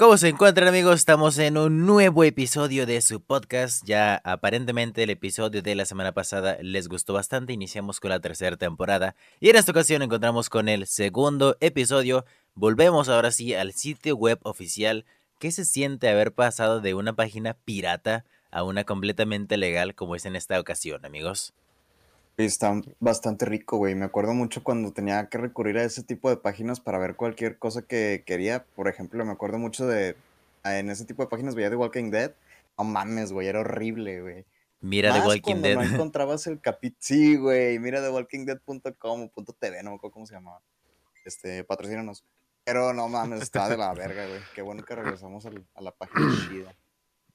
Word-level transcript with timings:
¿Cómo 0.00 0.16
se 0.16 0.28
encuentran 0.28 0.66
amigos? 0.66 0.94
Estamos 0.94 1.36
en 1.36 1.58
un 1.58 1.84
nuevo 1.84 2.24
episodio 2.24 2.86
de 2.86 3.02
su 3.02 3.20
podcast. 3.20 3.84
Ya 3.84 4.18
aparentemente 4.24 5.02
el 5.02 5.10
episodio 5.10 5.60
de 5.60 5.74
la 5.74 5.84
semana 5.84 6.12
pasada 6.12 6.56
les 6.62 6.88
gustó 6.88 7.12
bastante. 7.12 7.52
Iniciamos 7.52 8.00
con 8.00 8.08
la 8.08 8.18
tercera 8.18 8.56
temporada 8.56 9.14
y 9.40 9.50
en 9.50 9.56
esta 9.56 9.72
ocasión 9.72 10.00
encontramos 10.00 10.48
con 10.48 10.70
el 10.70 10.86
segundo 10.86 11.58
episodio. 11.60 12.24
Volvemos 12.54 13.10
ahora 13.10 13.30
sí 13.30 13.52
al 13.52 13.74
sitio 13.74 14.16
web 14.16 14.38
oficial. 14.42 15.04
¿Qué 15.38 15.52
se 15.52 15.66
siente 15.66 16.08
haber 16.08 16.32
pasado 16.32 16.80
de 16.80 16.94
una 16.94 17.12
página 17.12 17.52
pirata 17.52 18.24
a 18.50 18.62
una 18.62 18.84
completamente 18.84 19.58
legal 19.58 19.94
como 19.94 20.16
es 20.16 20.24
en 20.24 20.34
esta 20.34 20.58
ocasión, 20.58 21.04
amigos? 21.04 21.52
Está 22.44 22.80
bastante 22.98 23.44
rico, 23.44 23.76
güey. 23.78 23.94
Me 23.94 24.04
acuerdo 24.04 24.34
mucho 24.34 24.62
cuando 24.62 24.92
tenía 24.92 25.28
que 25.28 25.38
recurrir 25.38 25.78
a 25.78 25.84
ese 25.84 26.02
tipo 26.02 26.28
de 26.30 26.36
páginas 26.36 26.80
para 26.80 26.98
ver 26.98 27.16
cualquier 27.16 27.58
cosa 27.58 27.82
que 27.82 28.22
quería. 28.26 28.64
Por 28.76 28.88
ejemplo, 28.88 29.24
me 29.24 29.32
acuerdo 29.32 29.58
mucho 29.58 29.86
de. 29.86 30.16
En 30.64 30.90
ese 30.90 31.04
tipo 31.04 31.22
de 31.22 31.28
páginas 31.28 31.54
veía 31.54 31.70
The 31.70 31.76
Walking 31.76 32.10
Dead. 32.10 32.32
No 32.78 32.84
mames, 32.84 33.32
güey, 33.32 33.48
era 33.48 33.60
horrible, 33.60 34.20
güey. 34.20 34.44
Mira 34.80 35.12
The 35.12 35.20
Walking 35.26 35.42
cuando 35.42 35.68
Dead. 35.68 35.76
no 35.76 35.82
encontrabas 35.94 36.46
el 36.46 36.60
capítulo. 36.60 36.98
Sí, 37.00 37.36
güey, 37.36 37.78
mira 37.78 38.00
.tv, 38.00 39.82
no 39.82 39.90
me 39.90 39.96
acuerdo 39.96 40.10
cómo 40.12 40.26
se 40.26 40.34
llamaba. 40.34 40.60
Este, 41.24 41.64
patrocínanos. 41.64 42.24
Pero 42.64 42.92
no 42.92 43.08
mames, 43.08 43.42
estaba 43.42 43.68
de 43.68 43.76
la 43.76 43.92
verga, 43.94 44.26
güey. 44.26 44.40
Qué 44.54 44.62
bueno 44.62 44.84
que 44.84 44.94
regresamos 44.94 45.44
al- 45.46 45.64
a 45.74 45.80
la 45.82 45.92
página 45.92 46.20
chida. 46.48 46.74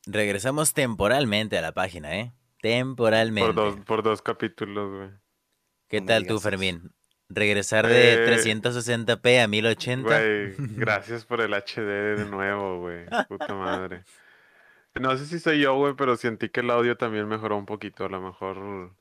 Regresamos 0.07 0.73
temporalmente 0.73 1.57
a 1.57 1.61
la 1.61 1.71
página, 1.73 2.15
¿eh? 2.19 2.31
Temporalmente. 2.69 3.53
Por 3.53 3.55
dos, 3.55 3.85
por 3.85 4.01
dos 4.03 4.21
capítulos, 4.23 4.91
güey. 4.91 5.09
¿Qué 5.87 6.01
No 6.01 6.07
tal 6.07 6.25
tú, 6.25 6.35
eso. 6.37 6.41
Fermín? 6.49 6.91
Regresar 7.29 7.85
de 7.87 8.13
Eh, 8.13 8.25
360p 8.27 9.43
a 9.43 9.47
1080. 9.47 10.01
Güey, 10.07 10.53
gracias 10.57 11.25
por 11.25 11.41
el 11.41 11.53
HD 11.53 12.15
de 12.17 12.25
nuevo, 12.25 12.79
güey. 12.79 13.05
Puta 13.27 13.53
madre. 13.53 14.03
No 14.97 15.17
sé 15.17 15.25
si 15.25 15.39
soy 15.39 15.59
yo, 15.59 15.75
güey, 15.75 15.93
pero 15.97 16.15
sentí 16.15 16.47
que 16.47 16.61
el 16.61 16.69
audio 16.71 16.95
también 16.95 17.27
mejoró 17.27 17.57
un 17.57 17.65
poquito. 17.65 18.05
A 18.05 18.09
lo 18.09 18.21
mejor. 18.21 18.95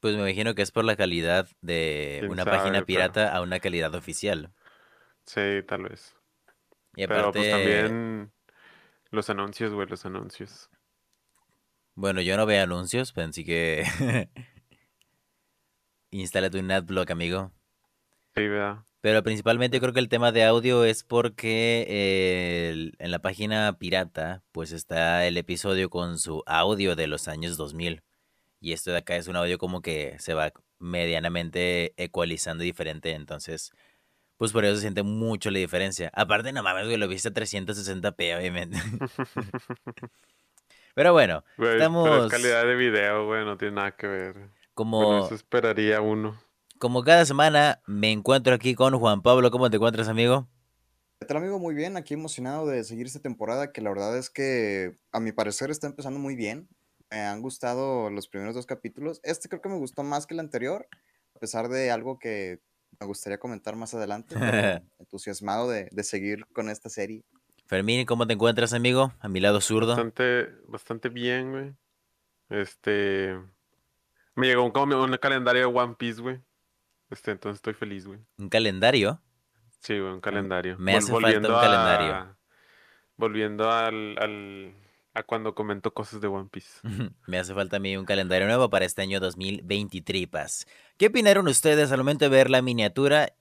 Pues 0.00 0.14
me 0.14 0.20
imagino 0.22 0.54
que 0.54 0.62
es 0.62 0.72
por 0.72 0.86
la 0.86 0.96
calidad 0.96 1.46
de 1.60 2.26
una 2.30 2.44
sabe, 2.44 2.56
página 2.56 2.72
pero- 2.76 2.86
pirata 2.86 3.36
a 3.36 3.42
una 3.42 3.60
calidad 3.60 3.94
oficial. 3.94 4.54
Sí, 5.26 5.62
tal 5.68 5.82
vez. 5.82 6.16
Y 6.96 7.06
Pero 7.06 7.30
pues 7.30 7.50
también. 7.50 8.32
Los 9.10 9.28
anuncios, 9.28 9.74
güey, 9.74 9.86
los 9.86 10.06
anuncios. 10.06 10.70
Bueno, 11.94 12.20
yo 12.20 12.36
no 12.36 12.46
veo 12.46 12.62
anuncios, 12.62 13.12
así 13.16 13.44
que 13.44 13.84
instálate 16.10 16.58
un 16.58 16.70
adblock, 16.70 17.10
amigo. 17.10 17.52
Sí, 18.34 18.48
¿verdad? 18.48 18.78
Pero 19.00 19.22
principalmente 19.22 19.80
creo 19.80 19.92
que 19.92 20.00
el 20.00 20.08
tema 20.08 20.32
de 20.32 20.44
audio 20.44 20.84
es 20.84 21.04
porque 21.04 21.86
eh, 21.88 22.70
el- 22.72 22.94
en 22.98 23.10
la 23.10 23.18
página 23.20 23.76
pirata 23.78 24.42
pues 24.50 24.72
está 24.72 25.26
el 25.26 25.36
episodio 25.36 25.90
con 25.90 26.18
su 26.18 26.42
audio 26.46 26.96
de 26.96 27.06
los 27.06 27.28
años 27.28 27.56
2000. 27.56 28.02
Y 28.60 28.72
esto 28.72 28.92
de 28.92 28.98
acá 28.98 29.16
es 29.16 29.28
un 29.28 29.36
audio 29.36 29.58
como 29.58 29.82
que 29.82 30.16
se 30.20 30.32
va 30.34 30.52
medianamente 30.78 31.92
ecualizando 32.02 32.64
diferente. 32.64 33.12
Entonces, 33.12 33.72
pues 34.38 34.52
por 34.52 34.64
eso 34.64 34.76
se 34.76 34.82
siente 34.82 35.02
mucho 35.02 35.50
la 35.50 35.58
diferencia. 35.60 36.10
Aparte, 36.14 36.52
no 36.52 36.62
mames, 36.62 36.86
güey, 36.86 36.96
lo 36.98 37.08
viste 37.08 37.28
a 37.28 37.32
360p, 37.32 38.36
obviamente. 38.36 38.78
Pero 40.94 41.12
bueno, 41.12 41.44
pero 41.56 41.72
Estamos- 41.72 42.26
es 42.26 42.30
calidad 42.30 42.64
de 42.64 42.74
video, 42.76 43.26
güey, 43.26 43.44
no 43.44 43.56
tiene 43.56 43.74
nada 43.76 43.96
que 43.96 44.06
ver. 44.06 44.32
Bueno, 44.34 44.50
como, 44.74 45.24
eso 45.26 45.34
esperaría 45.34 46.00
uno. 46.00 46.38
como 46.78 47.02
cada 47.02 47.24
semana 47.24 47.80
me 47.86 48.12
encuentro 48.12 48.54
aquí 48.54 48.74
con 48.74 48.96
Juan 48.98 49.22
Pablo. 49.22 49.50
¿Cómo 49.50 49.70
te 49.70 49.76
encuentras, 49.76 50.08
amigo? 50.08 50.48
¿Qué 51.20 51.26
tal, 51.26 51.38
amigo? 51.38 51.58
Muy 51.58 51.74
bien, 51.74 51.96
aquí 51.96 52.14
emocionado 52.14 52.66
de 52.66 52.84
seguir 52.84 53.06
esta 53.06 53.20
temporada 53.20 53.72
que 53.72 53.80
la 53.80 53.90
verdad 53.90 54.16
es 54.18 54.30
que 54.30 54.96
a 55.12 55.20
mi 55.20 55.32
parecer 55.32 55.70
está 55.70 55.86
empezando 55.86 56.18
muy 56.20 56.34
bien. 56.36 56.68
Me 57.10 57.20
han 57.20 57.40
gustado 57.40 58.10
los 58.10 58.28
primeros 58.28 58.54
dos 58.54 58.66
capítulos. 58.66 59.20
Este 59.22 59.48
creo 59.48 59.62
que 59.62 59.68
me 59.68 59.76
gustó 59.78 60.02
más 60.02 60.26
que 60.26 60.34
el 60.34 60.40
anterior, 60.40 60.86
a 61.34 61.38
pesar 61.38 61.68
de 61.68 61.90
algo 61.90 62.18
que 62.18 62.60
me 63.00 63.06
gustaría 63.06 63.38
comentar 63.38 63.76
más 63.76 63.94
adelante. 63.94 64.34
pero 64.38 64.82
entusiasmado 64.98 65.68
de, 65.70 65.88
de 65.90 66.02
seguir 66.04 66.44
con 66.52 66.68
esta 66.68 66.88
serie. 66.88 67.24
Fermín, 67.66 68.04
¿cómo 68.06 68.26
te 68.26 68.34
encuentras, 68.34 68.72
amigo? 68.74 69.12
A 69.20 69.28
mi 69.28 69.40
lado 69.40 69.60
zurdo. 69.60 69.88
Bastante, 69.96 70.48
bastante 70.68 71.08
bien, 71.08 71.50
güey. 71.52 71.74
Este. 72.50 73.38
Me 74.34 74.48
llegó 74.48 74.64
un, 74.64 74.70
calendario 75.18 75.62
de 75.62 75.78
One 75.78 75.94
Piece, 75.96 76.20
güey. 76.20 76.40
Este, 77.10 77.30
entonces 77.30 77.56
estoy 77.58 77.74
feliz, 77.74 78.06
güey. 78.06 78.18
Un 78.38 78.48
calendario. 78.48 79.20
Sí, 79.80 79.98
güey, 79.98 80.12
un 80.12 80.20
calendario. 80.20 80.76
me 80.78 80.94
Vol- 80.94 80.98
hace 80.98 81.12
falta 81.12 81.38
un 81.38 81.42
calendario. 81.60 82.36
volviendo 83.16 83.70
al, 83.70 84.18
al, 84.18 84.74
a 85.14 85.22
cuando 85.22 85.54
comento 85.54 85.92
cosas 85.94 86.20
de 86.20 86.26
One 86.28 86.48
Piece. 86.50 86.80
Me 87.26 87.38
hace 87.38 87.54
falta 87.54 87.76
a 87.76 87.80
mí 87.80 87.96
un 87.96 88.04
calendario 88.04 88.46
nuevo 88.46 88.68
para 88.70 88.84
este 88.84 89.02
año 89.02 89.20
2023. 89.20 90.66
¿Qué 90.96 91.06
opinaron 91.06 91.46
ustedes 91.48 91.92
al 91.92 91.98
momento 91.98 92.24
de 92.24 92.30
ver 92.30 92.50
la 92.50 92.62
miniatura 92.62 93.32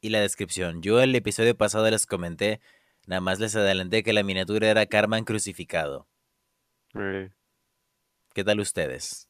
y 0.00 0.08
la 0.10 0.20
descripción? 0.20 0.80
Yo 0.82 1.00
el 1.00 1.14
episodio 1.14 1.56
pasado 1.56 1.90
les 1.90 2.06
comenté, 2.06 2.60
nada 3.08 3.20
más 3.22 3.40
les 3.40 3.56
adelanté 3.56 4.02
que 4.02 4.12
la 4.12 4.22
miniatura 4.22 4.68
era 4.68 4.84
Carmen 4.86 5.24
crucificado. 5.24 6.06
Eh, 6.94 7.30
¿Qué 8.34 8.44
tal 8.44 8.60
ustedes? 8.60 9.28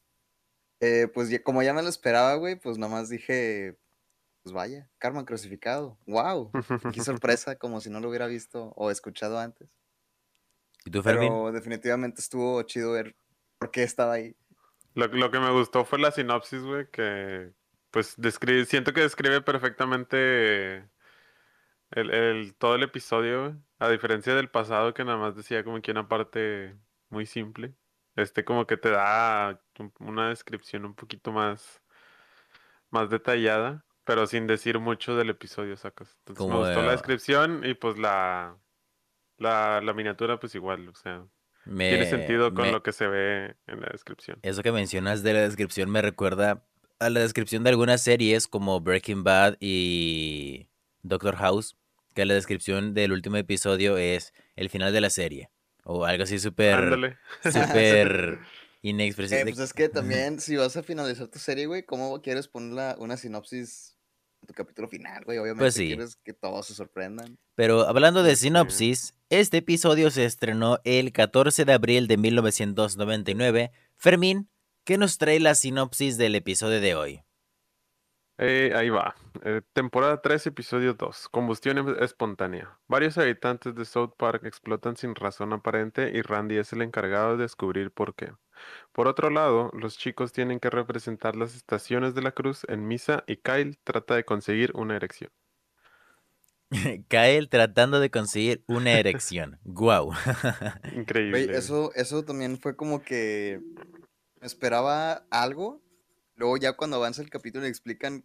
Eh, 0.81 1.07
pues 1.13 1.29
ya- 1.29 1.41
como 1.41 1.63
ya 1.63 1.73
me 1.73 1.81
lo 1.81 1.89
esperaba, 1.89 2.35
güey, 2.35 2.57
pues 2.57 2.77
nomás 2.77 3.09
dije, 3.09 3.77
pues 4.43 4.53
vaya, 4.53 4.89
Carmen 4.97 5.25
crucificado. 5.25 5.97
¡Wow! 6.05 6.51
Qué 6.93 7.01
sorpresa, 7.03 7.55
como 7.55 7.79
si 7.79 7.89
no 7.89 8.01
lo 8.01 8.09
hubiera 8.09 8.27
visto 8.27 8.73
o 8.75 8.91
escuchado 8.91 9.39
antes. 9.39 9.69
¿Y 10.85 10.91
tú, 10.91 11.01
Fermín? 11.01 11.29
Pero 11.29 11.51
definitivamente 11.53 12.21
estuvo 12.21 12.61
chido 12.63 12.91
ver 12.91 13.15
por 13.57 13.71
qué 13.71 13.83
estaba 13.83 14.13
ahí. 14.13 14.35
Lo, 14.93 15.07
lo 15.07 15.31
que 15.31 15.39
me 15.39 15.51
gustó 15.51 15.85
fue 15.85 15.99
la 15.99 16.11
sinopsis, 16.11 16.63
güey, 16.63 16.89
que 16.91 17.51
pues 17.91 18.13
describe, 18.17 18.65
siento 18.65 18.93
que 18.93 19.01
describe 19.01 19.41
perfectamente 19.41 20.87
el, 21.91 22.09
el- 22.11 22.55
todo 22.55 22.75
el 22.75 22.83
episodio. 22.83 23.57
A 23.79 23.89
diferencia 23.89 24.35
del 24.35 24.49
pasado 24.49 24.93
que 24.93 25.03
nada 25.05 25.17
más 25.17 25.35
decía 25.35 25.63
como 25.63 25.81
que 25.81 25.91
una 25.91 26.07
parte 26.09 26.75
muy 27.09 27.25
simple. 27.25 27.73
Este 28.15 28.43
como 28.43 28.67
que 28.67 28.75
te 28.77 28.89
da 28.89 29.61
un- 29.79 29.93
una 29.99 30.29
descripción 30.29 30.85
un 30.85 30.95
poquito 30.95 31.31
más, 31.31 31.81
más 32.89 33.09
detallada, 33.09 33.85
pero 34.03 34.25
sin 34.27 34.47
decir 34.47 34.79
mucho 34.79 35.15
del 35.15 35.29
episodio, 35.29 35.77
sacas. 35.77 36.17
Entonces 36.19 36.45
me 36.47 36.55
gustó 36.57 36.79
la 36.81 36.85
de- 36.87 36.91
descripción 36.91 37.61
y 37.65 37.73
pues 37.75 37.97
la, 37.97 38.57
la, 39.37 39.81
la 39.81 39.93
miniatura 39.93 40.39
pues 40.39 40.55
igual, 40.55 40.87
o 40.89 40.95
sea, 40.95 41.25
tiene 41.89 42.05
sentido 42.05 42.53
con 42.53 42.65
me- 42.65 42.71
lo 42.71 42.83
que 42.83 42.91
se 42.91 43.07
ve 43.07 43.55
en 43.67 43.81
la 43.81 43.89
descripción. 43.91 44.39
Eso 44.41 44.63
que 44.63 44.71
mencionas 44.71 45.23
de 45.23 45.33
la 45.33 45.41
descripción 45.41 45.89
me 45.89 46.01
recuerda 46.01 46.65
a 46.99 47.09
la 47.09 47.19
descripción 47.21 47.63
de 47.63 47.69
algunas 47.69 48.03
series 48.03 48.47
como 48.47 48.81
Breaking 48.81 49.23
Bad 49.23 49.55
y 49.61 50.67
Doctor 51.03 51.35
House, 51.37 51.77
que 52.19 52.25
la 52.25 52.33
descripción 52.33 52.93
del 52.93 53.11
último 53.13 53.37
episodio 53.37 53.97
es 53.97 54.33
el 54.55 54.69
final 54.69 54.91
de 54.93 55.01
la 55.01 55.09
serie. 55.09 55.49
O 55.83 56.05
algo 56.05 56.23
así 56.23 56.37
súper, 56.39 57.17
súper 57.43 58.39
Eh, 58.81 58.87
inexpresivo. 58.89 59.41
pues 59.43 59.59
es 59.59 59.73
que 59.73 59.89
también, 59.89 60.39
si 60.39 60.55
vas 60.55 60.77
a 60.77 60.83
finalizar 60.83 61.27
tu 61.27 61.37
serie, 61.39 61.65
güey, 61.65 61.83
¿cómo 61.83 62.21
quieres 62.21 62.47
poner 62.47 62.73
la- 62.73 62.95
una 62.97 63.17
sinopsis 63.17 63.97
en 64.41 64.47
tu 64.47 64.53
capítulo 64.53 64.87
final, 64.87 65.23
güey? 65.25 65.37
Obviamente 65.37 65.63
Pues 65.63 65.73
sí. 65.73 65.87
quieres 65.87 66.15
que 66.23 66.31
todos 66.33 66.67
se 66.67 66.73
sorprendan. 66.75 67.37
Pero 67.55 67.87
hablando 67.87 68.23
de 68.23 68.35
sé. 68.37 68.43
sinopsis, 68.43 69.15
este 69.29 69.57
episodio 69.57 70.11
se 70.11 70.23
estrenó 70.23 70.79
el 70.85 71.11
14 71.11 71.65
de 71.65 71.73
abril 71.73 72.07
de 72.07 72.17
1999. 72.17 73.71
Fermín, 73.97 74.49
¿qué 74.85 74.97
nos 74.97 75.17
trae 75.17 75.39
la 75.41 75.55
sinopsis 75.55 76.17
del 76.17 76.35
episodio 76.35 76.79
de 76.79 76.95
hoy? 76.95 77.21
Eh, 78.41 78.71
ahí 78.73 78.89
va. 78.89 79.15
Eh, 79.43 79.61
temporada 79.73 80.21
3, 80.21 80.47
episodio 80.47 80.93
2. 80.93 81.27
Combustión 81.27 81.77
em- 81.77 81.95
espontánea. 81.99 82.79
Varios 82.87 83.17
habitantes 83.17 83.75
de 83.75 83.83
South 83.83 84.13
Park 84.17 84.45
explotan 84.45 84.95
sin 84.95 85.13
razón 85.13 85.51
aparente 85.51 86.09
y 86.15 86.21
Randy 86.21 86.55
es 86.57 86.71
el 86.71 86.81
encargado 86.81 87.35
de 87.35 87.43
descubrir 87.43 87.91
por 87.91 88.15
qué. 88.15 88.31
Por 88.93 89.09
otro 89.09 89.29
lado, 89.29 89.71
los 89.73 89.97
chicos 89.97 90.31
tienen 90.31 90.61
que 90.61 90.69
representar 90.69 91.35
las 91.35 91.53
estaciones 91.53 92.15
de 92.15 92.21
la 92.21 92.31
cruz 92.31 92.65
en 92.69 92.87
misa 92.87 93.25
y 93.27 93.37
Kyle 93.37 93.77
trata 93.83 94.15
de 94.15 94.23
conseguir 94.23 94.71
una 94.73 94.95
erección. 94.95 95.31
Kyle 97.09 97.49
tratando 97.49 97.99
de 97.99 98.09
conseguir 98.09 98.63
una 98.67 98.93
erección. 98.93 99.59
¡Guau! 99.65 100.13
Increíble. 100.95 101.57
Eso, 101.57 101.91
eso 101.93 102.23
también 102.23 102.57
fue 102.57 102.77
como 102.77 103.01
que 103.01 103.59
esperaba 104.39 105.25
algo. 105.29 105.81
Luego 106.39 106.55
ya 106.55 106.71
cuando 106.73 106.95
avanza 106.95 107.21
el 107.21 107.29
capítulo 107.29 107.65
y 107.65 107.69
explican 107.69 108.23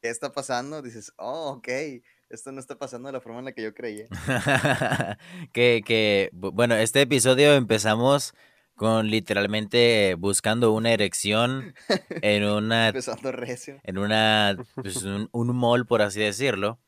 qué 0.00 0.08
está 0.08 0.30
pasando, 0.30 0.82
dices, 0.82 1.12
oh, 1.16 1.54
ok, 1.56 1.68
esto 2.30 2.52
no 2.52 2.60
está 2.60 2.78
pasando 2.78 3.08
de 3.08 3.12
la 3.14 3.20
forma 3.20 3.40
en 3.40 3.46
la 3.46 3.52
que 3.52 3.62
yo 3.64 3.74
creía. 3.74 4.06
que, 5.52 5.82
que, 5.84 6.30
bu- 6.32 6.52
bueno, 6.52 6.76
este 6.76 7.00
episodio 7.02 7.54
empezamos 7.54 8.34
con 8.76 9.08
literalmente 9.08 10.14
buscando 10.16 10.70
una 10.72 10.92
erección 10.92 11.74
en 12.22 12.44
una, 12.44 12.88
Empezando 12.88 13.32
recio. 13.32 13.80
en 13.82 13.98
una, 13.98 14.56
pues, 14.76 15.02
un, 15.02 15.28
un 15.32 15.56
mall, 15.56 15.86
por 15.86 16.02
así 16.02 16.20
decirlo. 16.20 16.78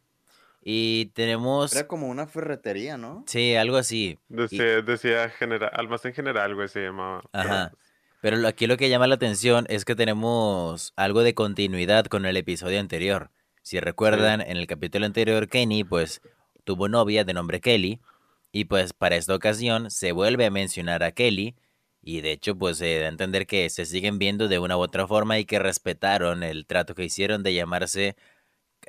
Y 0.62 1.06
tenemos... 1.14 1.72
Era 1.74 1.88
como 1.88 2.08
una 2.08 2.26
ferretería, 2.28 2.96
¿no? 2.96 3.24
Sí, 3.26 3.56
algo 3.56 3.76
así. 3.78 4.18
Decía, 4.28 4.80
decía 4.82 5.28
general, 5.30 5.70
almacén 5.74 6.12
general, 6.14 6.54
güey, 6.54 6.68
se 6.68 6.80
llamaba. 6.82 7.22
Ajá. 7.32 7.72
Pero 8.20 8.46
aquí 8.46 8.66
lo 8.66 8.76
que 8.76 8.88
llama 8.88 9.06
la 9.06 9.14
atención 9.16 9.66
es 9.68 9.84
que 9.84 9.94
tenemos 9.94 10.92
algo 10.96 11.22
de 11.22 11.34
continuidad 11.34 12.06
con 12.06 12.26
el 12.26 12.36
episodio 12.36 12.80
anterior. 12.80 13.30
Si 13.62 13.80
recuerdan, 13.80 14.40
en 14.40 14.56
el 14.56 14.66
capítulo 14.66 15.06
anterior, 15.06 15.48
Kenny, 15.48 15.84
pues, 15.84 16.20
tuvo 16.64 16.88
novia 16.88 17.24
de 17.24 17.34
nombre 17.34 17.60
Kelly. 17.60 18.00
Y 18.52 18.64
pues 18.66 18.92
para 18.92 19.16
esta 19.16 19.34
ocasión 19.34 19.90
se 19.90 20.12
vuelve 20.12 20.46
a 20.46 20.50
mencionar 20.50 21.02
a 21.02 21.12
Kelly. 21.12 21.56
Y 22.02 22.20
de 22.20 22.32
hecho, 22.32 22.56
pues 22.56 22.78
se 22.78 23.00
da 23.00 23.06
a 23.06 23.08
entender 23.08 23.46
que 23.46 23.68
se 23.70 23.84
siguen 23.86 24.18
viendo 24.18 24.48
de 24.48 24.58
una 24.58 24.76
u 24.76 24.80
otra 24.80 25.06
forma 25.06 25.38
y 25.38 25.44
que 25.44 25.58
respetaron 25.58 26.42
el 26.42 26.66
trato 26.66 26.94
que 26.94 27.04
hicieron 27.04 27.42
de 27.42 27.54
llamarse 27.54 28.16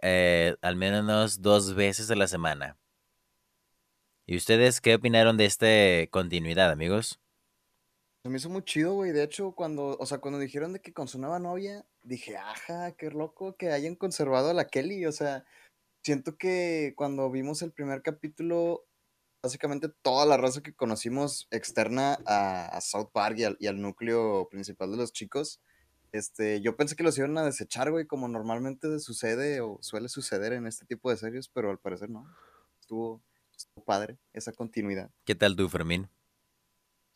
eh, 0.01 0.55
al 0.61 0.75
menos 0.75 1.41
dos 1.41 1.73
veces 1.75 2.11
a 2.11 2.15
la 2.15 2.27
semana. 2.27 2.77
¿Y 4.25 4.37
ustedes 4.37 4.81
qué 4.81 4.95
opinaron 4.95 5.37
de 5.37 5.45
esta 5.45 5.67
continuidad, 6.11 6.71
amigos? 6.71 7.19
Se 8.23 8.29
me 8.29 8.37
hizo 8.37 8.49
muy 8.49 8.63
chido, 8.63 8.93
güey. 8.93 9.11
De 9.11 9.23
hecho, 9.23 9.51
cuando, 9.53 9.97
o 9.97 10.05
sea, 10.05 10.17
cuando 10.17 10.39
dijeron 10.39 10.73
de 10.73 10.81
que 10.81 10.93
con 10.93 11.07
su 11.07 11.19
nueva 11.19 11.39
novia, 11.39 11.85
dije, 12.03 12.37
ajá, 12.37 12.91
qué 12.93 13.09
loco 13.11 13.55
que 13.55 13.71
hayan 13.71 13.95
conservado 13.95 14.49
a 14.49 14.53
la 14.53 14.67
Kelly. 14.67 15.05
O 15.05 15.11
sea, 15.11 15.45
siento 16.03 16.37
que 16.37 16.93
cuando 16.95 17.29
vimos 17.31 17.61
el 17.61 17.71
primer 17.71 18.01
capítulo, 18.01 18.85
básicamente 19.41 19.89
toda 20.01 20.25
la 20.25 20.37
raza 20.37 20.61
que 20.61 20.73
conocimos 20.73 21.47
externa 21.51 22.17
a, 22.25 22.67
a 22.67 22.81
South 22.81 23.09
Park 23.13 23.37
y 23.37 23.43
al, 23.43 23.57
y 23.59 23.67
al 23.67 23.81
núcleo 23.81 24.47
principal 24.49 24.91
de 24.91 24.97
los 24.97 25.13
chicos, 25.13 25.61
este, 26.11 26.61
yo 26.61 26.75
pensé 26.75 26.95
que 26.95 27.03
los 27.03 27.17
iban 27.17 27.37
a 27.37 27.45
desechar, 27.45 27.91
güey, 27.91 28.07
como 28.07 28.27
normalmente 28.27 28.99
sucede 28.99 29.61
o 29.61 29.77
suele 29.81 30.09
suceder 30.09 30.53
en 30.53 30.65
este 30.65 30.85
tipo 30.85 31.09
de 31.09 31.17
series, 31.17 31.49
pero 31.49 31.69
al 31.69 31.79
parecer 31.79 32.09
no. 32.09 32.25
Estuvo, 32.79 33.21
estuvo 33.55 33.83
padre 33.83 34.17
esa 34.33 34.53
continuidad. 34.53 35.11
¿Qué 35.25 35.35
tal 35.35 35.55
tú, 35.55 35.67
Fermín? 35.69 36.09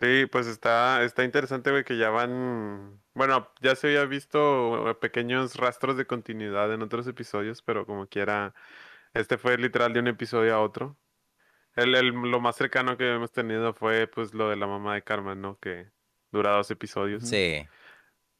Sí, 0.01 0.25
pues 0.25 0.47
está, 0.47 1.03
está 1.03 1.23
interesante, 1.23 1.69
güey, 1.71 1.83
que 1.83 1.97
ya 1.97 2.09
van. 2.09 2.99
Bueno, 3.13 3.51
ya 3.61 3.75
se 3.75 3.87
había 3.87 4.05
visto 4.05 4.89
eh, 4.89 4.95
pequeños 4.95 5.55
rastros 5.55 5.95
de 5.95 6.07
continuidad 6.07 6.73
en 6.73 6.81
otros 6.81 7.05
episodios, 7.07 7.61
pero 7.61 7.85
como 7.85 8.07
quiera, 8.07 8.55
este 9.13 9.37
fue 9.37 9.57
literal 9.57 9.93
de 9.93 9.99
un 9.99 10.07
episodio 10.07 10.55
a 10.55 10.61
otro. 10.61 10.97
El, 11.75 11.95
el- 11.95 12.07
lo 12.13 12.39
más 12.41 12.55
cercano 12.57 12.97
que 12.97 13.13
hemos 13.15 13.31
tenido 13.31 13.73
fue 13.75 14.07
pues 14.07 14.33
lo 14.33 14.49
de 14.49 14.55
la 14.57 14.67
mamá 14.67 14.95
de 14.95 15.03
Carmen, 15.03 15.41
¿no? 15.41 15.59
Que 15.59 15.91
dura 16.31 16.51
dos 16.51 16.71
episodios. 16.71 17.27
Sí. 17.27 17.67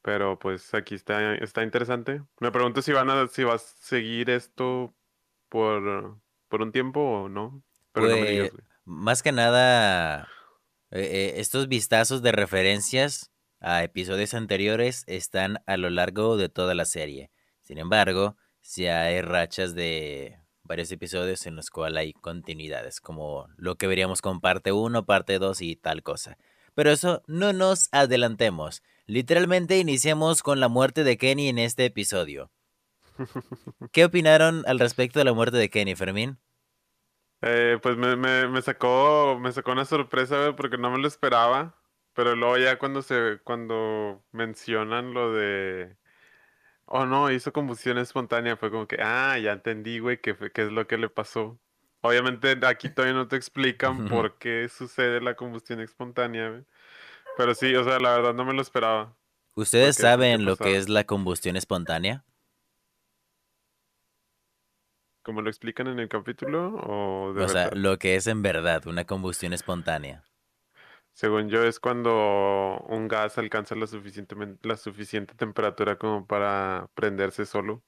Pero 0.01 0.39
pues 0.39 0.73
aquí 0.73 0.95
está, 0.95 1.35
está 1.35 1.63
interesante. 1.63 2.23
Me 2.39 2.51
pregunto 2.51 2.81
si 2.81 2.91
van 2.91 3.09
a, 3.11 3.27
si 3.27 3.43
vas 3.43 3.75
a 3.79 3.83
seguir 3.85 4.29
esto 4.31 4.95
por, 5.49 6.17
por 6.49 6.61
un 6.61 6.71
tiempo 6.71 6.99
o 7.01 7.29
no. 7.29 7.63
Pero 7.93 8.07
no 8.07 8.17
me 8.17 8.29
digas, 8.31 8.49
Pues, 8.51 8.63
güey. 8.63 8.65
más 8.85 9.21
que 9.23 9.31
nada, 9.31 10.27
eh, 10.91 11.33
estos 11.37 11.67
vistazos 11.67 12.21
de 12.21 12.31
referencias 12.31 13.31
a 13.59 13.83
episodios 13.83 14.33
anteriores 14.33 15.03
están 15.07 15.63
a 15.65 15.77
lo 15.77 15.89
largo 15.89 16.37
de 16.37 16.49
toda 16.49 16.75
la 16.75 16.85
serie. 16.85 17.31
Sin 17.61 17.77
embargo, 17.77 18.35
si 18.61 18.87
hay 18.87 19.21
rachas 19.21 19.75
de 19.75 20.37
varios 20.63 20.91
episodios 20.91 21.45
en 21.45 21.55
los 21.55 21.69
cuales 21.69 21.99
hay 21.99 22.13
continuidades, 22.13 23.01
como 23.01 23.47
lo 23.57 23.75
que 23.75 23.87
veríamos 23.87 24.21
con 24.21 24.41
parte 24.41 24.71
1, 24.71 25.05
parte 25.05 25.39
2 25.39 25.61
y 25.61 25.75
tal 25.75 26.03
cosa. 26.03 26.37
Pero 26.73 26.91
eso 26.91 27.23
no 27.27 27.53
nos 27.53 27.89
adelantemos. 27.91 28.81
Literalmente 29.05 29.77
iniciamos 29.77 30.43
con 30.43 30.59
la 30.59 30.69
muerte 30.69 31.03
de 31.03 31.17
Kenny 31.17 31.49
en 31.49 31.59
este 31.59 31.85
episodio. 31.85 32.51
¿Qué 33.91 34.05
opinaron 34.05 34.63
al 34.67 34.79
respecto 34.79 35.19
de 35.19 35.25
la 35.25 35.33
muerte 35.33 35.57
de 35.57 35.69
Kenny, 35.69 35.95
Fermín? 35.95 36.39
Eh, 37.41 37.79
pues 37.81 37.97
me, 37.97 38.15
me, 38.15 38.47
me 38.47 38.61
sacó, 38.61 39.37
me 39.39 39.51
sacó 39.51 39.71
una 39.71 39.85
sorpresa, 39.85 40.37
güey, 40.37 40.55
porque 40.55 40.77
no 40.77 40.91
me 40.91 40.99
lo 40.99 41.07
esperaba. 41.07 41.75
Pero 42.13 42.35
luego 42.35 42.57
ya 42.57 42.77
cuando 42.77 43.01
se, 43.01 43.39
cuando 43.43 44.23
mencionan 44.31 45.13
lo 45.13 45.33
de, 45.33 45.95
oh 46.85 47.05
no, 47.05 47.31
hizo 47.31 47.53
combustión 47.53 47.97
espontánea, 47.97 48.57
fue 48.57 48.69
como 48.69 48.87
que, 48.87 48.97
ah, 49.01 49.37
ya 49.39 49.53
entendí, 49.53 49.99
güey, 49.99 50.19
qué, 50.19 50.35
qué 50.53 50.63
es 50.63 50.71
lo 50.71 50.87
que 50.87 50.97
le 50.97 51.09
pasó. 51.09 51.57
Obviamente 52.01 52.57
aquí 52.65 52.89
todavía 52.89 53.15
no 53.15 53.27
te 53.27 53.35
explican 53.35 54.07
por 54.07 54.37
qué 54.39 54.67
sucede 54.69 55.21
la 55.21 55.35
combustión 55.35 55.79
espontánea, 55.79 56.49
güey. 56.49 56.65
Pero 57.37 57.55
sí, 57.55 57.73
o 57.75 57.83
sea, 57.83 57.99
la 57.99 58.15
verdad 58.15 58.33
no 58.33 58.43
me 58.43 58.53
lo 58.53 58.61
esperaba. 58.61 59.15
¿Ustedes 59.55 59.95
saben 59.97 60.43
lo 60.45 60.57
que 60.57 60.77
es 60.77 60.89
la 60.89 61.05
combustión 61.05 61.55
espontánea? 61.55 62.25
¿Cómo 65.23 65.41
lo 65.41 65.49
explican 65.49 65.87
en 65.87 65.99
el 65.99 66.09
capítulo 66.09 66.75
o 66.75 67.33
de 67.33 67.43
O 67.43 67.49
sea, 67.49 67.69
lo 67.73 67.99
que 67.99 68.15
es 68.15 68.27
en 68.27 68.41
verdad 68.41 68.87
una 68.87 69.05
combustión 69.05 69.53
espontánea. 69.53 70.23
Según 71.13 71.49
yo, 71.49 71.63
es 71.63 71.79
cuando 71.79 72.83
un 72.89 73.07
gas 73.07 73.37
alcanza 73.37 73.75
la 73.75 73.85
suficientemente, 73.85 74.67
la 74.67 74.77
suficiente 74.77 75.35
temperatura 75.35 75.97
como 75.97 76.25
para 76.25 76.89
prenderse 76.95 77.45
solo, 77.45 77.83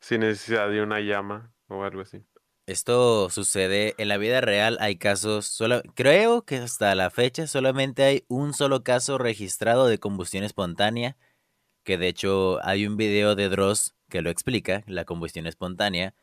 sin 0.00 0.20
necesidad 0.20 0.70
de 0.70 0.80
una 0.82 1.00
llama 1.00 1.52
o 1.68 1.84
algo 1.84 2.02
así. 2.02 2.24
Esto 2.66 3.30
sucede 3.30 3.94
en 3.98 4.08
la 4.08 4.16
vida 4.16 4.40
real, 4.40 4.78
hay 4.80 4.96
casos, 4.96 5.46
solo, 5.46 5.82
creo 5.94 6.44
que 6.44 6.56
hasta 6.56 6.94
la 6.96 7.10
fecha 7.10 7.46
solamente 7.46 8.02
hay 8.02 8.24
un 8.26 8.54
solo 8.54 8.82
caso 8.82 9.18
registrado 9.18 9.86
de 9.86 9.98
combustión 9.98 10.42
espontánea, 10.42 11.16
que 11.84 11.96
de 11.96 12.08
hecho 12.08 12.58
hay 12.64 12.86
un 12.86 12.96
video 12.96 13.36
de 13.36 13.48
Dross 13.48 13.94
que 14.08 14.20
lo 14.20 14.30
explica, 14.30 14.82
la 14.86 15.04
combustión 15.04 15.46
espontánea, 15.46 16.14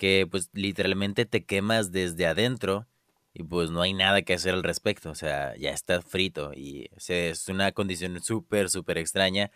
que 0.00 0.26
pues 0.30 0.48
literalmente 0.54 1.26
te 1.26 1.44
quemas 1.44 1.92
desde 1.92 2.26
adentro 2.26 2.86
y 3.34 3.42
pues 3.42 3.70
no 3.70 3.82
hay 3.82 3.92
nada 3.92 4.22
que 4.22 4.32
hacer 4.32 4.54
al 4.54 4.62
respecto, 4.62 5.10
o 5.10 5.14
sea, 5.14 5.54
ya 5.58 5.72
está 5.72 6.00
frito 6.00 6.52
y 6.54 6.88
o 6.96 7.00
sea, 7.00 7.26
es 7.28 7.48
una 7.50 7.72
condición 7.72 8.18
súper, 8.22 8.70
súper 8.70 8.96
extraña 8.96 9.50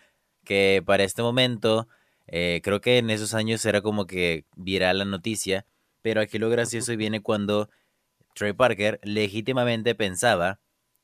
que 0.44 0.82
para 0.85 1.02
este 1.02 1.23
momento, 1.23 1.88
eh, 2.26 2.61
creo 2.62 2.82
que 2.82 2.99
en 2.99 3.08
esos 3.08 3.32
años 3.32 3.64
era 3.64 3.81
como 3.81 4.06
que 4.06 4.44
viral 4.55 4.99
la 4.99 5.06
noticia, 5.06 5.64
pero 6.02 6.20
aquí 6.20 6.38
lo 6.38 6.50
gracioso 6.50 6.94
viene 6.94 7.23
cuando 7.23 7.70
Trey 8.35 8.52
Parker 8.52 9.00
legítimamente 9.02 9.94
pensaba 9.94 10.61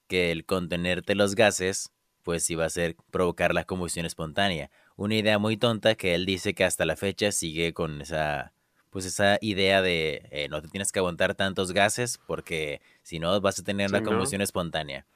que 0.07 0.33
el 0.33 0.45
contenerte 0.45 1.15
los 1.15 1.35
gases 1.35 1.93
pues 2.23 2.51
iba 2.51 2.67
a 2.67 2.71
ser 2.71 2.95
provocar 3.11 3.55
la 3.55 3.65
combustión 3.65 4.05
espontánea. 4.05 4.71
Una 4.97 5.15
idea 5.15 5.39
muy 5.39 5.57
tonta 5.57 5.95
que 5.95 6.15
él 6.15 6.27
dice 6.27 6.53
que 6.53 6.65
hasta 6.65 6.85
la 6.85 6.97
fecha 6.97 7.33
sigue 7.33 7.73
con 7.73 8.03
esa 8.03 8.53
pues 8.91 9.05
esa 9.07 9.39
idea 9.41 9.83
de 9.83 10.23
eh, 10.31 10.49
no 10.49 10.61
te 10.61 10.69
tienes 10.69 10.93
que 10.93 10.99
aguantar 10.99 11.35
tantos 11.35 11.73
gases 11.73 12.19
porque 12.27 12.81
si 13.03 13.19
no 13.19 13.41
vas 13.41 13.59
a 13.59 13.65
tener 13.65 13.89
Sí, 13.89 13.95
la 13.95 14.01
¿no? 14.01 14.07
combustión 14.09 14.43
espontánea. 14.43 15.07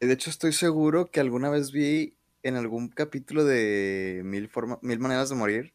De 0.00 0.12
hecho, 0.12 0.30
estoy 0.30 0.52
seguro 0.52 1.06
que 1.10 1.20
alguna 1.20 1.50
vez 1.50 1.72
vi 1.72 2.14
en 2.42 2.56
algún 2.56 2.88
capítulo 2.88 3.44
de 3.44 4.22
Mil, 4.24 4.48
forma- 4.48 4.78
Mil 4.82 4.98
Maneras 5.00 5.28
de 5.28 5.34
Morir 5.34 5.74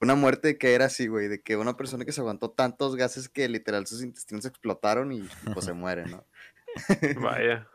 una 0.00 0.14
muerte 0.16 0.58
que 0.58 0.74
era 0.74 0.86
así, 0.86 1.06
güey, 1.06 1.28
de 1.28 1.40
que 1.40 1.56
una 1.56 1.76
persona 1.78 2.04
que 2.04 2.12
se 2.12 2.20
aguantó 2.20 2.50
tantos 2.50 2.94
gases 2.94 3.30
que 3.30 3.48
literal 3.48 3.86
sus 3.86 4.02
intestinos 4.02 4.44
explotaron 4.44 5.12
y, 5.12 5.20
y, 5.20 5.28
pues 5.54 5.64
se 5.64 5.72
muere, 5.72 6.04
¿no? 6.06 6.26
Vaya. 7.22 7.66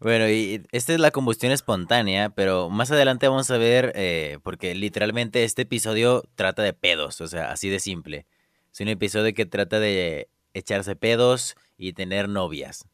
Bueno, 0.00 0.28
y 0.30 0.62
esta 0.72 0.94
es 0.94 1.00
la 1.00 1.10
combustión 1.10 1.52
espontánea, 1.52 2.30
pero 2.30 2.70
más 2.70 2.90
adelante 2.90 3.28
vamos 3.28 3.50
a 3.50 3.58
ver, 3.58 3.92
eh, 3.94 4.38
porque 4.42 4.74
literalmente 4.74 5.44
este 5.44 5.62
episodio 5.62 6.22
trata 6.36 6.62
de 6.62 6.72
pedos, 6.72 7.20
o 7.20 7.28
sea, 7.28 7.50
así 7.52 7.68
de 7.68 7.80
simple. 7.80 8.26
Es 8.72 8.80
un 8.80 8.88
episodio 8.88 9.34
que 9.34 9.44
trata 9.46 9.78
de 9.78 10.28
echarse 10.54 10.96
pedos 10.96 11.54
y 11.76 11.92
tener 11.92 12.28
novias. 12.28 12.86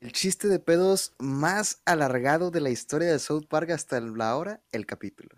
El 0.00 0.12
chiste 0.12 0.48
de 0.48 0.58
pedos 0.58 1.12
más 1.18 1.80
alargado 1.84 2.50
de 2.50 2.60
la 2.60 2.70
historia 2.70 3.08
de 3.10 3.18
South 3.20 3.46
Park 3.48 3.70
hasta 3.70 4.00
la 4.00 4.36
hora, 4.36 4.60
el 4.72 4.84
capítulo. 4.86 5.30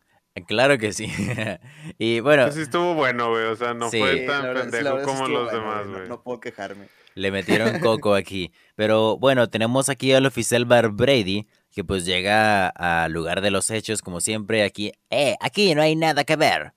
Claro 0.46 0.78
que 0.78 0.92
sí. 0.92 1.06
y 1.98 2.20
bueno, 2.20 2.44
Pues 2.44 2.54
sí 2.54 2.62
estuvo 2.62 2.94
bueno, 2.94 3.28
güey. 3.30 3.44
O 3.44 3.56
sea, 3.56 3.74
no 3.74 3.90
Sí. 3.90 3.98
fue 3.98 4.20
tan 4.20 4.42
verdad- 4.42 4.70
pendejo 4.70 5.02
como 5.02 5.28
los 5.28 5.44
bueno, 5.50 5.58
demás, 5.58 5.78
güey, 5.80 5.86
no- 5.90 5.96
güey. 5.98 6.08
No, 6.08 6.22
puedo 6.22 6.40
quejarme. 6.40 6.88
Le 7.14 7.30
metieron 7.30 7.78
coco 7.80 8.14
aquí. 8.14 8.52
Pero 8.76 9.16
bueno, 9.18 9.48
tenemos 9.48 9.88
aquí 9.88 10.12
al 10.12 10.26
oficial 10.26 10.64
Bar 10.64 10.90
Brady, 10.90 11.46
que 11.70 11.84
pues 11.84 12.04
llega 12.04 12.68
al 12.68 13.12
lugar 13.12 13.40
de 13.40 13.50
los 13.50 13.70
hechos, 13.70 14.02
como 14.02 14.20
siempre, 14.20 14.62
aquí. 14.62 14.92
¡Eh! 15.10 15.36
Aquí 15.40 15.74
no 15.74 15.82
hay 15.82 15.96
nada 15.96 16.24
que 16.24 16.36
ver. 16.36 16.72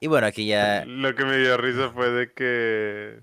Y 0.00 0.06
bueno, 0.06 0.26
aquí 0.26 0.46
ya. 0.46 0.84
Lo 0.84 1.14
que 1.14 1.24
me 1.24 1.38
dio 1.38 1.56
risa 1.56 1.90
fue 1.90 2.10
de 2.10 2.32
que 2.32 3.20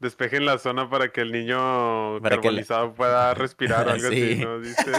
despejen 0.00 0.44
la 0.44 0.58
zona 0.58 0.88
para 0.90 1.12
que 1.12 1.20
el 1.22 1.32
niño 1.32 2.20
Para 2.20 2.36
que 2.36 2.42
carbonizado 2.42 2.94
pueda 2.94 3.32
respirar 3.34 3.88
o 3.88 3.90
algo 3.92 4.08
Sí. 4.10 4.22
así, 4.32 4.44
¿no? 4.44 4.60
Dice. 4.60 4.92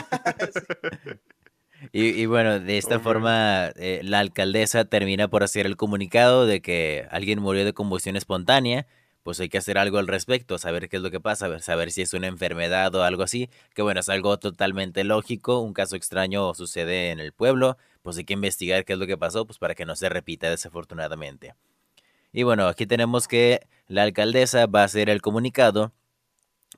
Y, 1.91 2.09
y 2.09 2.25
bueno, 2.27 2.59
de 2.59 2.77
esta 2.77 2.99
forma, 2.99 3.71
eh, 3.75 4.01
la 4.03 4.19
alcaldesa 4.19 4.85
termina 4.85 5.27
por 5.29 5.43
hacer 5.43 5.65
el 5.65 5.77
comunicado 5.77 6.45
de 6.45 6.61
que 6.61 7.07
alguien 7.09 7.39
murió 7.39 7.65
de 7.65 7.73
combustión 7.73 8.15
espontánea. 8.15 8.85
Pues 9.23 9.39
hay 9.39 9.49
que 9.49 9.59
hacer 9.59 9.77
algo 9.77 9.99
al 9.99 10.07
respecto, 10.07 10.57
saber 10.57 10.89
qué 10.89 10.97
es 10.97 11.03
lo 11.03 11.11
que 11.11 11.19
pasa, 11.19 11.59
saber 11.59 11.91
si 11.91 12.01
es 12.01 12.13
una 12.13 12.27
enfermedad 12.27 12.93
o 12.95 13.03
algo 13.03 13.23
así. 13.23 13.49
Que 13.75 13.81
bueno, 13.81 13.99
es 13.99 14.09
algo 14.09 14.37
totalmente 14.39 15.03
lógico. 15.03 15.59
Un 15.59 15.73
caso 15.73 15.95
extraño 15.95 16.53
sucede 16.55 17.11
en 17.11 17.19
el 17.19 17.31
pueblo. 17.31 17.77
Pues 18.01 18.17
hay 18.17 18.25
que 18.25 18.33
investigar 18.33 18.83
qué 18.83 18.93
es 18.93 18.99
lo 18.99 19.07
que 19.07 19.17
pasó, 19.17 19.45
pues 19.45 19.59
para 19.59 19.75
que 19.75 19.85
no 19.85 19.95
se 19.95 20.09
repita 20.09 20.49
desafortunadamente. 20.49 21.53
Y 22.33 22.43
bueno, 22.43 22.67
aquí 22.67 22.87
tenemos 22.87 23.27
que 23.27 23.67
la 23.87 24.03
alcaldesa 24.03 24.65
va 24.65 24.81
a 24.81 24.85
hacer 24.85 25.09
el 25.09 25.21
comunicado 25.21 25.91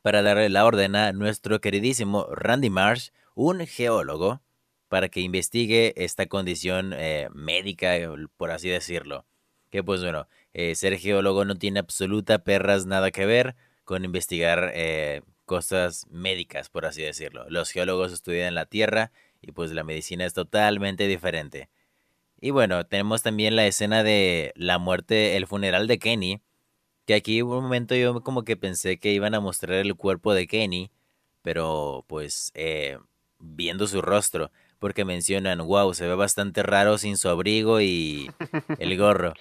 para 0.01 0.21
darle 0.21 0.50
la 0.50 0.65
orden 0.65 0.95
a 0.95 1.13
nuestro 1.13 1.62
queridísimo 1.62 2.27
Randy 2.31 2.69
Marsh, 2.69 3.09
un 3.35 3.65
geólogo, 3.65 4.41
para 4.89 5.09
que 5.09 5.21
investigue 5.21 5.93
esta 5.95 6.25
condición 6.27 6.93
eh, 6.93 7.29
médica, 7.33 7.93
por 8.38 8.51
así 8.51 8.69
decirlo. 8.69 9.25
Que 9.69 9.83
pues 9.83 10.01
bueno, 10.01 10.27
eh, 10.53 10.75
ser 10.75 10.98
geólogo 10.98 11.45
no 11.45 11.55
tiene 11.55 11.79
absoluta 11.79 12.43
perras 12.43 12.86
nada 12.86 13.12
que 13.12 13.25
ver 13.25 13.55
con 13.83 14.05
investigar 14.05 14.74
cosas 15.45 16.07
médicas, 16.10 16.69
por 16.69 16.86
así 16.86 17.01
decirlo. 17.01 17.45
Los 17.50 17.72
geólogos 17.72 18.13
estudian 18.13 18.55
la 18.55 18.65
tierra 18.65 19.12
y 19.41 19.51
pues 19.51 19.72
la 19.72 19.83
medicina 19.83 20.25
es 20.25 20.33
totalmente 20.33 21.07
diferente. 21.07 21.69
Y 22.39 22.51
bueno, 22.51 22.86
tenemos 22.86 23.24
también 23.24 23.55
la 23.55 23.65
escena 23.65 24.03
de 24.03 24.51
la 24.55 24.77
muerte, 24.77 25.38
el 25.38 25.48
funeral 25.48 25.88
de 25.88 26.00
Kenny, 26.00 26.41
que 27.05 27.13
aquí 27.15 27.41
un 27.41 27.63
momento 27.63 27.95
yo 27.95 28.22
como 28.22 28.43
que 28.43 28.57
pensé 28.57 28.98
que 28.98 29.13
iban 29.13 29.36
a 29.36 29.39
mostrar 29.39 29.75
el 29.77 29.95
cuerpo 29.95 30.33
de 30.33 30.48
Kenny, 30.48 30.91
pero 31.41 32.05
pues 32.07 32.51
eh, 32.53 32.98
viendo 33.39 33.88
su 33.88 34.01
rostro, 34.01 34.51
porque 34.79 35.05
mencionan, 35.05 35.60
wow, 35.60 35.93
se 35.93 36.07
ve 36.07 36.15
bastante 36.15 36.63
raro 36.63 36.98
sin 36.98 37.17
su 37.17 37.29
abrigo 37.29 37.81
y 37.81 38.29
el 38.77 38.98
gorro. 38.98 39.33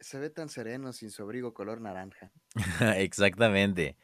Se 0.00 0.18
ve 0.18 0.30
tan 0.30 0.48
sereno 0.48 0.92
sin 0.92 1.10
su 1.10 1.22
abrigo 1.22 1.54
color 1.54 1.80
naranja. 1.80 2.30
Exactamente. 2.96 3.96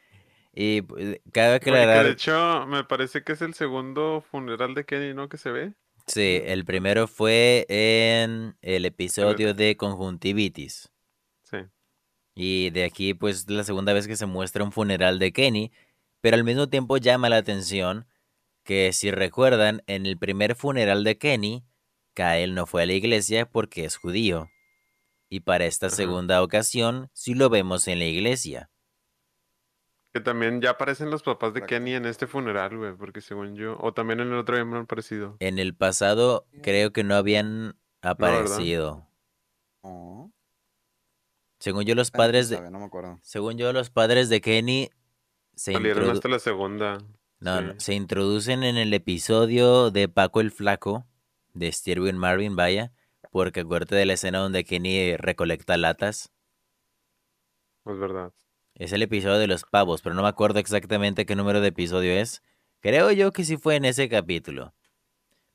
Y 0.53 0.81
pues, 0.81 1.19
cabe 1.33 1.55
aclarar... 1.55 2.05
de 2.05 2.11
hecho, 2.11 2.65
me 2.67 2.83
parece 2.85 3.23
que 3.23 3.33
es 3.33 3.41
el 3.41 3.53
segundo 3.53 4.23
funeral 4.31 4.73
de 4.73 4.85
Kenny, 4.85 5.13
¿no? 5.13 5.27
Que 5.27 5.37
se 5.37 5.51
ve. 5.51 5.73
Sí, 6.07 6.41
el 6.45 6.65
primero 6.65 7.07
fue 7.07 7.65
en 7.67 8.55
el 8.61 8.85
episodio 8.85 9.53
de 9.53 9.75
Conjuntivitis. 9.75 10.91
Sí. 11.43 11.57
Y 12.35 12.69
de 12.69 12.85
aquí, 12.85 13.13
pues, 13.13 13.49
la 13.49 13.63
segunda 13.63 13.91
vez 13.91 14.07
que 14.07 14.15
se 14.15 14.27
muestra 14.27 14.63
un 14.63 14.71
funeral 14.71 15.19
de 15.19 15.33
Kenny, 15.33 15.71
pero 16.21 16.37
al 16.37 16.43
mismo 16.43 16.69
tiempo 16.69 16.97
llama 16.97 17.27
la 17.27 17.37
atención 17.37 18.07
que, 18.63 18.93
si 18.93 19.11
recuerdan, 19.11 19.83
en 19.87 20.05
el 20.05 20.17
primer 20.17 20.55
funeral 20.55 21.03
de 21.03 21.17
Kenny, 21.17 21.65
Kael 22.13 22.55
no 22.55 22.65
fue 22.65 22.83
a 22.83 22.85
la 22.85 22.93
iglesia 22.93 23.45
porque 23.45 23.83
es 23.83 23.97
judío. 23.97 24.49
Y 25.29 25.41
para 25.41 25.65
esta 25.65 25.89
segunda 25.89 26.41
ocasión, 26.43 27.09
sí 27.13 27.33
lo 27.33 27.49
vemos 27.49 27.87
en 27.87 27.99
la 27.99 28.05
iglesia. 28.05 28.69
Que 30.13 30.21
también 30.21 30.61
ya 30.61 30.71
aparecen 30.71 31.09
los 31.09 31.23
papás 31.23 31.53
de 31.53 31.63
Kenny 31.63 31.93
en 31.93 32.05
este 32.05 32.25
funeral, 32.25 32.77
güey, 32.77 32.93
porque 32.95 33.19
según 33.19 33.55
yo, 33.55 33.77
o 33.81 33.93
también 33.93 34.21
en 34.21 34.29
el 34.29 34.35
otro 34.35 34.55
me 34.65 34.77
han 34.77 34.83
aparecido. 34.83 35.35
En 35.39 35.59
el 35.59 35.75
pasado 35.75 36.47
creo 36.63 36.93
que 36.93 37.03
no 37.03 37.15
habían 37.15 37.75
aparecido. 38.01 39.09
Según 41.59 41.83
yo 41.85 41.95
los 41.95 42.11
padres 42.11 42.49
de 42.49 42.61
Según 43.23 43.57
yo 43.57 43.73
los 43.73 43.89
padres 43.89 44.29
de 44.29 44.39
Kenny 44.39 44.89
se 45.55 45.73
salieron 45.73 46.09
hasta 46.09 46.29
la 46.29 46.39
segunda. 46.39 46.99
No, 47.39 47.79
se 47.79 47.93
introducen 47.93 48.63
en 48.63 48.77
el 48.77 48.93
episodio 48.93 49.91
de 49.91 50.07
Paco 50.07 50.41
el 50.41 50.51
Flaco 50.51 51.05
de 51.53 51.71
Steven 51.71 52.17
Marvin, 52.17 52.55
vaya, 52.55 52.93
porque 53.35 53.59
acuérdate 53.59 53.95
de 53.95 54.05
la 54.05 54.13
escena 54.13 54.39
donde 54.39 54.63
Kenny 54.63 55.17
recolecta 55.17 55.75
latas. 55.75 56.31
Es 57.85 57.99
verdad. 57.99 58.31
Es 58.75 58.93
el 58.93 59.01
episodio 59.01 59.39
de 59.39 59.47
los 59.47 59.63
pavos, 59.63 60.01
pero 60.01 60.15
no 60.15 60.21
me 60.21 60.29
acuerdo 60.29 60.59
exactamente 60.59 61.25
qué 61.25 61.35
número 61.35 61.59
de 61.59 61.67
episodio 61.67 62.13
es. 62.13 62.43
Creo 62.79 63.11
yo 63.11 63.33
que 63.33 63.43
sí 63.43 63.57
fue 63.57 63.75
en 63.75 63.83
ese 63.83 64.07
capítulo. 64.07 64.73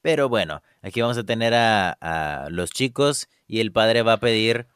Pero 0.02 0.28
bueno, 0.28 0.60
aquí 0.82 1.00
vamos 1.00 1.16
a 1.16 1.24
tener 1.24 1.54
a, 1.54 2.48
los 2.50 2.70
chicos 2.70 3.30
y 3.46 3.60
el 3.60 3.72
padre 3.72 4.02
va 4.02 4.12
a 4.12 4.20
pedir, 4.20 4.66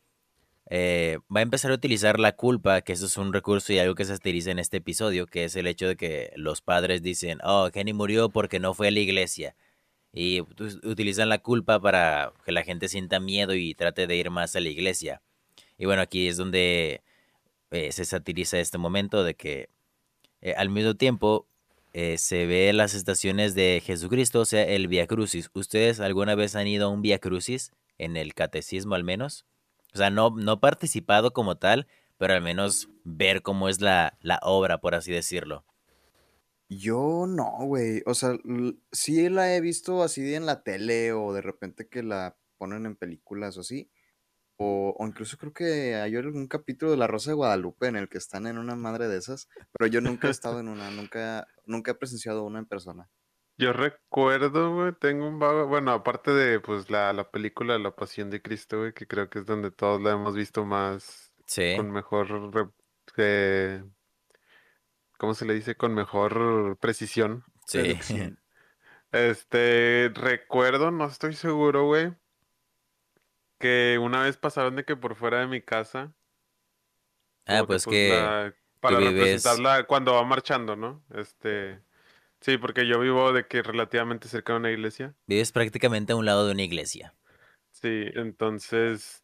eh, 0.70 1.18
va 1.24 1.40
a 1.40 1.42
empezar 1.42 1.72
a 1.72 1.74
utilizar 1.74 2.18
la 2.18 2.32
culpa, 2.32 2.80
que 2.80 2.94
eso 2.94 3.04
es 3.04 3.18
un 3.18 3.34
recurso 3.34 3.74
y 3.74 3.80
algo 3.80 3.94
que 3.94 4.06
se 4.06 4.14
utiliza 4.14 4.50
en 4.50 4.58
este 4.58 4.78
episodio, 4.78 5.26
que 5.26 5.44
es 5.44 5.56
el 5.56 5.66
hecho 5.66 5.88
de 5.88 5.96
que 5.96 6.32
los 6.36 6.62
padres 6.62 7.02
dicen, 7.02 7.38
oh, 7.44 7.68
Kenny 7.70 7.92
murió 7.92 8.30
porque 8.30 8.60
no 8.60 8.72
fue 8.72 8.88
a 8.88 8.92
la 8.92 9.00
iglesia. 9.00 9.54
Y 10.16 10.40
utilizan 10.40 11.28
la 11.28 11.38
culpa 11.38 11.80
para 11.80 12.32
que 12.44 12.52
la 12.52 12.62
gente 12.62 12.88
sienta 12.88 13.18
miedo 13.18 13.52
y 13.54 13.74
trate 13.74 14.06
de 14.06 14.14
ir 14.14 14.30
más 14.30 14.54
a 14.54 14.60
la 14.60 14.68
iglesia. 14.68 15.22
Y 15.76 15.86
bueno, 15.86 16.02
aquí 16.02 16.28
es 16.28 16.36
donde 16.36 17.02
eh, 17.72 17.90
se 17.90 18.04
satiriza 18.04 18.60
este 18.60 18.78
momento 18.78 19.24
de 19.24 19.34
que 19.34 19.70
eh, 20.40 20.54
al 20.56 20.70
mismo 20.70 20.94
tiempo 20.94 21.48
eh, 21.92 22.16
se 22.18 22.46
ve 22.46 22.72
las 22.72 22.94
estaciones 22.94 23.56
de 23.56 23.82
Jesucristo, 23.84 24.40
o 24.40 24.44
sea, 24.44 24.62
el 24.62 24.86
Via 24.86 25.08
Crucis. 25.08 25.50
¿Ustedes 25.52 25.98
alguna 25.98 26.36
vez 26.36 26.54
han 26.54 26.68
ido 26.68 26.86
a 26.86 26.90
un 26.90 27.02
Via 27.02 27.18
Crucis? 27.18 27.72
En 27.98 28.16
el 28.16 28.34
catecismo 28.34 28.94
al 28.94 29.02
menos. 29.02 29.46
O 29.94 29.98
sea, 29.98 30.10
no, 30.10 30.30
no 30.30 30.60
participado 30.60 31.32
como 31.32 31.56
tal, 31.56 31.88
pero 32.18 32.34
al 32.34 32.42
menos 32.42 32.88
ver 33.04 33.42
cómo 33.42 33.68
es 33.68 33.80
la, 33.80 34.16
la 34.20 34.38
obra, 34.42 34.78
por 34.78 34.94
así 34.94 35.12
decirlo. 35.12 35.64
Yo 36.68 37.26
no, 37.28 37.58
güey. 37.66 38.02
O 38.06 38.14
sea, 38.14 38.38
sí 38.92 39.28
la 39.28 39.54
he 39.54 39.60
visto 39.60 40.02
así 40.02 40.34
en 40.34 40.46
la 40.46 40.62
tele 40.62 41.12
o 41.12 41.32
de 41.32 41.42
repente 41.42 41.88
que 41.88 42.02
la 42.02 42.36
ponen 42.58 42.86
en 42.86 42.96
películas 42.96 43.56
o 43.56 43.60
así. 43.60 43.90
O, 44.56 44.96
incluso 45.00 45.36
creo 45.36 45.52
que 45.52 45.96
hay 45.96 46.14
algún 46.16 46.46
capítulo 46.46 46.92
de 46.92 46.96
La 46.96 47.08
Rosa 47.08 47.30
de 47.30 47.34
Guadalupe 47.34 47.88
en 47.88 47.96
el 47.96 48.08
que 48.08 48.18
están 48.18 48.46
en 48.46 48.56
una 48.56 48.76
madre 48.76 49.08
de 49.08 49.18
esas, 49.18 49.48
pero 49.72 49.88
yo 49.88 50.00
nunca 50.00 50.28
he 50.28 50.30
estado 50.30 50.60
en 50.60 50.68
una, 50.68 50.90
nunca, 50.92 51.48
nunca 51.66 51.90
he 51.90 51.94
presenciado 51.94 52.44
una 52.44 52.60
en 52.60 52.66
persona. 52.66 53.10
Yo 53.56 53.72
recuerdo, 53.72 54.74
güey, 54.74 54.92
tengo 55.00 55.28
un 55.28 55.40
vago, 55.40 55.66
bueno, 55.66 55.92
aparte 55.92 56.32
de 56.32 56.60
pues 56.60 56.88
la, 56.88 57.12
la 57.12 57.30
película 57.30 57.78
La 57.78 57.94
Pasión 57.94 58.30
de 58.30 58.42
Cristo, 58.42 58.78
güey, 58.78 58.92
que 58.92 59.06
creo 59.06 59.28
que 59.28 59.40
es 59.40 59.46
donde 59.46 59.70
todos 59.72 60.00
la 60.00 60.12
hemos 60.12 60.36
visto 60.36 60.64
más 60.64 61.32
sí. 61.46 61.74
con 61.76 61.90
mejor 61.90 62.72
eh, 63.16 63.82
¿cómo 65.24 65.32
se 65.32 65.46
le 65.46 65.54
dice? 65.54 65.74
Con 65.74 65.94
mejor 65.94 66.76
precisión. 66.78 67.44
Sí. 67.66 67.98
Este, 69.12 70.10
recuerdo, 70.12 70.90
no 70.90 71.06
estoy 71.06 71.34
seguro, 71.34 71.84
güey, 71.84 72.12
que 73.60 73.96
una 74.02 74.24
vez 74.24 74.36
pasaron 74.36 74.74
de 74.74 74.84
que 74.84 74.96
por 74.96 75.14
fuera 75.14 75.38
de 75.38 75.46
mi 75.46 75.62
casa. 75.62 76.12
Ah, 77.46 77.62
pues 77.64 77.86
que, 77.86 78.08
pues, 78.10 78.54
para 78.80 78.98
representarla 78.98 79.84
cuando 79.84 80.14
va 80.14 80.24
marchando, 80.24 80.74
¿no? 80.74 81.04
Este. 81.14 81.80
Sí, 82.40 82.58
porque 82.58 82.88
yo 82.88 82.98
vivo 82.98 83.32
de 83.32 83.46
que 83.46 83.62
relativamente 83.62 84.26
cerca 84.26 84.54
de 84.54 84.58
una 84.58 84.72
iglesia. 84.72 85.14
Vives 85.28 85.52
prácticamente 85.52 86.12
a 86.12 86.16
un 86.16 86.26
lado 86.26 86.44
de 86.44 86.50
una 86.50 86.62
iglesia. 86.62 87.14
Sí, 87.70 88.06
entonces 88.14 89.23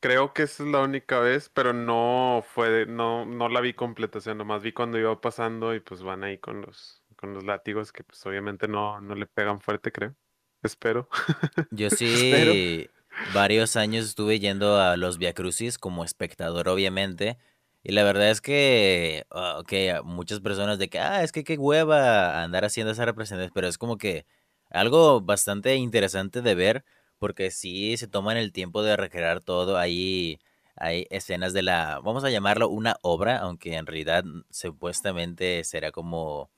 creo 0.00 0.32
que 0.32 0.42
esa 0.44 0.64
es 0.64 0.68
la 0.68 0.80
única 0.80 1.20
vez, 1.20 1.48
pero 1.48 1.72
no 1.72 2.44
fue, 2.54 2.86
no, 2.86 3.24
no 3.26 3.48
la 3.48 3.60
vi 3.60 3.74
completa, 3.74 4.18
o 4.18 4.20
sea, 4.20 4.34
nomás 4.34 4.62
vi 4.62 4.72
cuando 4.72 4.98
iba 4.98 5.20
pasando 5.20 5.74
y 5.74 5.80
pues 5.80 6.02
van 6.02 6.24
ahí 6.24 6.38
con 6.38 6.62
los, 6.62 7.02
con 7.16 7.34
los 7.34 7.44
látigos 7.44 7.92
que 7.92 8.02
pues 8.02 8.24
obviamente 8.26 8.66
no, 8.66 9.00
no 9.00 9.14
le 9.14 9.26
pegan 9.26 9.60
fuerte, 9.60 9.92
creo. 9.92 10.14
Espero. 10.62 11.08
Yo 11.70 11.90
sí, 11.90 12.88
varios 13.32 13.76
años 13.76 14.06
estuve 14.06 14.38
yendo 14.40 14.78
a 14.78 14.96
los 14.96 15.18
Via 15.18 15.32
Crucis 15.32 15.78
como 15.78 16.04
espectador, 16.04 16.68
obviamente. 16.68 17.38
Y 17.82 17.92
la 17.92 18.04
verdad 18.04 18.30
es 18.30 18.42
que, 18.42 19.24
uh, 19.30 20.04
muchas 20.04 20.40
personas 20.40 20.78
de 20.78 20.90
que, 20.90 20.98
ah, 20.98 21.22
es 21.22 21.32
que 21.32 21.44
qué 21.44 21.56
hueva 21.56 22.42
andar 22.42 22.64
haciendo 22.64 22.92
esa 22.92 23.06
representación, 23.06 23.52
pero 23.54 23.68
es 23.68 23.78
como 23.78 23.96
que 23.96 24.26
algo 24.68 25.22
bastante 25.22 25.74
interesante 25.76 26.42
de 26.42 26.54
ver, 26.54 26.84
porque 27.20 27.52
sí 27.52 27.96
se 27.96 28.08
toman 28.08 28.36
el 28.36 28.50
tiempo 28.50 28.82
de 28.82 28.96
recrear 28.96 29.40
todo. 29.40 29.78
Ahí 29.78 30.40
hay 30.74 31.06
escenas 31.10 31.52
de 31.52 31.62
la, 31.62 32.00
vamos 32.02 32.24
a 32.24 32.30
llamarlo 32.30 32.68
una 32.68 32.96
obra, 33.02 33.38
aunque 33.38 33.76
en 33.76 33.86
realidad 33.86 34.24
supuestamente 34.50 35.62
será 35.62 35.92
como, 35.92 36.50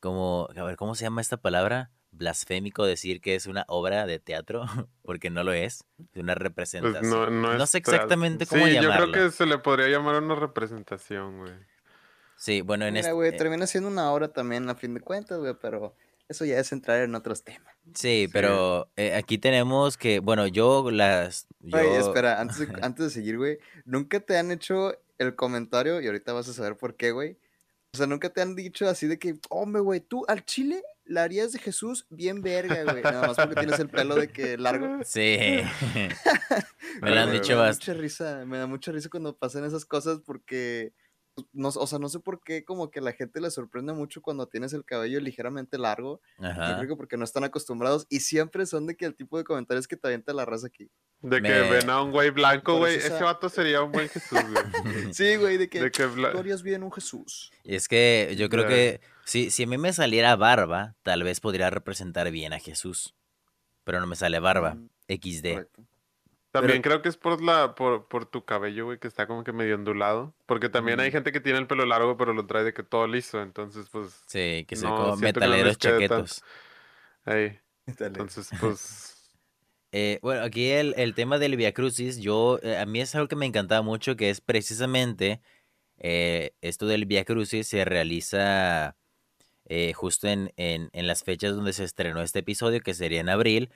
como, 0.00 0.48
a 0.56 0.62
ver, 0.64 0.76
¿cómo 0.76 0.96
se 0.96 1.04
llama 1.04 1.20
esta 1.20 1.36
palabra? 1.36 1.92
blasfémico 2.16 2.86
decir 2.86 3.20
que 3.20 3.34
es 3.34 3.46
una 3.46 3.64
obra 3.68 4.06
de 4.06 4.18
teatro, 4.18 4.64
porque 5.02 5.30
no 5.30 5.44
lo 5.44 5.52
es, 5.52 5.84
es 6.12 6.22
una 6.22 6.34
pues 6.34 6.44
representación. 6.44 7.42
no, 7.42 7.66
sé 7.66 7.78
exactamente 7.78 8.46
cómo 8.46 8.66
sí, 8.66 8.74
Yo 8.74 8.90
creo 8.90 9.12
que 9.12 9.30
se 9.30 9.46
le 9.46 9.58
podría 9.58 9.88
llamar 9.88 10.22
una 10.22 10.34
representación, 10.34 11.38
güey. 11.38 11.52
Sí, 12.36 12.60
bueno, 12.60 12.86
en 12.86 12.96
este... 12.96 13.12
güey, 13.12 13.30
eh 13.30 13.36
termina 13.36 13.66
siendo 13.66 13.88
una 13.88 14.12
obra 14.12 14.28
también 14.28 14.68
a 14.68 14.74
fin 14.74 14.94
de 14.94 15.00
cuentas, 15.00 15.38
güey, 15.38 15.54
pero 15.60 15.94
eso 16.28 16.44
ya 16.44 16.58
es 16.58 16.72
entrar 16.72 17.02
en 17.02 17.14
otros 17.14 17.44
temas. 17.44 17.74
Sí, 17.94 18.28
pero 18.32 18.90
eh, 18.96 19.14
aquí 19.14 19.38
tenemos 19.38 19.96
que, 19.96 20.20
bueno, 20.20 20.46
yo 20.46 20.90
las... 20.90 21.46
Yo... 21.60 21.78
espera, 21.78 22.40
antes 22.40 22.58
de, 22.58 22.68
antes 22.82 23.04
de 23.06 23.10
seguir, 23.10 23.38
güey, 23.38 23.58
¿nunca 23.84 24.20
te 24.20 24.38
han 24.38 24.50
hecho 24.50 24.94
el 25.18 25.34
comentario, 25.36 26.00
y 26.00 26.06
ahorita 26.06 26.32
vas 26.32 26.48
a 26.48 26.52
saber 26.52 26.76
por 26.76 26.96
qué, 26.96 27.12
güey? 27.12 27.38
O 27.94 27.96
sea, 27.96 28.06
nunca 28.06 28.30
te 28.30 28.42
han 28.42 28.56
dicho 28.56 28.88
así 28.88 29.06
de 29.06 29.18
que, 29.18 29.36
hombre, 29.50 29.80
güey, 29.80 30.00
tú 30.00 30.24
al 30.26 30.44
chile 30.44 30.82
la 31.04 31.22
harías 31.22 31.52
de 31.52 31.58
Jesús 31.58 32.06
bien 32.10 32.42
verga, 32.42 32.82
güey. 32.84 33.02
Nada 33.02 33.28
más 33.28 33.36
porque 33.36 33.54
tienes 33.54 33.78
el 33.78 33.88
pelo 33.88 34.16
de 34.16 34.28
que 34.28 34.56
largo. 34.58 34.98
Sí. 35.04 35.38
me 37.02 37.10
lo 37.10 37.20
han 37.20 37.30
dicho 37.30 37.56
bastante. 37.56 37.56
Me 37.56 37.58
da 37.58 37.70
mucha 37.70 37.94
risa, 37.94 38.44
me 38.46 38.58
da 38.58 38.66
mucha 38.66 38.92
risa 38.92 39.08
cuando 39.08 39.36
pasan 39.36 39.64
esas 39.64 39.84
cosas 39.84 40.20
porque 40.24 40.92
no, 41.52 41.68
o 41.68 41.86
sea, 41.86 41.98
no 41.98 42.08
sé 42.08 42.20
por 42.20 42.42
qué 42.42 42.64
como 42.64 42.90
que 42.90 43.00
la 43.00 43.12
gente 43.12 43.40
le 43.40 43.50
sorprende 43.50 43.92
mucho 43.92 44.22
cuando 44.22 44.46
tienes 44.46 44.72
el 44.72 44.84
cabello 44.84 45.20
ligeramente 45.20 45.78
largo. 45.78 46.20
Yo 46.38 46.46
Ajá. 46.46 46.76
creo 46.78 46.88
que 46.90 46.96
porque 46.96 47.16
no 47.16 47.24
están 47.24 47.44
acostumbrados 47.44 48.06
y 48.08 48.20
siempre 48.20 48.66
son 48.66 48.86
de 48.86 48.96
que 48.96 49.04
el 49.04 49.14
tipo 49.16 49.36
de 49.38 49.44
comentarios 49.44 49.88
que 49.88 49.96
te 49.96 50.06
avienta 50.06 50.32
la 50.32 50.44
raza 50.44 50.68
aquí. 50.68 50.90
De 51.20 51.36
que 51.36 51.48
Me- 51.48 51.70
ven 51.70 51.90
a 51.90 52.02
un 52.02 52.12
güey 52.12 52.30
blanco, 52.30 52.76
güey. 52.76 52.96
Ese 52.96 53.22
vato 53.22 53.48
sería 53.48 53.82
un 53.82 53.90
buen 53.92 54.08
Jesús, 54.08 54.38
güey. 54.38 54.64
Sí, 55.14 55.36
güey, 55.36 55.56
de 55.56 55.68
que, 55.68 55.80
De 55.80 55.90
que 55.90 56.06
bla- 56.06 56.32
tú 56.32 56.38
harías 56.38 56.62
bien 56.62 56.82
un 56.82 56.92
Jesús. 56.92 57.50
Y 57.64 57.74
es 57.74 57.88
que 57.88 58.34
yo 58.38 58.48
creo 58.48 58.66
que 58.68 59.00
si, 59.24 59.50
si 59.50 59.62
a 59.64 59.66
mí 59.66 59.78
me 59.78 59.92
saliera 59.92 60.36
barba, 60.36 60.94
tal 61.02 61.22
vez 61.22 61.40
podría 61.40 61.70
representar 61.70 62.30
bien 62.30 62.52
a 62.52 62.58
Jesús. 62.58 63.14
Pero 63.84 64.00
no 64.00 64.06
me 64.06 64.16
sale 64.16 64.38
barba. 64.38 64.74
Mm, 64.74 64.88
XD. 65.08 65.52
Correcto. 65.52 65.84
También 66.60 66.82
creo 66.82 67.02
que 67.02 67.08
es 67.08 67.16
por 67.16 67.42
la, 67.42 67.74
por, 67.74 68.06
por 68.08 68.26
tu 68.26 68.44
cabello, 68.44 68.84
güey, 68.86 68.98
que 68.98 69.08
está 69.08 69.26
como 69.26 69.42
que 69.44 69.52
medio 69.52 69.74
ondulado. 69.74 70.34
Porque 70.46 70.68
también 70.68 71.00
hay 71.00 71.10
gente 71.10 71.32
que 71.32 71.40
tiene 71.40 71.58
el 71.58 71.66
pelo 71.66 71.84
largo, 71.84 72.16
pero 72.16 72.32
lo 72.32 72.46
trae 72.46 72.62
de 72.64 72.72
que 72.72 72.82
todo 72.84 73.06
liso. 73.08 73.42
Entonces, 73.42 73.88
pues, 73.90 74.14
Sí, 74.26 74.64
que 74.68 74.76
soy 74.76 74.88
No, 74.90 74.96
como 74.96 75.16
que 75.16 75.22
metaleros 75.24 75.78
tanto. 75.78 75.98
chaquetos. 75.98 76.44
ahí. 77.24 77.58
Entonces, 77.86 78.50
pues. 78.60 79.10
Eh, 79.96 80.18
bueno, 80.22 80.42
aquí 80.42 80.70
el, 80.70 80.92
el 80.96 81.14
tema 81.14 81.38
del 81.38 81.56
Via 81.56 81.72
Crucis, 81.72 82.18
yo, 82.18 82.58
eh, 82.64 82.78
a 82.78 82.84
mí 82.84 83.00
es 83.00 83.14
algo 83.14 83.28
que 83.28 83.36
me 83.36 83.46
encantaba 83.46 83.80
mucho, 83.82 84.16
que 84.16 84.28
es 84.28 84.40
precisamente 84.40 85.40
eh, 85.98 86.52
esto 86.62 86.86
del 86.88 87.06
Via 87.06 87.24
Crucis 87.24 87.68
se 87.68 87.84
realiza 87.84 88.96
eh, 89.66 89.92
justo 89.92 90.26
en, 90.26 90.52
en, 90.56 90.90
en 90.92 91.06
las 91.06 91.22
fechas 91.22 91.54
donde 91.54 91.72
se 91.72 91.84
estrenó 91.84 92.22
este 92.22 92.40
episodio, 92.40 92.80
que 92.80 92.92
sería 92.92 93.20
en 93.20 93.28
abril, 93.28 93.70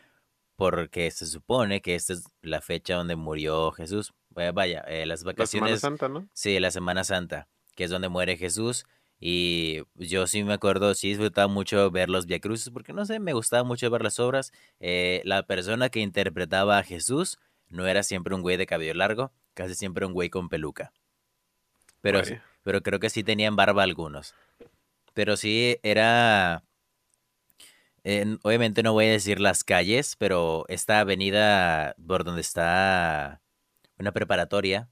porque 0.59 1.09
se 1.13 1.25
supone 1.27 1.81
que 1.81 1.95
esta 1.95 2.15
es 2.15 2.25
la 2.43 2.61
fecha 2.61 2.97
donde 2.97 3.15
murió 3.15 3.71
Jesús. 3.71 4.13
Vaya, 4.31 4.51
vaya, 4.51 4.81
eh, 4.89 5.07
las 5.07 5.21
La 5.23 5.23
Semana 5.23 5.37
vacaciones, 5.37 5.81
Santa, 5.81 6.09
¿no? 6.09 6.29
sí, 6.33 6.59
la 6.59 6.73
Semana 6.73 7.05
Santa, 7.05 7.47
que 7.77 7.85
es 7.85 7.91
donde 7.91 8.09
muere 8.09 8.37
Jesús. 8.37 8.85
Y 9.21 9.83
yo 9.95 10.27
sí 10.27 10.43
me 10.43 10.55
acuerdo, 10.55 10.95
sí 10.95 11.11
disfrutaba 11.11 11.47
mucho 11.47 11.93
ver 11.93 12.09
los 12.09 12.27
Via 12.27 12.41
Crucis, 12.41 12.73
porque 12.73 12.93
no 12.93 13.07
sé, 13.07 13.21
me 13.21 13.35
gustaba 13.35 13.63
mucho 13.63 13.89
ver 13.89 14.03
las 14.03 14.19
obras. 14.19 14.51
Eh, 14.81 15.23
la 15.25 15.45
persona 15.45 15.91
que 15.91 16.01
interpretaba 16.01 16.79
a 16.79 16.83
Jesús 16.83 17.39
no 17.69 17.87
era 17.87 18.03
siempre 18.03 18.35
un 18.35 18.43
güey 18.43 18.57
de 18.57 18.67
cabello 18.67 18.95
largo, 18.95 19.31
casi 19.55 19.77
siempre 19.77 20.07
un 20.07 20.13
güey 20.13 20.29
con 20.29 20.49
peluca. 20.49 20.93
Pero, 22.01 22.21
pero 22.65 22.83
creo 22.83 22.99
que 22.99 23.11
sí 23.11 23.23
tenían 23.23 23.55
barba 23.55 23.85
algunos. 23.85 24.35
Pero 25.15 25.37
sí 25.37 25.79
era... 25.85 26.65
en- 28.09 28.39
obviamente 28.43 28.83
no 28.83 28.93
voy 28.93 29.07
a 29.07 29.11
decir 29.13 29.41
las 29.41 29.65
calles, 29.65 30.17
pero 30.17 30.65
esta 30.69 31.01
avenida 31.01 31.95
por 32.07 32.25
donde 32.25 32.41
está 32.43 33.43
una 33.99 34.13
preparatoria, 34.13 34.91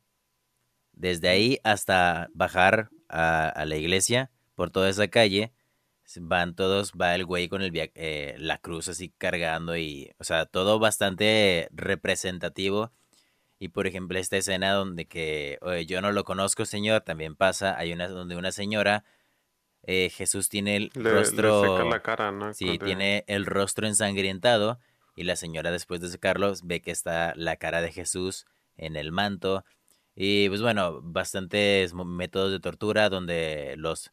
desde 0.93 1.29
ahí 1.29 1.59
hasta 1.65 2.29
bajar 2.35 2.91
a, 3.09 3.49
a 3.49 3.65
la 3.67 3.77
iglesia, 3.77 4.31
por 4.55 4.71
toda 4.71 4.89
esa 4.91 5.09
calle, 5.09 5.53
van 6.21 6.55
todos, 6.55 6.93
va 6.93 7.15
el 7.15 7.25
güey 7.27 7.49
con 7.49 7.63
el 7.63 7.71
via- 7.73 7.91
eh, 7.95 8.37
la 8.39 8.59
cruz 8.59 8.89
así 8.89 9.11
cargando 9.19 9.77
y, 9.77 10.13
o 10.19 10.25
sea, 10.25 10.47
todo 10.47 10.79
bastante 10.79 11.69
representativo. 11.73 12.93
Y 13.59 13.69
por 13.69 13.87
ejemplo, 13.87 14.19
esta 14.19 14.37
escena 14.37 14.73
donde 14.73 15.07
que 15.07 15.59
"Oye, 15.63 15.87
yo 15.87 16.03
no 16.03 16.13
lo 16.13 16.25
conozco, 16.25 16.65
señor, 16.67 17.03
también 17.03 17.37
pasa. 17.37 17.77
Hay 17.79 17.93
una 17.93 18.09
donde 18.09 18.37
una 18.37 18.53
señora, 18.53 19.05
eh, 19.87 20.11
Jesús 20.11 20.49
tiene 20.49 20.77
el 20.77 20.91
Le, 20.95 21.05
le 21.05 21.11
rostro, 21.13 21.63
seca 21.63 21.85
la 21.85 22.03
cara, 22.03 22.33
¿no? 22.33 22.53
sí, 22.53 22.79
tiene 22.79 23.25
el 23.29 23.47
rostro 23.47 23.87
ensangrentado 23.87 24.81
y 25.15 25.23
la 25.23 25.37
señora 25.37 25.71
después 25.71 26.01
de 26.01 26.09
secarlo 26.09 26.53
ve 26.65 26.83
que 26.83 26.91
está 26.91 27.33
la 27.37 27.57
cara 27.57 27.81
de 27.81 27.93
Jesús 27.93 28.47
en 28.77 28.97
el 28.97 29.13
manto. 29.13 29.65
Y 30.17 30.49
pues 30.49 30.61
bueno, 30.61 31.01
bastantes 31.03 31.95
métodos 31.95 32.51
de 32.51 32.59
tortura 32.59 33.09
donde 33.09 33.75
los, 33.77 34.13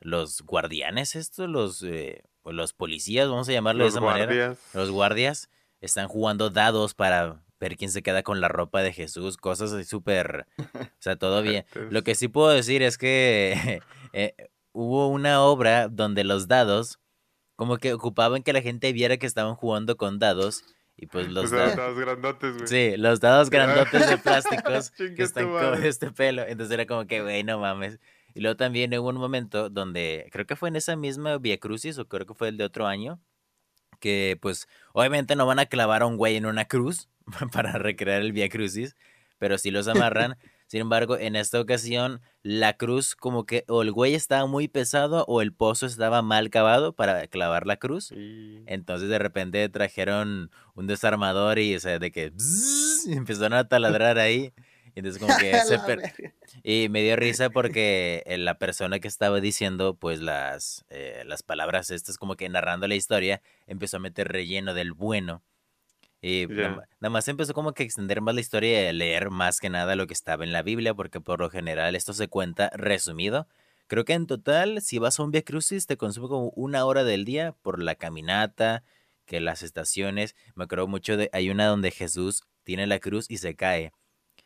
los 0.00 0.42
guardianes, 0.42 1.14
estos, 1.14 1.48
los, 1.48 1.82
eh, 1.84 2.22
los 2.44 2.72
policías, 2.72 3.28
vamos 3.28 3.48
a 3.48 3.52
llamarlo 3.52 3.84
Los 3.84 3.94
de 3.94 3.98
esa 3.98 4.06
manera. 4.06 4.56
Los 4.74 4.90
guardias 4.90 5.50
están 5.80 6.08
jugando 6.08 6.50
dados 6.50 6.94
para 6.94 7.42
ver 7.60 7.76
quién 7.76 7.90
se 7.90 8.02
queda 8.02 8.22
con 8.22 8.40
la 8.40 8.48
ropa 8.48 8.82
de 8.82 8.92
Jesús, 8.92 9.36
cosas 9.36 9.72
así 9.72 9.84
súper, 9.84 10.46
o 10.58 10.88
sea, 10.98 11.16
todo 11.16 11.42
bien. 11.42 11.64
Lo 11.90 12.02
que 12.02 12.14
sí 12.14 12.28
puedo 12.28 12.48
decir 12.50 12.82
es 12.82 12.98
que 12.98 13.80
eh, 14.12 14.34
hubo 14.76 15.08
una 15.08 15.42
obra 15.42 15.88
donde 15.88 16.22
los 16.22 16.48
dados 16.48 17.00
como 17.56 17.78
que 17.78 17.94
ocupaban 17.94 18.42
que 18.42 18.52
la 18.52 18.60
gente 18.60 18.92
viera 18.92 19.16
que 19.16 19.26
estaban 19.26 19.54
jugando 19.54 19.96
con 19.96 20.18
dados 20.18 20.62
y 20.98 21.06
pues 21.06 21.30
los 21.30 21.48
sea, 21.48 21.60
dados... 21.60 21.76
dados 21.76 21.98
grandotes, 21.98 22.54
güey. 22.54 22.68
Sí, 22.68 22.96
los 22.98 23.20
dados 23.20 23.48
grandotes 23.48 24.08
de 24.08 24.18
plásticos 24.18 24.90
que 24.90 25.22
están 25.22 25.80
de 25.80 25.88
este 25.88 26.10
pelo. 26.10 26.42
Entonces 26.46 26.72
era 26.74 26.86
como 26.86 27.06
que, 27.06 27.22
güey, 27.22 27.42
no 27.42 27.58
mames. 27.58 27.98
Y 28.34 28.40
luego 28.40 28.56
también 28.56 28.92
hubo 28.98 29.08
un 29.08 29.16
momento 29.16 29.70
donde, 29.70 30.28
creo 30.30 30.46
que 30.46 30.56
fue 30.56 30.68
en 30.68 30.76
esa 30.76 30.94
misma 30.94 31.38
Via 31.38 31.58
Crucis, 31.58 31.98
o 31.98 32.06
creo 32.06 32.26
que 32.26 32.34
fue 32.34 32.48
el 32.48 32.58
de 32.58 32.64
otro 32.64 32.86
año, 32.86 33.18
que 33.98 34.38
pues 34.40 34.68
obviamente 34.92 35.36
no 35.36 35.46
van 35.46 35.58
a 35.58 35.66
clavar 35.66 36.02
a 36.02 36.06
un 36.06 36.18
güey 36.18 36.36
en 36.36 36.44
una 36.44 36.66
cruz 36.66 37.08
para 37.52 37.72
recrear 37.72 38.20
el 38.20 38.32
Via 38.32 38.50
Crucis, 38.50 38.94
pero 39.38 39.56
sí 39.56 39.70
los 39.70 39.88
amarran. 39.88 40.36
Sin 40.66 40.80
embargo, 40.80 41.16
en 41.16 41.36
esta 41.36 41.60
ocasión, 41.60 42.20
la 42.42 42.76
cruz 42.76 43.14
como 43.14 43.46
que 43.46 43.64
o 43.68 43.82
el 43.82 43.92
güey 43.92 44.14
estaba 44.14 44.46
muy 44.46 44.66
pesado 44.66 45.24
o 45.28 45.40
el 45.40 45.52
pozo 45.52 45.86
estaba 45.86 46.22
mal 46.22 46.50
cavado 46.50 46.92
para 46.92 47.26
clavar 47.28 47.66
la 47.66 47.76
cruz. 47.76 48.12
Entonces 48.66 49.08
de 49.08 49.18
repente 49.18 49.68
trajeron 49.68 50.50
un 50.74 50.86
desarmador 50.86 51.58
y, 51.58 51.74
o 51.76 51.80
sea, 51.80 51.98
de 51.98 52.10
que 52.10 52.30
bzzz, 52.34 53.06
empezaron 53.08 53.54
a 53.54 53.68
taladrar 53.68 54.18
ahí. 54.18 54.52
Y 54.96 55.00
entonces 55.00 55.20
como 55.22 55.36
que 55.36 55.52
se 55.68 55.78
per-. 55.78 56.34
Y 56.64 56.88
me 56.88 57.02
dio 57.02 57.14
risa 57.16 57.50
porque 57.50 58.22
eh, 58.26 58.38
la 58.38 58.58
persona 58.58 58.98
que 58.98 59.08
estaba 59.08 59.40
diciendo 59.40 59.94
pues 59.94 60.20
las, 60.20 60.84
eh, 60.88 61.22
las 61.26 61.42
palabras 61.42 61.90
estas 61.90 62.16
como 62.18 62.34
que 62.34 62.48
narrando 62.48 62.88
la 62.88 62.94
historia 62.94 63.42
empezó 63.66 63.98
a 63.98 64.00
meter 64.00 64.28
relleno 64.28 64.74
del 64.74 64.94
bueno. 64.94 65.42
Y 66.26 66.48
Ya. 66.48 66.70
nada, 66.70 66.88
nada 67.00 67.10
más 67.10 67.28
empezó 67.28 67.54
como 67.54 67.72
que 67.72 67.82
a 67.82 67.86
extender 67.86 68.20
más 68.20 68.34
la 68.34 68.40
historia 68.40 68.82
y 68.82 68.86
a 68.86 68.92
leer 68.92 69.30
más 69.30 69.60
que 69.60 69.70
nada 69.70 69.94
lo 69.96 70.06
que 70.06 70.14
estaba 70.14 70.42
en 70.44 70.52
la 70.52 70.62
Biblia 70.62 70.92
porque 70.94 71.20
por 71.20 71.40
lo 71.40 71.50
general 71.50 71.94
esto 71.94 72.12
se 72.12 72.28
cuenta 72.28 72.70
resumido. 72.74 73.46
Creo 73.86 74.04
que 74.04 74.14
en 74.14 74.26
total 74.26 74.82
si 74.82 74.98
vas 74.98 75.20
a 75.20 75.22
un 75.22 75.30
Via 75.30 75.42
Crucis 75.42 75.86
te 75.86 75.96
consume 75.96 76.28
como 76.28 76.48
una 76.56 76.84
hora 76.84 77.04
del 77.04 77.24
día 77.24 77.52
por 77.62 77.80
la 77.80 77.94
caminata, 77.94 78.82
que 79.24 79.40
las 79.40 79.62
estaciones. 79.62 80.34
Me 80.54 80.64
acuerdo 80.64 80.88
mucho 80.88 81.16
de, 81.16 81.30
hay 81.32 81.50
una 81.50 81.66
donde 81.66 81.90
Jesús 81.92 82.42
tiene 82.64 82.86
la 82.86 82.98
cruz 82.98 83.26
y 83.28 83.38
se 83.38 83.54
cae. 83.54 83.92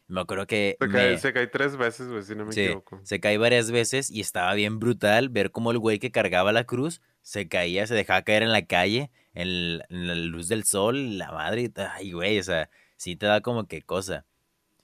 Me 0.09 0.21
acuerdo 0.21 0.47
que... 0.47 0.77
Se, 0.81 0.89
cae, 0.89 1.11
me- 1.13 1.19
se 1.19 1.33
cae 1.33 1.47
tres 1.47 1.77
veces, 1.77 2.09
güey, 2.09 2.23
si 2.23 2.35
no 2.35 2.45
me 2.45 2.53
Sí, 2.53 2.63
equivoco. 2.63 3.01
se 3.05 3.21
cae 3.21 3.39
varias 3.39 3.71
veces 3.71 4.11
y 4.11 4.21
estaba 4.21 4.53
bien 4.55 4.79
brutal 4.81 5.29
ver 5.29 5.51
cómo 5.53 5.71
el 5.71 5.79
güey 5.79 5.99
que 5.99 6.11
cargaba 6.11 6.53
la 6.53 6.65
cruz 6.65 7.01
se 7.23 7.49
caía, 7.49 7.87
se 7.87 7.95
dejaba 7.95 8.23
caer 8.23 8.43
en 8.43 8.53
la 8.53 8.67
calle, 8.67 9.11
en 9.35 9.79
la, 9.79 9.87
en 9.89 10.07
la 10.09 10.15
luz 10.15 10.49
del 10.49 10.65
sol, 10.65 11.19
la 11.19 11.33
madre, 11.33 11.63
y 11.63 11.73
ay, 11.81 12.13
güey, 12.13 12.39
o 12.39 12.43
sea, 12.43 12.71
sí 12.97 13.17
te 13.17 13.27
da 13.27 13.41
como 13.41 13.67
que 13.67 13.83
cosa. 13.83 14.27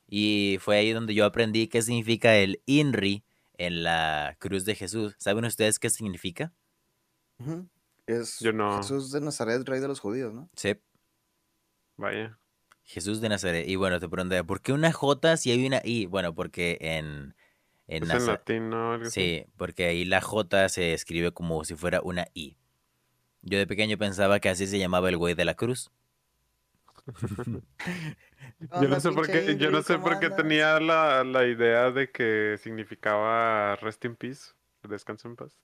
Y 0.09 0.59
fue 0.61 0.77
ahí 0.79 0.93
donde 0.93 1.15
yo 1.15 1.25
aprendí 1.25 1.67
qué 1.69 1.83
significa 1.83 2.37
el 2.37 2.61
INRI 2.67 3.25
en 3.59 3.83
la 3.83 4.37
cruz 4.39 4.65
de 4.65 4.75
Jesús. 4.77 5.15
¿Saben 5.19 5.45
ustedes 5.45 5.79
qué 5.79 5.91
significa? 5.91 6.53
Es 8.07 8.39
Yo 8.41 8.53
no. 8.53 8.77
Jesús 8.77 9.11
de 9.11 9.21
Nazaret, 9.21 9.67
rey 9.69 9.81
de 9.81 9.89
los 9.89 10.01
judíos, 10.01 10.33
¿no? 10.33 10.49
Sí, 10.55 10.77
Vaya. 11.97 12.39
Jesús 12.85 13.21
de 13.21 13.29
Nazaret. 13.29 13.67
Y 13.69 13.75
bueno, 13.77 13.99
te 13.99 14.09
pregunté, 14.09 14.45
¿por 14.45 14.61
qué 14.61 14.73
una 14.73 14.93
J 14.93 15.37
si 15.37 15.51
hay 15.51 15.67
una 15.67 15.81
I? 15.83 16.07
Bueno, 16.07 16.35
porque 16.35 16.79
en... 16.81 17.35
en 17.89 18.03
Es 18.05 18.11
en 18.11 18.17
Naza- 18.19 18.27
latín, 18.33 18.71
¿no? 18.71 18.93
Algo 18.93 19.07
así. 19.07 19.21
Sí, 19.21 19.47
porque 19.57 19.87
ahí 19.87 20.05
la 20.05 20.21
J 20.21 20.69
se 20.69 20.93
escribe 20.93 21.33
como 21.33 21.65
si 21.65 21.75
fuera 21.75 22.01
una 22.03 22.27
I. 22.35 22.57
Yo 23.47 23.59
de 23.59 23.67
pequeño 23.67 23.97
pensaba 23.97 24.41
que 24.41 24.49
así 24.51 24.67
se 24.67 24.79
llamaba 24.79 25.09
el 25.09 25.17
güey 25.17 25.35
de 25.35 25.45
la 25.47 25.55
cruz. 25.55 25.91
Yo 28.61 28.89
no 28.89 29.01
sé 29.01 29.11
por 29.13 29.27
qué, 29.29 29.57
yo 29.59 29.71
no 29.71 29.81
sé 29.83 29.99
por 29.99 30.19
qué 30.19 30.29
tenía 30.31 30.81
la, 30.81 31.25
la 31.25 31.47
idea 31.47 31.91
de 31.91 32.11
que 32.11 32.57
significaba 32.63 33.77
rest 33.77 34.05
in 34.05 34.17
peace, 34.17 34.51
descanso 34.83 35.29
en 35.29 35.37
paz. 35.37 35.57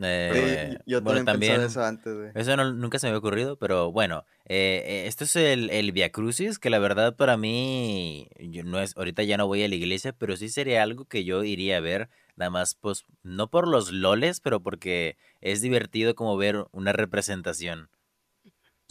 Eh, 0.00 0.76
yo 0.86 1.00
bueno, 1.02 1.24
también, 1.24 1.60
eso 1.60 1.82
antes, 1.82 2.14
güey. 2.14 2.30
eso 2.34 2.56
no- 2.56 2.72
nunca 2.72 2.98
se 2.98 3.06
me 3.06 3.10
había 3.10 3.18
ocurrido, 3.18 3.56
pero 3.58 3.90
bueno, 3.92 4.24
eh, 4.46 5.04
esto 5.06 5.24
es 5.24 5.34
el, 5.36 5.70
el 5.70 5.92
Via 5.92 6.10
Crucis, 6.12 6.58
que 6.58 6.70
la 6.70 6.78
verdad 6.78 7.16
para 7.16 7.36
mí, 7.36 8.28
yo 8.38 8.62
no 8.64 8.80
es, 8.80 8.96
ahorita 8.96 9.24
ya 9.24 9.36
no 9.36 9.46
voy 9.48 9.64
a 9.64 9.68
la 9.68 9.74
iglesia, 9.74 10.12
pero 10.12 10.36
sí 10.36 10.48
sería 10.48 10.82
algo 10.84 11.04
que 11.04 11.24
yo 11.24 11.42
iría 11.44 11.78
a 11.78 11.80
ver, 11.80 12.08
nada 12.38 12.50
más, 12.50 12.74
pues, 12.76 13.04
no 13.22 13.50
por 13.50 13.68
los 13.68 13.92
loles, 13.92 14.40
pero 14.40 14.62
porque 14.62 15.18
es 15.40 15.60
divertido 15.60 16.14
como 16.14 16.36
ver 16.36 16.66
una 16.72 16.92
representación. 16.92 17.90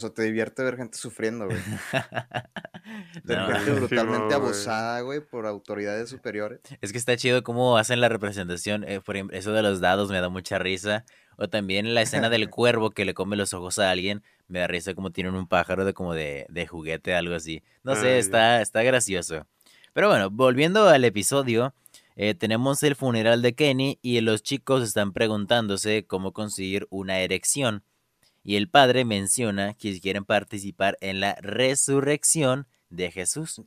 sea, 0.00 0.10
te 0.10 0.22
divierte 0.22 0.62
ver 0.62 0.76
gente 0.76 0.96
sufriendo, 0.96 1.46
güey. 1.48 1.64
Ver 3.22 3.38
No, 3.38 3.46
gente 3.46 3.72
brutalmente 3.72 4.34
güey. 4.34 4.34
abusada, 4.34 5.00
güey, 5.00 5.20
por 5.20 5.46
autoridades 5.46 6.08
superiores. 6.08 6.60
Es 6.80 6.92
que 6.92 6.98
está 6.98 7.16
chido 7.16 7.42
cómo 7.42 7.76
hacen 7.78 8.00
la 8.00 8.08
representación. 8.08 8.84
eh, 8.84 9.00
por 9.00 9.16
ejemplo, 9.16 9.36
eso 9.36 9.52
de 9.52 9.62
los 9.62 9.80
dados 9.80 10.10
me 10.10 10.20
da 10.20 10.28
mucha 10.28 10.58
risa. 10.58 11.04
O 11.36 11.48
también 11.48 11.94
la 11.94 12.02
escena 12.02 12.30
del 12.30 12.48
cuervo 12.50 12.90
que 12.90 13.04
le 13.04 13.14
come 13.14 13.36
los 13.36 13.52
ojos 13.54 13.78
a 13.78 13.90
alguien. 13.90 14.22
Me 14.46 14.60
da 14.60 14.66
risa 14.68 14.94
como 14.94 15.10
tienen 15.10 15.34
un 15.34 15.48
pájaro 15.48 15.84
de 15.84 15.94
como 15.94 16.14
de, 16.14 16.46
de 16.48 16.66
juguete, 16.66 17.14
algo 17.14 17.34
así. 17.34 17.62
No 17.82 17.96
sé, 17.96 18.14
Ay. 18.14 18.18
está, 18.18 18.60
está 18.62 18.82
gracioso. 18.82 19.46
Pero 19.92 20.08
bueno, 20.08 20.30
volviendo 20.30 20.88
al 20.88 21.04
episodio. 21.04 21.74
Eh, 22.20 22.34
tenemos 22.34 22.82
el 22.82 22.96
funeral 22.96 23.42
de 23.42 23.54
Kenny 23.54 24.00
y 24.02 24.20
los 24.22 24.42
chicos 24.42 24.82
están 24.82 25.12
preguntándose 25.12 26.04
cómo 26.04 26.32
conseguir 26.32 26.88
una 26.90 27.20
erección. 27.20 27.84
Y 28.42 28.56
el 28.56 28.68
padre 28.68 29.04
menciona 29.04 29.74
que 29.74 30.00
quieren 30.00 30.24
participar 30.24 30.98
en 31.00 31.20
la 31.20 31.36
resurrección 31.40 32.66
de 32.90 33.12
Jesús. 33.12 33.62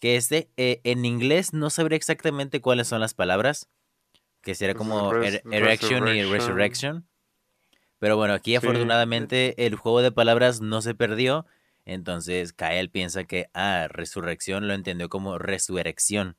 Que 0.00 0.16
este, 0.16 0.48
eh, 0.56 0.80
en 0.84 1.04
inglés 1.04 1.52
no 1.52 1.68
sabría 1.68 1.96
exactamente 1.96 2.62
cuáles 2.62 2.88
son 2.88 3.00
las 3.00 3.12
palabras. 3.12 3.68
Que 4.40 4.54
sería 4.54 4.74
Pues, 4.74 4.88
como 4.88 5.12
res- 5.12 5.42
er- 5.44 5.54
erection 5.54 6.08
y 6.08 6.22
resurrection. 6.22 6.32
resurrection. 6.32 7.08
Pero 7.98 8.16
bueno, 8.16 8.32
aquí 8.32 8.52
Sí. 8.52 8.56
afortunadamente 8.56 9.66
el 9.66 9.74
juego 9.76 10.00
de 10.00 10.10
palabras 10.12 10.62
no 10.62 10.80
se 10.80 10.94
perdió. 10.94 11.44
Entonces 11.84 12.54
Kael 12.54 12.88
piensa 12.90 13.24
que, 13.24 13.46
ah, 13.52 13.88
resurrección 13.90 14.68
lo 14.68 14.74
entendió 14.74 15.10
como 15.10 15.36
resurrección. 15.38 16.36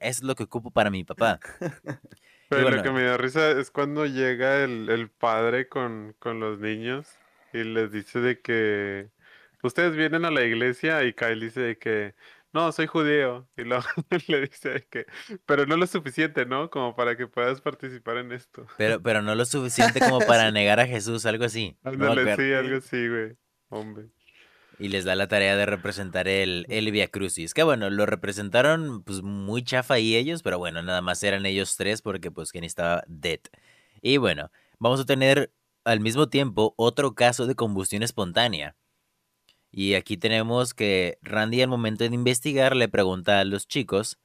Es 0.00 0.22
lo 0.22 0.34
que 0.34 0.44
ocupo 0.44 0.70
para 0.70 0.90
mi 0.90 1.04
papá. 1.04 1.40
Pero 2.48 2.62
bueno. 2.62 2.76
lo 2.76 2.82
que 2.82 2.90
me 2.90 3.02
da 3.02 3.16
risa 3.16 3.50
es 3.52 3.70
cuando 3.70 4.04
llega 4.04 4.62
el, 4.62 4.90
el 4.90 5.08
padre 5.08 5.68
con, 5.68 6.14
con 6.18 6.38
los 6.38 6.58
niños 6.58 7.08
y 7.52 7.64
les 7.64 7.90
dice 7.90 8.20
de 8.20 8.40
que 8.40 9.08
ustedes 9.62 9.96
vienen 9.96 10.24
a 10.24 10.30
la 10.30 10.42
iglesia 10.42 11.02
y 11.04 11.14
Kyle 11.14 11.40
dice 11.40 11.60
de 11.60 11.78
que 11.78 12.14
no, 12.52 12.70
soy 12.70 12.86
judío. 12.86 13.48
Y 13.56 13.62
luego 13.62 13.84
le 14.28 14.40
dice 14.42 14.70
de 14.70 14.86
que, 14.86 15.06
pero 15.46 15.66
no 15.66 15.76
lo 15.76 15.86
suficiente, 15.86 16.44
¿no? 16.44 16.70
Como 16.70 16.94
para 16.94 17.16
que 17.16 17.26
puedas 17.26 17.60
participar 17.60 18.18
en 18.18 18.32
esto. 18.32 18.66
Pero, 18.76 19.02
pero 19.02 19.22
no 19.22 19.34
lo 19.34 19.44
suficiente 19.44 20.00
como 20.00 20.20
para 20.20 20.50
negar 20.50 20.78
a 20.80 20.86
Jesús, 20.86 21.24
algo 21.26 21.44
así. 21.44 21.76
Ándale, 21.82 22.36
sí, 22.36 22.52
algo 22.52 22.76
así, 22.76 23.08
güey. 23.08 23.36
Hombre. 23.70 24.08
Y 24.82 24.88
les 24.88 25.04
da 25.04 25.14
la 25.14 25.28
tarea 25.28 25.54
de 25.56 25.64
representar 25.64 26.26
el, 26.26 26.66
el 26.68 26.90
Via 26.90 27.06
Crucis. 27.06 27.54
Que 27.54 27.62
bueno, 27.62 27.88
lo 27.88 28.04
representaron 28.04 29.04
pues 29.04 29.22
muy 29.22 29.62
chafa 29.62 29.94
ahí 29.94 30.16
ellos, 30.16 30.42
pero 30.42 30.58
bueno, 30.58 30.82
nada 30.82 31.00
más 31.00 31.22
eran 31.22 31.46
ellos 31.46 31.76
tres 31.76 32.02
porque 32.02 32.32
pues 32.32 32.50
Kenny 32.50 32.66
estaba 32.66 33.04
dead. 33.06 33.38
Y 34.00 34.16
bueno, 34.16 34.50
vamos 34.80 34.98
a 34.98 35.04
tener 35.06 35.52
al 35.84 36.00
mismo 36.00 36.28
tiempo 36.28 36.74
otro 36.76 37.14
caso 37.14 37.46
de 37.46 37.54
combustión 37.54 38.02
espontánea. 38.02 38.74
Y 39.70 39.94
aquí 39.94 40.16
tenemos 40.16 40.74
que 40.74 41.18
Randy 41.22 41.62
al 41.62 41.68
momento 41.68 42.02
de 42.02 42.12
investigar 42.12 42.74
le 42.74 42.88
pregunta 42.88 43.38
a 43.38 43.44
los 43.44 43.68
chicos 43.68 44.18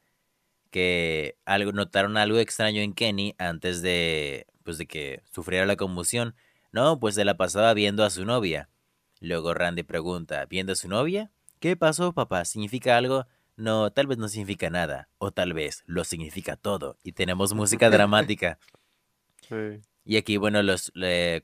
que 0.72 1.38
algo, 1.46 1.72
notaron 1.72 2.18
algo 2.18 2.40
extraño 2.40 2.82
en 2.82 2.94
Kenny 2.94 3.36
antes 3.38 3.84
de, 3.84 4.48
pues, 4.64 4.80
de 4.80 4.88
que 4.88 5.22
sufriera 5.32 5.68
la 5.68 5.76
conmoción. 5.76 6.36
No, 6.72 7.00
pues 7.00 7.14
se 7.14 7.26
la 7.26 7.38
pasaba 7.38 7.76
viendo 7.76 8.04
a 8.04 8.10
su 8.10 8.26
novia. 8.26 8.70
Luego 9.20 9.54
Randy 9.54 9.84
pregunta, 9.84 10.46
¿viendo 10.46 10.74
a 10.74 10.76
su 10.76 10.88
novia? 10.88 11.32
¿Qué 11.60 11.76
pasó, 11.76 12.14
papá? 12.14 12.46
¿Significa 12.46 12.98
algo? 12.98 13.26
No, 13.56 13.92
tal 13.92 14.06
vez 14.08 14.18
no 14.20 14.28
significa 14.28 14.70
nada. 14.70 15.10
O 15.18 15.32
tal 15.32 15.54
vez 15.54 15.84
lo 15.88 16.04
significa 16.04 16.56
todo. 16.56 16.98
Y 17.04 17.14
tenemos 17.14 17.54
música 17.54 17.90
dramática. 17.90 18.60
Sí. 19.50 19.80
Y 20.04 20.18
aquí, 20.18 20.36
bueno, 20.36 20.62
los, 20.62 20.92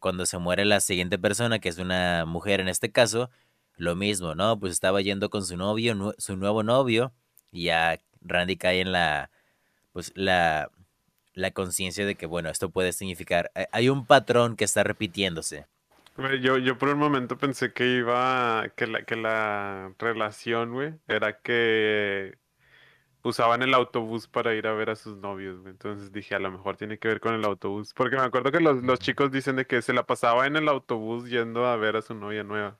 cuando 0.01 0.25
se 0.25 0.37
muere 0.37 0.65
la 0.65 0.81
siguiente 0.81 1.17
persona, 1.17 1.59
que 1.59 1.69
es 1.69 1.77
una 1.77 2.25
mujer 2.25 2.59
en 2.59 2.67
este 2.67 2.91
caso, 2.91 3.29
lo 3.77 3.95
mismo, 3.95 4.35
¿no? 4.35 4.59
Pues 4.59 4.73
estaba 4.73 4.99
yendo 5.01 5.29
con 5.29 5.45
su 5.45 5.55
novio, 5.55 6.13
su 6.17 6.35
nuevo 6.35 6.63
novio, 6.63 7.13
y 7.51 7.65
ya 7.65 7.99
Randy 8.21 8.57
cae 8.57 8.81
en 8.81 8.91
la, 8.91 9.29
pues, 9.93 10.11
la, 10.15 10.69
la 11.33 11.51
conciencia 11.51 12.05
de 12.05 12.15
que, 12.15 12.25
bueno, 12.25 12.49
esto 12.49 12.71
puede 12.71 12.91
significar, 12.91 13.51
hay- 13.55 13.65
hay 13.71 13.89
un 13.89 14.05
patrón 14.05 14.57
que 14.57 14.65
está 14.65 14.83
repitiéndose. 14.83 15.67
Yo, 16.41 16.57
yo 16.59 16.77
por 16.77 16.89
un 16.89 16.99
momento 16.99 17.37
pensé 17.37 17.73
que 17.73 17.87
iba, 17.97 18.69
que 18.75 18.85
la, 18.87 19.03
que 19.03 19.15
la 19.15 19.95
relación, 19.97 20.71
güey, 20.73 20.93
era 21.07 21.39
que 21.41 22.37
usaban 23.23 23.63
el 23.63 23.73
autobús 23.73 24.27
para 24.27 24.55
ir 24.55 24.67
a 24.67 24.73
ver 24.73 24.89
a 24.91 24.95
sus 24.95 25.17
novios, 25.17 25.59
güey. 25.61 25.71
Entonces 25.71 26.11
dije, 26.11 26.35
a 26.35 26.39
lo 26.39 26.51
mejor 26.51 26.77
tiene 26.77 26.99
que 26.99 27.07
ver 27.09 27.19
con 27.21 27.33
el 27.35 27.45
autobús. 27.45 27.93
Porque 27.93 28.17
me 28.17 28.23
acuerdo 28.23 28.51
que 28.51 28.59
los, 28.61 28.83
los 28.83 28.99
chicos 28.99 29.31
dicen 29.31 29.55
de 29.57 29.67
que 29.67 29.81
se 29.81 29.93
la 29.93 30.05
pasaba 30.05 30.47
en 30.47 30.55
el 30.57 30.69
autobús 30.69 31.29
yendo 31.29 31.65
a 31.67 31.77
ver 31.77 31.97
a 31.97 32.01
su 32.03 32.15
novia 32.15 32.43
nueva. 32.43 32.79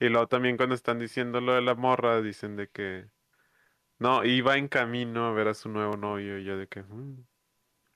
Y 0.00 0.08
luego 0.10 0.28
también 0.28 0.56
cuando 0.56 0.74
están 0.76 0.98
diciendo 0.98 1.40
lo 1.40 1.54
de 1.54 1.62
la 1.62 1.74
morra, 1.76 2.22
dicen 2.22 2.56
de 2.56 2.68
que 2.70 3.06
no, 4.00 4.24
iba 4.24 4.56
en 4.58 4.68
camino 4.68 5.26
a 5.26 5.32
ver 5.32 5.48
a 5.48 5.54
su 5.54 5.68
nuevo 5.70 5.96
novio. 5.96 6.38
Y 6.38 6.44
yo 6.44 6.58
de 6.58 6.68
que, 6.68 6.82
"Mm". 6.84 7.27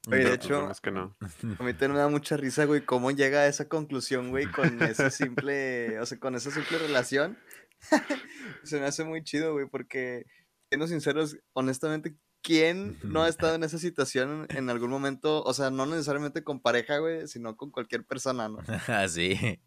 Oye, 0.09 0.19
de 0.19 0.25
pues 0.25 0.45
hecho, 0.45 0.69
que 0.83 0.91
no. 0.91 1.17
A 1.21 1.63
mí 1.63 1.73
también 1.75 1.93
me 1.93 1.99
da 1.99 2.09
mucha 2.09 2.37
risa, 2.37 2.65
güey, 2.65 2.85
cómo 2.85 3.13
llega 3.13 3.41
a 3.41 3.47
esa 3.47 3.69
conclusión, 3.69 4.31
güey, 4.31 4.47
con 4.47 4.83
ese 4.83 5.11
simple, 5.11 6.01
o 6.01 6.07
sea, 6.07 6.19
con 6.19 6.35
esa 6.35 6.51
simple 6.51 6.79
relación. 6.79 7.39
Se 8.65 8.81
me 8.81 8.87
hace 8.87 9.05
muy 9.05 9.23
chido, 9.23 9.53
güey, 9.53 9.67
porque, 9.69 10.27
siendo 10.69 10.89
sinceros, 10.89 11.37
honestamente, 11.53 12.17
¿quién 12.43 12.99
no 13.05 13.23
ha 13.23 13.29
estado 13.29 13.55
en 13.55 13.63
esa 13.63 13.79
situación 13.79 14.47
en 14.51 14.71
algún 14.71 14.91
momento? 14.91 15.45
O 15.45 15.55
sea, 15.55 15.71
no 15.71 15.87
necesariamente 15.87 16.43
con 16.43 16.61
pareja, 16.61 16.99
güey, 16.99 17.29
sino 17.29 17.57
con 17.57 17.71
cualquier 17.71 18.05
persona, 18.05 18.49
¿no? 18.49 18.59
Así. 18.89 19.61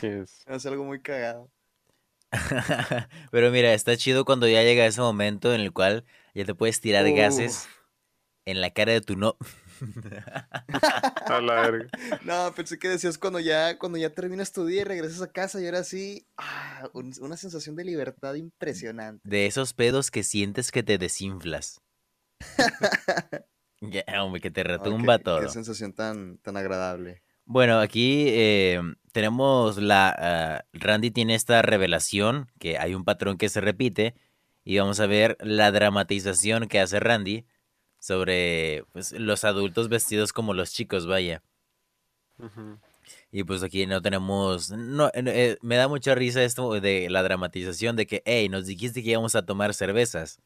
Sí 0.00 0.06
es. 0.06 0.42
Es 0.46 0.66
algo 0.66 0.84
muy 0.84 1.00
cagado. 1.00 1.48
Pero 3.30 3.52
mira, 3.52 3.72
está 3.72 3.96
chido 3.96 4.24
cuando 4.24 4.48
ya 4.48 4.64
llega 4.64 4.84
ese 4.84 5.00
momento 5.00 5.54
en 5.54 5.60
el 5.60 5.72
cual 5.72 6.04
ya 6.34 6.44
te 6.44 6.56
puedes 6.56 6.80
tirar 6.80 7.08
gases 7.12 7.68
en 8.46 8.60
la 8.62 8.70
cara 8.70 8.92
de 8.92 9.00
tu 9.02 9.16
no. 9.16 9.36
A 11.26 11.40
la 11.40 11.54
verga. 11.68 11.88
No, 12.24 12.52
pensé 12.54 12.78
que 12.78 12.88
decías 12.88 13.18
cuando 13.18 13.40
ya, 13.40 13.78
cuando 13.78 13.98
ya 13.98 14.10
terminas 14.10 14.52
tu 14.52 14.64
día 14.64 14.80
y 14.82 14.84
regresas 14.84 15.20
a 15.20 15.30
casa 15.30 15.60
y 15.60 15.66
ahora 15.66 15.84
sí, 15.84 16.26
ah, 16.38 16.88
un- 16.94 17.12
una 17.20 17.36
sensación 17.36 17.76
de 17.76 17.84
libertad 17.84 18.34
impresionante. 18.34 19.28
De 19.28 19.46
esos 19.46 19.74
pedos 19.74 20.10
que 20.10 20.22
sientes 20.22 20.70
que 20.72 20.82
te 20.82 20.96
desinflas. 20.98 21.80
Ya, 23.82 24.24
hombre, 24.24 24.40
que 24.40 24.50
te 24.50 24.64
retumba 24.64 25.18
todo. 25.18 25.40
Qué 25.42 25.48
sensación 25.50 25.92
tan, 25.92 26.38
tan 26.38 26.56
agradable. 26.56 27.22
Bueno, 27.44 27.78
aquí 27.78 28.24
eh, 28.28 28.80
tenemos 29.12 29.76
la... 29.76 30.16
ah, 30.18 30.64
Randy 30.72 31.10
tiene 31.10 31.34
esta 31.34 31.60
revelación, 31.60 32.50
que 32.58 32.78
hay 32.78 32.94
un 32.94 33.04
patrón 33.04 33.36
que 33.36 33.50
se 33.50 33.60
repite, 33.60 34.14
y 34.64 34.78
vamos 34.78 34.98
a 34.98 35.06
ver 35.06 35.36
la 35.40 35.70
dramatización 35.72 36.68
que 36.68 36.80
hace 36.80 37.00
Randy 37.00 37.44
sobre 38.06 38.84
pues, 38.92 39.10
los 39.12 39.42
adultos 39.42 39.88
vestidos 39.88 40.32
como 40.32 40.54
los 40.54 40.70
chicos, 40.72 41.06
vaya. 41.08 41.42
Y 43.32 43.42
pues 43.42 43.64
aquí 43.64 43.84
no 43.86 44.00
tenemos... 44.00 44.70
No, 44.70 45.08
eh, 45.08 45.24
eh, 45.26 45.58
me 45.60 45.74
da 45.74 45.88
mucha 45.88 46.14
risa 46.14 46.44
esto 46.44 46.80
de 46.80 47.10
la 47.10 47.24
dramatización 47.24 47.96
de 47.96 48.06
que, 48.06 48.22
hey, 48.24 48.48
nos 48.48 48.66
dijiste 48.66 49.02
que 49.02 49.10
íbamos 49.10 49.34
a 49.34 49.44
tomar 49.44 49.74
cervezas. 49.74 50.38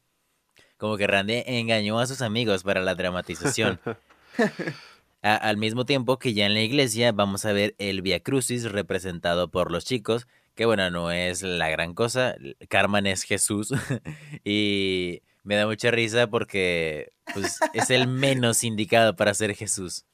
Como 0.77 0.97
que 0.97 1.05
Randy 1.05 1.43
engañó 1.45 1.99
a 1.99 2.07
sus 2.07 2.23
amigos 2.23 2.63
para 2.63 2.81
la 2.81 2.95
dramatización. 2.95 3.79
A- 5.21 5.35
al 5.35 5.57
mismo 5.57 5.85
tiempo 5.85 6.17
que 6.17 6.33
ya 6.33 6.47
en 6.47 6.55
la 6.55 6.61
iglesia 6.61 7.11
vamos 7.11 7.45
a 7.45 7.53
ver 7.53 7.75
el 7.77 8.01
Via 8.01 8.21
Crucis 8.21 8.71
representado 8.71 9.49
por 9.51 9.71
los 9.71 9.85
chicos, 9.85 10.25
que 10.55 10.65
bueno, 10.65 10.89
no 10.89 11.11
es 11.11 11.43
la 11.43 11.69
gran 11.69 11.93
cosa. 11.93 12.35
Carmen 12.69 13.05
es 13.05 13.21
Jesús 13.21 13.71
y 14.43 15.21
me 15.43 15.55
da 15.57 15.67
mucha 15.67 15.91
risa 15.91 16.25
porque 16.27 17.11
pues, 17.33 17.59
es 17.73 17.89
el 17.89 18.07
menos 18.07 18.63
indicado 18.63 19.15
para 19.15 19.33
ser 19.33 19.55
Jesús. 19.55 20.05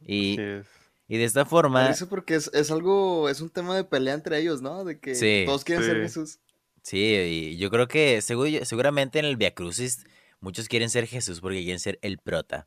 Y, 0.00 0.40
es. 0.40 0.66
y 1.08 1.16
de 1.16 1.24
esta 1.24 1.44
forma, 1.44 1.88
dice 1.88 2.06
porque 2.06 2.34
es, 2.34 2.50
es 2.54 2.70
algo, 2.70 3.28
es 3.28 3.40
un 3.40 3.50
tema 3.50 3.76
de 3.76 3.84
pelea 3.84 4.14
entre 4.14 4.38
ellos, 4.38 4.62
¿no? 4.62 4.84
De 4.84 4.98
que 4.98 5.14
Sí, 5.14 5.44
todos 5.46 5.64
quieren 5.64 5.84
ser. 5.84 5.96
Jesús. 6.02 6.40
sí, 6.82 6.98
y 6.98 7.56
yo 7.56 7.70
creo 7.70 7.86
que 7.88 8.20
seguro- 8.20 8.64
seguramente 8.64 9.18
en 9.20 9.24
el 9.26 9.36
Via 9.36 9.54
Crucis 9.54 10.04
muchos 10.40 10.68
quieren 10.68 10.90
ser 10.90 11.06
Jesús 11.06 11.40
porque 11.40 11.60
quieren 11.62 11.78
ser 11.80 11.98
el 12.02 12.18
prota. 12.18 12.66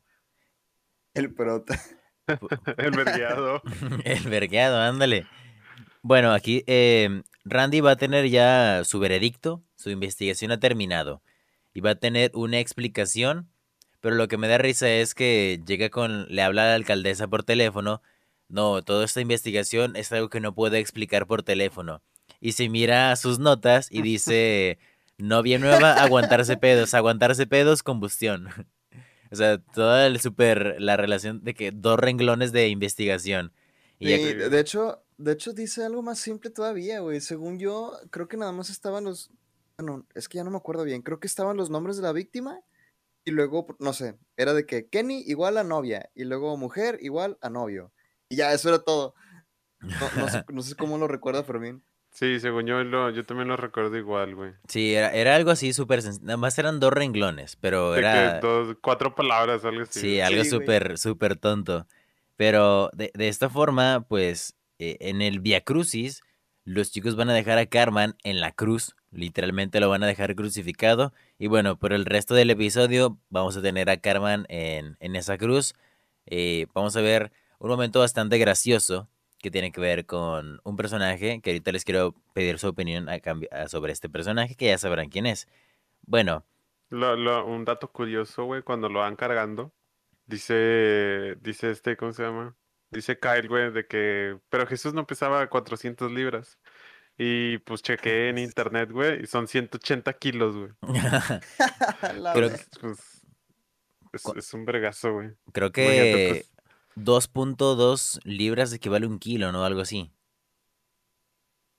El 1.14 1.32
prota. 1.34 1.80
El 2.78 2.90
vergueado. 2.90 3.62
El 4.04 4.24
vergueado, 4.24 4.80
ándale. 4.80 5.26
Bueno, 6.02 6.32
aquí 6.32 6.64
eh, 6.66 7.22
Randy 7.44 7.80
va 7.80 7.92
a 7.92 7.96
tener 7.96 8.28
ya 8.28 8.82
su 8.84 8.98
veredicto, 8.98 9.62
su 9.76 9.90
investigación 9.90 10.50
ha 10.52 10.58
terminado 10.58 11.22
y 11.76 11.82
va 11.82 11.90
a 11.90 11.94
tener 11.94 12.30
una 12.32 12.58
explicación, 12.58 13.50
pero 14.00 14.14
lo 14.14 14.28
que 14.28 14.38
me 14.38 14.48
da 14.48 14.56
risa 14.56 14.88
es 14.88 15.14
que 15.14 15.60
llega 15.66 15.90
con, 15.90 16.24
le 16.30 16.40
habla 16.40 16.62
a 16.62 16.66
la 16.68 16.74
alcaldesa 16.74 17.28
por 17.28 17.44
teléfono, 17.44 18.00
no, 18.48 18.80
toda 18.80 19.04
esta 19.04 19.20
investigación 19.20 19.94
es 19.94 20.10
algo 20.10 20.30
que 20.30 20.40
no 20.40 20.54
puedo 20.54 20.76
explicar 20.76 21.26
por 21.26 21.42
teléfono. 21.42 22.00
Y 22.40 22.52
se 22.52 22.70
mira 22.70 23.14
sus 23.16 23.40
notas 23.40 23.88
y 23.90 24.00
dice, 24.00 24.78
novia 25.18 25.58
nueva, 25.58 26.02
aguantarse 26.02 26.56
pedos, 26.56 26.94
aguantarse 26.94 27.46
pedos, 27.46 27.82
combustión. 27.82 28.48
O 29.32 29.34
sea, 29.34 29.58
toda 29.58 30.06
el 30.06 30.20
super, 30.20 30.76
la 30.78 30.96
relación 30.96 31.42
de 31.42 31.52
que 31.52 31.72
dos 31.72 31.98
renglones 31.98 32.52
de 32.52 32.68
investigación. 32.68 33.52
Y 33.98 34.06
Sí, 34.06 34.34
de 34.34 34.60
hecho, 34.60 35.02
de 35.18 35.32
hecho 35.32 35.52
dice 35.52 35.84
algo 35.84 36.00
más 36.00 36.20
simple 36.20 36.48
todavía, 36.48 37.00
güey. 37.00 37.20
Según 37.20 37.58
yo, 37.58 37.98
creo 38.10 38.28
que 38.28 38.36
nada 38.36 38.52
más 38.52 38.70
estaban 38.70 39.02
los, 39.02 39.32
bueno, 39.78 40.06
es 40.14 40.28
que 40.28 40.38
ya 40.38 40.44
no 40.44 40.50
me 40.50 40.56
acuerdo 40.56 40.84
bien. 40.84 41.02
Creo 41.02 41.20
que 41.20 41.26
estaban 41.26 41.56
los 41.56 41.70
nombres 41.70 41.96
de 41.96 42.02
la 42.02 42.12
víctima 42.12 42.60
y 43.24 43.30
luego, 43.30 43.66
no 43.78 43.92
sé, 43.92 44.16
era 44.36 44.54
de 44.54 44.64
que 44.64 44.88
Kenny 44.88 45.22
igual 45.26 45.58
a 45.58 45.64
novia 45.64 46.10
y 46.14 46.24
luego 46.24 46.56
mujer 46.56 46.98
igual 47.02 47.38
a 47.42 47.50
novio. 47.50 47.92
Y 48.28 48.36
ya, 48.36 48.52
eso 48.52 48.68
era 48.68 48.78
todo. 48.78 49.14
No, 49.80 50.20
no 50.20 50.28
sé, 50.28 50.44
no 50.48 50.62
sé 50.62 50.74
cómo 50.74 50.96
lo 50.98 51.08
recuerda 51.08 51.44
Fermín. 51.44 51.82
Sí, 52.10 52.40
según 52.40 52.66
yo, 52.66 52.82
lo, 52.82 53.10
yo 53.10 53.24
también 53.24 53.48
lo 53.48 53.58
recuerdo 53.58 53.98
igual, 53.98 54.34
güey. 54.34 54.52
Sí, 54.68 54.94
era, 54.94 55.10
era 55.10 55.36
algo 55.36 55.50
así 55.50 55.74
súper 55.74 56.00
sencillo. 56.00 56.24
Nada 56.24 56.38
más 56.38 56.58
eran 56.58 56.80
dos 56.80 56.92
renglones, 56.92 57.56
pero 57.56 57.92
De 57.92 57.98
era... 57.98 58.40
que 58.40 58.46
dos, 58.46 58.76
cuatro 58.80 59.14
palabras, 59.14 59.64
algo 59.66 59.82
así. 59.82 60.00
Sí, 60.00 60.20
algo 60.20 60.42
Sí, 60.42 60.48
súper, 60.48 60.96
súper 60.96 61.36
tonto. 61.36 61.86
Pero 62.36 62.90
de, 62.94 63.10
de 63.14 63.28
esta 63.28 63.50
forma, 63.50 64.06
pues, 64.08 64.54
eh, 64.78 64.96
en 65.00 65.20
el 65.20 65.40
Via 65.40 65.62
Crucis, 65.62 66.22
los 66.66 66.92
chicos 66.92 67.16
van 67.16 67.30
a 67.30 67.34
dejar 67.34 67.58
a 67.58 67.66
Carman 67.66 68.16
en 68.24 68.40
la 68.40 68.52
cruz. 68.52 68.96
Literalmente 69.12 69.80
lo 69.80 69.90
van 69.90 70.04
a 70.04 70.08
dejar 70.08 70.36
crucificado. 70.36 71.14
Y 71.38 71.48
bueno, 71.48 71.78
por 71.78 71.94
el 71.94 72.06
resto 72.06 72.34
del 72.34 72.50
episodio 72.50 73.18
vamos 73.30 73.56
a 73.58 73.62
tener 73.62 73.90
a 73.90 73.98
Carman 73.98 74.46
en, 74.50 74.98
en 75.00 75.16
esa 75.16 75.38
cruz. 75.38 75.74
Eh, 76.26 76.66
vamos 76.74 76.96
a 76.96 77.02
ver 77.02 77.32
un 77.60 77.70
momento 77.70 78.00
bastante 78.00 78.38
gracioso 78.38 79.08
que 79.40 79.50
tiene 79.50 79.72
que 79.72 79.80
ver 79.80 80.06
con 80.06 80.60
un 80.64 80.76
personaje 80.76 81.40
que 81.42 81.50
ahorita 81.50 81.72
les 81.72 81.84
quiero 81.84 82.14
pedir 82.34 82.58
su 82.58 82.68
opinión 82.68 83.08
sobre 83.68 83.92
este 83.94 84.10
personaje 84.10 84.56
que 84.56 84.66
ya 84.66 84.78
sabrán 84.78 85.10
quién 85.10 85.26
es. 85.26 85.48
Bueno, 86.06 86.44
lo- 86.90 87.46
un 87.46 87.64
dato 87.64 87.90
curioso, 87.92 88.44
güey, 88.44 88.62
cuando 88.62 88.88
lo 88.88 89.00
van 89.00 89.16
cargando, 89.16 89.72
dice, 90.26 91.36
dice 91.40 91.70
este, 91.70 91.96
¿cómo 91.96 92.12
se 92.12 92.22
llama? 92.24 92.56
Dice 92.90 93.18
Kyle, 93.18 93.48
güey, 93.48 93.72
de 93.72 93.86
que, 93.86 94.38
pero 94.48 94.66
Jesús 94.66 94.94
no 94.94 95.06
pesaba 95.06 95.48
400 95.48 96.10
libras. 96.12 96.58
Y 97.18 97.58
pues 97.58 97.82
chequé 97.82 98.28
en 98.28 98.38
internet, 98.38 98.90
güey, 98.92 99.22
y 99.22 99.26
son 99.26 99.48
180 99.48 100.12
kilos, 100.14 100.54
güey. 100.56 100.70
Creo 102.34 102.50
que- 102.50 102.60
Pues, 102.80 103.22
es, 104.12 104.36
es 104.36 104.54
un 104.54 104.64
bregazo, 104.64 105.12
güey. 105.14 105.30
creo 105.52 105.72
que 105.72 106.44
pues, 106.94 106.96
2.2 106.96 108.20
libras 108.24 108.72
equivale 108.72 109.06
a 109.06 109.08
un 109.08 109.18
kilo, 109.18 109.50
¿no? 109.52 109.64
Algo 109.64 109.80
así. 109.80 110.10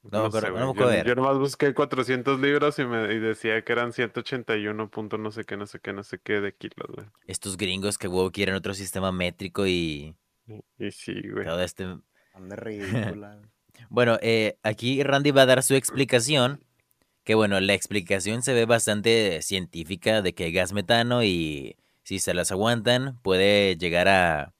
No 0.04 0.22
me 0.22 0.28
acuerdo- 0.28 0.40
sé, 0.48 0.48
no 0.48 0.54
me 0.54 0.60
güey. 0.62 0.72
acuerdo 0.72 0.92
Yo, 0.92 0.98
ver. 0.98 1.08
yo 1.08 1.16
nomás 1.16 1.38
busqué 1.38 1.74
400 1.74 2.40
libras 2.40 2.80
y 2.80 2.86
me 2.86 3.14
y 3.14 3.20
decía 3.20 3.62
que 3.64 3.72
eran 3.74 3.92
181 3.94 4.90
punto 4.90 5.18
no 5.18 5.32
sé 5.32 5.44
qué, 5.44 5.58
no 5.58 5.66
sé 5.68 5.80
qué, 5.80 5.92
no 5.94 6.04
sé 6.04 6.20
qué 6.20 6.40
de 6.40 6.54
kilos, 6.56 6.88
güey. 6.96 7.08
Estos 7.26 7.58
gringos 7.58 7.98
que 7.98 8.08
huevo 8.08 8.32
quieren 8.32 8.56
otro 8.56 8.74
sistema 8.74 9.12
métrico 9.12 9.68
y 9.68 10.16
Y 10.78 10.92
sí, 10.92 11.14
güey. 11.30 11.46
todo 11.46 11.62
este... 11.62 11.86
Anda 12.34 12.56
ridícula. 12.56 13.42
Bueno, 13.90 14.18
eh, 14.22 14.58
aquí 14.64 15.04
Randy 15.04 15.32
va 15.32 15.44
a 15.44 15.46
dar 15.46 15.64
su 15.64 15.76
explicación, 15.76 16.64
que 17.24 17.36
bueno, 17.36 17.60
la 17.60 17.74
explicación 17.74 18.42
se 18.42 18.54
ve 18.54 18.66
bastante 18.66 19.42
científica 19.42 20.22
de 20.22 20.34
que 20.34 20.52
gas 20.52 20.74
metano 20.74 21.24
y 21.24 21.78
si 22.04 22.20
se 22.20 22.34
las 22.34 22.52
aguantan 22.52 23.20
puede 23.22 23.76
llegar 23.78 24.08
a, 24.08 24.54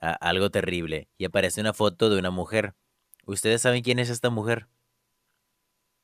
a 0.00 0.12
algo 0.12 0.50
terrible. 0.50 1.08
Y 1.18 1.24
aparece 1.24 1.60
una 1.60 1.72
foto 1.72 2.10
de 2.10 2.18
una 2.18 2.30
mujer. 2.30 2.74
¿Ustedes 3.24 3.62
saben 3.62 3.82
quién 3.82 3.98
es 3.98 4.10
esta 4.10 4.30
mujer? 4.30 4.68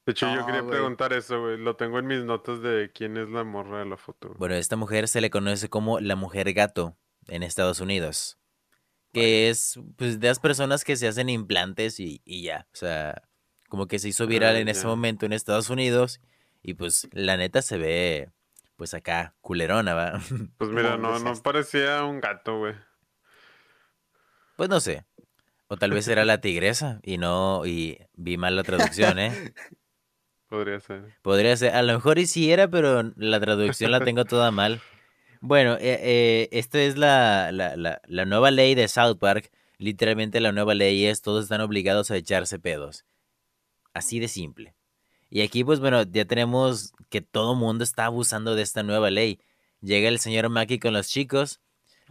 De 0.05 0.13
hecho, 0.13 0.35
yo 0.35 0.45
quería 0.45 0.67
preguntar 0.67 1.13
eso, 1.13 1.41
güey. 1.41 1.59
Lo 1.59 1.77
tengo 1.77 2.01
en 2.01 2.09
mis 2.09 2.25
notas 2.25 2.61
de 2.61 2.91
quién 2.93 3.17
es 3.17 3.29
la 3.29 3.45
morra 3.45 3.79
de 3.79 3.85
la 3.85 3.97
foto. 3.97 4.35
Bueno, 4.37 4.57
esta 4.57 4.75
mujer 4.75 5.07
se 5.07 5.21
le 5.21 5.31
conoce 5.31 5.69
como 5.69 6.01
la 6.01 6.17
mujer 6.17 6.53
gato 6.53 6.97
en 7.29 7.45
Estados 7.45 7.81
Unidos. 7.81 8.39
Que 9.13 9.51
es, 9.51 9.79
pues, 9.97 10.21
de 10.21 10.29
las 10.29 10.39
personas 10.39 10.85
que 10.85 10.97
se 10.97 11.07
hacen 11.09 11.29
implantes 11.29 12.01
y, 12.01 12.23
y 12.25 12.43
ya. 12.43 12.67
O 12.73 12.77
sea, 12.77 13.23
como 13.69 13.87
que 13.87 13.99
se 13.99 14.09
hizo 14.09 14.27
viral 14.27 14.57
Ah, 14.57 14.61
en 14.61 14.69
ese 14.69 14.87
momento 14.87 15.27
en 15.27 15.33
Estados 15.33 15.71
Unidos. 15.71 16.21
Y 16.63 16.75
pues, 16.75 17.09
la 17.13 17.37
neta 17.37 17.61
se 17.61 17.77
ve, 17.77 18.31
pues, 18.77 18.95
acá, 18.95 19.35
culerona, 19.41 19.95
¿va? 19.95 20.21
Pues 20.59 20.71
mira, 20.71 20.97
no, 20.97 21.19
no 21.19 21.35
parecía 21.43 22.05
un 22.05 22.21
gato, 22.21 22.59
güey. 22.59 22.75
Pues 24.57 24.69
no 24.69 24.81
sé. 24.81 25.05
O 25.69 25.77
tal 25.77 25.91
vez 25.93 26.07
era 26.09 26.25
la 26.25 26.41
tigresa 26.41 27.01
y 27.03 27.17
no, 27.17 27.65
y 27.65 27.99
vi 28.13 28.37
mal 28.37 28.57
la 28.57 28.63
traducción, 28.63 29.19
¿eh? 29.19 29.33
Podría 30.49 30.81
ser. 30.81 31.17
Podría 31.23 31.57
ser, 31.57 31.75
a 31.75 31.83
lo 31.83 31.95
mejor 31.95 32.19
y 32.19 32.27
sí 32.27 32.53
era, 32.53 32.69
pero 32.69 33.11
la 33.17 33.41
traducción 33.41 33.91
la 33.91 34.01
tengo 34.01 34.27
toda 34.27 34.51
mal. 34.51 34.83
Bueno, 35.45 35.75
eh, 35.75 35.99
eh, 36.01 36.49
esta 36.53 36.81
es 36.81 36.97
la, 36.97 37.51
la, 37.51 37.77
la, 37.77 38.01
la 38.07 38.25
nueva 38.25 38.53
ley 38.53 38.77
de 38.77 38.87
South 38.87 39.19
Park. 39.19 39.51
Literalmente 39.77 40.41
la 40.41 40.53
nueva 40.53 40.73
ley 40.73 41.05
es 41.05 41.21
todos 41.21 41.43
están 41.43 41.61
obligados 41.61 42.13
a 42.13 42.17
echarse 42.17 42.61
pedos. 42.61 43.05
Así 43.93 44.21
de 44.21 44.29
simple. 44.29 44.77
Y 45.31 45.43
aquí, 45.43 45.65
pues 45.65 45.81
bueno, 45.81 46.05
ya 46.05 46.27
tenemos 46.27 46.93
que 47.11 47.23
todo 47.23 47.57
mundo 47.57 47.83
está 47.83 48.05
abusando 48.05 48.55
de 48.55 48.63
esta 48.63 48.85
nueva 48.85 49.11
ley. 49.11 49.41
Llega 49.81 50.09
el 50.09 50.21
señor 50.21 50.49
Maki 50.49 50.79
con 50.79 50.93
los 50.93 51.09
chicos. 51.09 51.61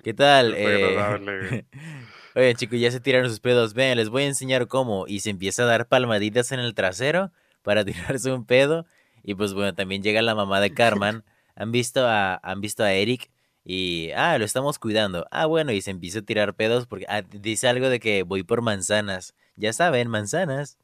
¿Qué 0.03 0.13
tal? 0.13 0.53
Eh. 0.57 1.65
Oye, 2.35 2.55
chicos, 2.55 2.81
ya 2.81 2.91
se 2.91 2.99
tiraron 2.99 3.29
sus 3.29 3.39
pedos. 3.39 3.73
Ven, 3.73 3.95
les 3.95 4.09
voy 4.09 4.23
a 4.23 4.27
enseñar 4.27 4.67
cómo. 4.67 5.07
Y 5.07 5.21
se 5.21 5.29
empieza 5.29 5.63
a 5.63 5.67
dar 5.67 5.87
palmaditas 5.87 6.51
en 6.51 6.59
el 6.59 6.73
trasero 6.73 7.31
para 7.61 7.85
tirarse 7.85 8.29
un 8.33 8.45
pedo. 8.45 8.85
Y 9.23 9.35
pues 9.35 9.53
bueno, 9.53 9.73
también 9.73 10.03
llega 10.03 10.21
la 10.21 10.35
mamá 10.35 10.59
de 10.59 10.73
Carmen. 10.73 11.23
Han 11.55 11.71
visto 11.71 12.05
a, 12.07 12.35
han 12.43 12.61
visto 12.61 12.83
a 12.83 12.93
Eric 12.93 13.29
y, 13.63 14.11
ah, 14.15 14.37
lo 14.37 14.45
estamos 14.45 14.79
cuidando. 14.79 15.27
Ah, 15.31 15.45
bueno, 15.45 15.71
y 15.71 15.81
se 15.81 15.91
empieza 15.91 16.19
a 16.19 16.21
tirar 16.23 16.55
pedos 16.55 16.87
porque 16.87 17.05
ah, 17.09 17.21
dice 17.21 17.67
algo 17.67 17.89
de 17.89 17.99
que 17.99 18.23
voy 18.23 18.43
por 18.43 18.61
manzanas. 18.61 19.35
Ya 19.55 19.73
saben, 19.73 20.07
manzanas. 20.09 20.77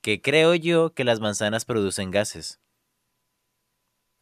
Que 0.00 0.22
creo 0.22 0.54
yo 0.54 0.94
que 0.94 1.04
las 1.04 1.20
manzanas 1.20 1.64
producen 1.64 2.10
gases. 2.10 2.60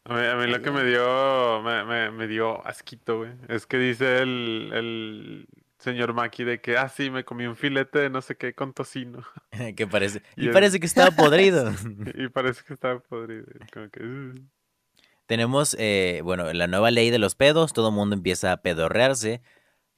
A 0.05 0.13
mí, 0.15 0.25
a 0.25 0.35
mí 0.37 0.47
lo 0.47 0.61
que 0.61 0.71
me 0.71 0.83
dio, 0.85 1.61
me, 1.61 1.83
me, 1.83 2.11
me 2.11 2.27
dio 2.27 2.65
asquito, 2.65 3.17
güey. 3.19 3.31
Es 3.49 3.65
que 3.67 3.77
dice 3.77 4.19
el, 4.19 4.71
el 4.73 5.47
señor 5.79 6.13
Maki 6.13 6.45
de 6.45 6.61
que, 6.61 6.77
ah, 6.77 6.87
sí, 6.87 7.09
me 7.09 7.25
comí 7.25 7.45
un 7.45 7.57
filete 7.57 7.99
de 7.99 8.09
no 8.09 8.21
sé 8.21 8.37
qué 8.37 8.53
con 8.53 8.73
tocino. 8.73 9.23
que 9.75 9.85
parece. 9.87 10.21
Y 10.37 10.45
Y 10.45 10.47
el- 10.47 10.53
parece 10.53 10.79
que 10.79 10.85
estaba 10.85 11.11
podrido. 11.11 11.71
Y 12.15 12.29
parece 12.29 12.63
que 12.65 12.73
estaba 12.73 12.99
podrido. 13.01 13.45
Como 13.73 13.89
que, 13.89 14.03
"Ugh". 14.03 14.41
Tenemos, 15.27 15.75
eh, 15.77 16.21
bueno, 16.23 16.51
la 16.53 16.67
nueva 16.67 16.89
ley 16.89 17.09
de 17.09 17.19
los 17.19 17.35
pedos. 17.35 17.73
Todo 17.73 17.89
el 17.89 17.95
mundo 17.95 18.15
empieza 18.15 18.51
a 18.53 18.57
pedorrearse. 18.61 19.41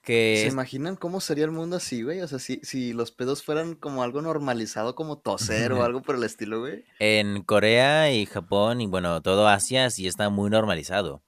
Que 0.01 0.41
¿Se 0.43 0.51
imaginan 0.51 0.95
cómo 0.95 1.21
sería 1.21 1.45
el 1.45 1.51
mundo 1.51 1.75
así, 1.75 2.01
güey? 2.03 2.21
O 2.21 2.27
sea, 2.27 2.39
si, 2.39 2.59
si 2.63 2.93
los 2.93 3.11
pedos 3.11 3.43
fueran 3.43 3.75
como 3.75 4.01
algo 4.01 4.21
normalizado, 4.21 4.95
como 4.95 5.17
toser 5.19 5.71
o 5.73 5.83
algo 5.85 6.01
por 6.01 6.15
el 6.15 6.23
estilo, 6.23 6.61
güey. 6.61 6.83
En 6.99 7.43
Corea 7.43 8.11
y 8.11 8.25
Japón 8.25 8.81
y 8.81 8.87
bueno, 8.87 9.21
todo 9.21 9.47
Asia 9.47 9.89
sí 9.89 10.07
está 10.07 10.29
muy 10.29 10.49
normalizado. 10.49 11.21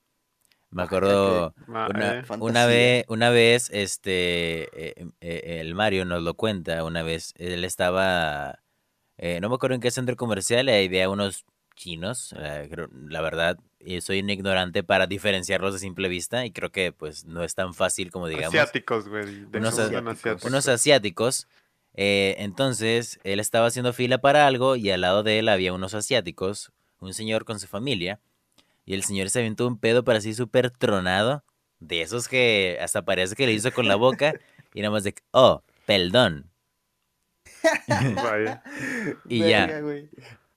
Me 0.71 0.83
Vaya 0.83 0.85
acuerdo 0.85 1.53
Ah, 1.67 1.87
una, 1.89 2.19
eh. 2.19 2.23
una 2.39 2.65
vez, 2.65 3.05
una 3.09 3.29
vez, 3.29 3.69
este, 3.71 4.63
eh, 4.73 5.05
eh, 5.19 5.59
el 5.59 5.75
Mario 5.75 6.05
nos 6.05 6.23
lo 6.23 6.33
cuenta, 6.33 6.83
una 6.85 7.03
vez 7.03 7.33
él 7.37 7.65
estaba, 7.65 8.59
eh, 9.17 9.39
no 9.41 9.49
me 9.49 9.55
acuerdo 9.55 9.75
en 9.75 9.81
qué 9.81 9.91
centro 9.91 10.15
comercial, 10.15 10.69
y 10.69 10.71
ahí 10.71 10.85
había 10.87 11.09
unos 11.09 11.45
chinos, 11.75 12.33
eh, 12.37 12.67
creo- 12.71 12.89
la 13.09 13.21
verdad, 13.21 13.57
soy 14.01 14.19
un 14.19 14.29
ignorante 14.29 14.83
para 14.83 15.07
diferenciarlos 15.07 15.73
de 15.73 15.79
simple 15.79 16.07
vista 16.07 16.45
y 16.45 16.51
creo 16.51 16.71
que 16.71 16.91
pues 16.91 17.25
no 17.25 17.43
es 17.43 17.55
tan 17.55 17.73
fácil 17.73 18.11
como 18.11 18.27
digamos 18.27 18.53
Asiáticos, 18.53 19.07
güey. 19.07 19.43
Unos 19.53 19.77
asiáticos. 19.79 20.13
asiáticos. 20.13 20.43
unos 20.43 20.67
asiáticos. 20.67 21.47
eh, 21.93 22.35
entonces, 22.39 23.19
él 23.23 23.39
estaba 23.39 23.67
haciendo 23.67 23.93
fila 23.93 24.19
para 24.19 24.47
algo 24.47 24.75
y 24.75 24.89
al 24.91 25.01
lado 25.01 25.23
de 25.23 25.39
él 25.39 25.49
había 25.49 25.73
unos 25.73 25.93
asiáticos, 25.93 26.71
un 26.99 27.13
señor 27.13 27.45
con 27.45 27.59
su 27.59 27.67
familia, 27.67 28.19
y 28.85 28.93
el 28.93 29.03
señor 29.03 29.29
se 29.29 29.39
aventó 29.39 29.67
un 29.67 29.77
pedo 29.77 30.03
para 30.03 30.19
así 30.19 30.33
súper 30.33 30.71
tronado, 30.71 31.43
de 31.79 32.01
esos 32.01 32.27
que 32.27 32.77
hasta 32.81 33.03
parece 33.03 33.35
que 33.35 33.45
le 33.45 33.53
hizo 33.53 33.71
con 33.71 33.87
la 33.87 33.95
boca, 33.95 34.33
y 34.73 34.81
nada 34.81 34.91
más 34.91 35.03
de, 35.03 35.15
oh, 35.31 35.63
perdón. 35.85 36.49
Vaya. 37.87 38.63
Y 39.27 39.39
ya. 39.39 39.81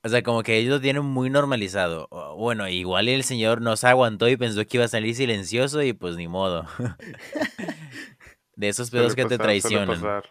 O 0.04 0.08
sea, 0.10 0.22
como 0.22 0.42
que 0.42 0.58
ellos 0.58 0.74
lo 0.74 0.80
tienen 0.82 1.02
muy 1.02 1.30
normalizado. 1.30 2.08
Bueno, 2.36 2.68
igual 2.68 3.08
el 3.08 3.24
señor 3.24 3.62
no 3.62 3.74
se 3.74 3.86
aguantó 3.88 4.28
y 4.28 4.36
pensó 4.36 4.66
que 4.66 4.76
iba 4.76 4.84
a 4.84 4.88
salir 4.88 5.14
silencioso 5.14 5.82
y 5.82 5.94
pues 5.94 6.16
ni 6.16 6.28
modo. 6.28 6.66
De 8.56 8.68
esos 8.68 8.90
pedos 8.90 9.14
que 9.14 9.22
te 9.22 9.38
pasar, 9.38 9.46
traicionan. 9.46 10.22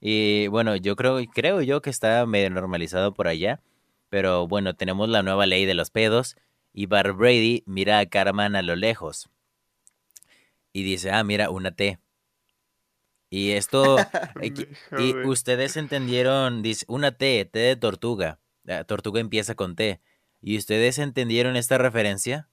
Y 0.00 0.46
bueno, 0.46 0.74
yo 0.76 0.96
creo, 0.96 1.18
creo 1.34 1.60
yo 1.60 1.82
que 1.82 1.90
está 1.90 2.24
medio 2.24 2.48
normalizado 2.48 3.12
por 3.12 3.28
allá. 3.28 3.60
Pero 4.08 4.48
bueno, 4.48 4.74
tenemos 4.74 5.10
la 5.10 5.22
nueva 5.22 5.44
ley 5.44 5.66
de 5.66 5.74
los 5.74 5.90
pedos. 5.90 6.36
Y 6.72 6.86
Bar 6.86 7.12
Brady 7.12 7.62
mira 7.66 7.98
a 7.98 8.06
Carmen 8.06 8.56
a 8.56 8.62
lo 8.62 8.74
lejos. 8.74 9.28
Y 10.72 10.82
dice, 10.82 11.10
ah, 11.10 11.22
mira, 11.24 11.50
una 11.50 11.72
T. 11.72 11.98
Y 13.28 13.50
esto, 13.50 13.96
y 14.98 15.14
ustedes 15.26 15.76
entendieron, 15.76 16.62
dice, 16.62 16.86
una 16.88 17.12
T, 17.12 17.44
T 17.44 17.58
de 17.58 17.76
tortuga. 17.76 18.38
La 18.64 18.84
tortuga 18.84 19.20
empieza 19.20 19.54
con 19.54 19.76
T. 19.76 20.00
¿Y 20.40 20.58
ustedes 20.58 20.98
entendieron 20.98 21.56
esta 21.56 21.78
referencia? 21.78 22.48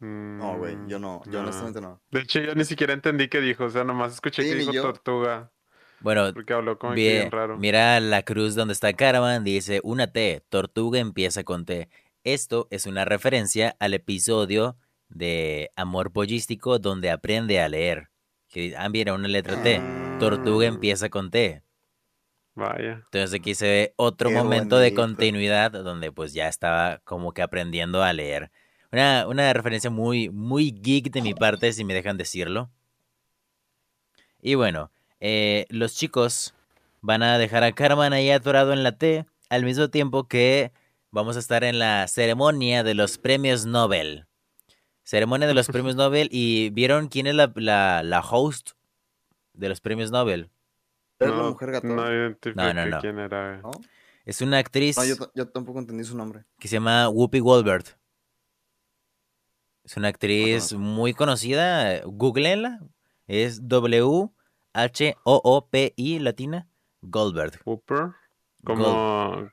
No, 0.00 0.58
güey, 0.58 0.76
yo 0.88 0.98
no, 0.98 1.22
yo 1.26 1.40
Mm, 1.40 1.42
honestamente 1.44 1.80
no. 1.80 2.00
De 2.10 2.20
hecho, 2.20 2.40
yo 2.40 2.54
ni 2.56 2.64
siquiera 2.64 2.92
entendí 2.92 3.28
qué 3.28 3.40
dijo. 3.40 3.64
O 3.64 3.70
sea, 3.70 3.84
nomás 3.84 4.14
escuché 4.14 4.42
Sí, 4.42 4.48
que 4.50 4.54
dijo 4.56 4.72
yo. 4.72 4.82
tortuga. 4.82 5.52
Bueno, 6.00 6.32
Porque 6.34 6.52
habló 6.52 6.76
como 6.78 6.94
bien 6.94 7.30
raro. 7.30 7.56
Mira 7.58 8.00
la 8.00 8.22
cruz 8.24 8.56
donde 8.56 8.72
está 8.72 8.92
Caravan, 8.92 9.44
dice 9.44 9.80
una 9.84 10.08
T, 10.08 10.42
tortuga 10.48 10.98
empieza 10.98 11.44
con 11.44 11.64
T. 11.64 11.88
Esto 12.24 12.66
es 12.70 12.86
una 12.86 13.04
referencia 13.04 13.76
al 13.78 13.94
episodio 13.94 14.76
de 15.08 15.70
Amor 15.76 16.12
Pollístico 16.12 16.80
donde 16.80 17.10
aprende 17.10 17.60
a 17.60 17.68
leer. 17.68 18.08
Que, 18.48 18.74
ah, 18.76 18.88
mira, 18.88 19.14
una 19.14 19.28
letra 19.28 19.62
T, 19.62 19.80
tortuga 20.18 20.68
Mm. 20.68 20.74
empieza 20.74 21.08
con 21.08 21.30
T. 21.30 21.62
Vaya. 22.54 23.02
Entonces 23.04 23.32
aquí 23.34 23.54
se 23.54 23.66
ve 23.66 23.94
otro 23.96 24.28
Qué 24.28 24.36
momento 24.36 24.78
de 24.78 24.92
continuidad 24.94 25.70
donde 25.70 26.12
pues 26.12 26.34
ya 26.34 26.48
estaba 26.48 26.98
como 27.04 27.32
que 27.32 27.42
aprendiendo 27.42 28.02
a 28.02 28.12
leer. 28.12 28.50
Una, 28.90 29.26
una 29.26 29.52
referencia 29.52 29.88
muy, 29.88 30.28
muy 30.28 30.70
geek 30.70 31.10
de 31.10 31.22
mi 31.22 31.32
parte, 31.32 31.72
si 31.72 31.82
me 31.84 31.94
dejan 31.94 32.18
decirlo. 32.18 32.70
Y 34.42 34.54
bueno, 34.54 34.90
eh, 35.20 35.66
los 35.70 35.94
chicos 35.94 36.54
van 37.00 37.22
a 37.22 37.38
dejar 37.38 37.64
a 37.64 37.72
Carmen 37.72 38.12
ahí 38.12 38.30
atorado 38.30 38.72
en 38.72 38.82
la 38.82 38.98
T, 38.98 39.24
al 39.48 39.64
mismo 39.64 39.88
tiempo 39.88 40.28
que 40.28 40.72
vamos 41.10 41.36
a 41.36 41.38
estar 41.38 41.64
en 41.64 41.78
la 41.78 42.06
ceremonia 42.08 42.82
de 42.82 42.94
los 42.94 43.16
premios 43.18 43.64
Nobel. 43.64 44.26
Ceremonia 45.04 45.48
de 45.48 45.54
los 45.54 45.66
premios 45.72 45.96
Nobel 45.96 46.28
y 46.30 46.70
¿vieron 46.70 47.08
quién 47.08 47.26
es 47.26 47.34
la, 47.34 47.52
la, 47.54 48.02
la 48.02 48.20
host 48.20 48.72
de 49.54 49.68
los 49.70 49.80
premios 49.80 50.10
Nobel? 50.10 50.50
¿Es 51.24 51.30
la 51.30 51.36
No, 51.36 51.50
mujer 51.50 51.70
gato? 51.72 51.86
no 51.86 51.94
No, 51.96 52.12
identifiqué 52.12 52.60
No, 52.62 52.74
no, 52.74 52.86
no. 52.86 53.00
quién 53.00 53.18
era. 53.18 53.60
Es 54.24 54.40
una 54.40 54.58
actriz 54.58 54.96
yo, 55.34 55.48
tampoco 55.48 55.78
entendí 55.80 56.04
su 56.04 56.16
nombre. 56.16 56.44
que 56.58 56.68
se 56.68 56.74
llama 56.76 57.08
Whoopi 57.08 57.40
Goldberg. 57.40 57.84
Es 59.84 59.96
una 59.96 60.08
actriz 60.08 60.72
muy 60.74 61.12
conocida, 61.12 62.02
googleenla. 62.04 62.80
Es 63.26 63.66
W-H-O-O-P-I 63.66 64.38
latina, 66.20 66.68
Goldberg. 67.00 67.60
Hooper. 67.64 68.12
Como. 68.64 69.50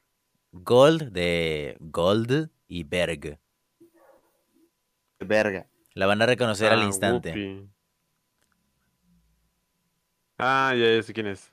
Gold 0.52 1.12
de 1.12 1.78
Gold 1.80 2.50
y 2.68 2.84
Berg. 2.84 3.40
Verga. 5.20 5.68
La 5.94 6.06
van 6.06 6.22
a 6.22 6.26
reconocer 6.28 6.72
al 6.72 6.82
ah, 6.82 6.86
instante. 6.86 7.30
Whoopi. 7.30 7.70
Ah, 10.38 10.74
ya, 10.76 10.96
ya 10.96 11.04
sé 11.04 11.14
quién 11.14 11.28
es. 11.28 11.52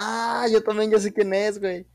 Ah, 0.00 0.46
yo 0.50 0.62
también 0.62 0.90
ya 0.90 0.98
sé 0.98 1.12
quién 1.12 1.32
es, 1.34 1.60
güey. 1.60 1.86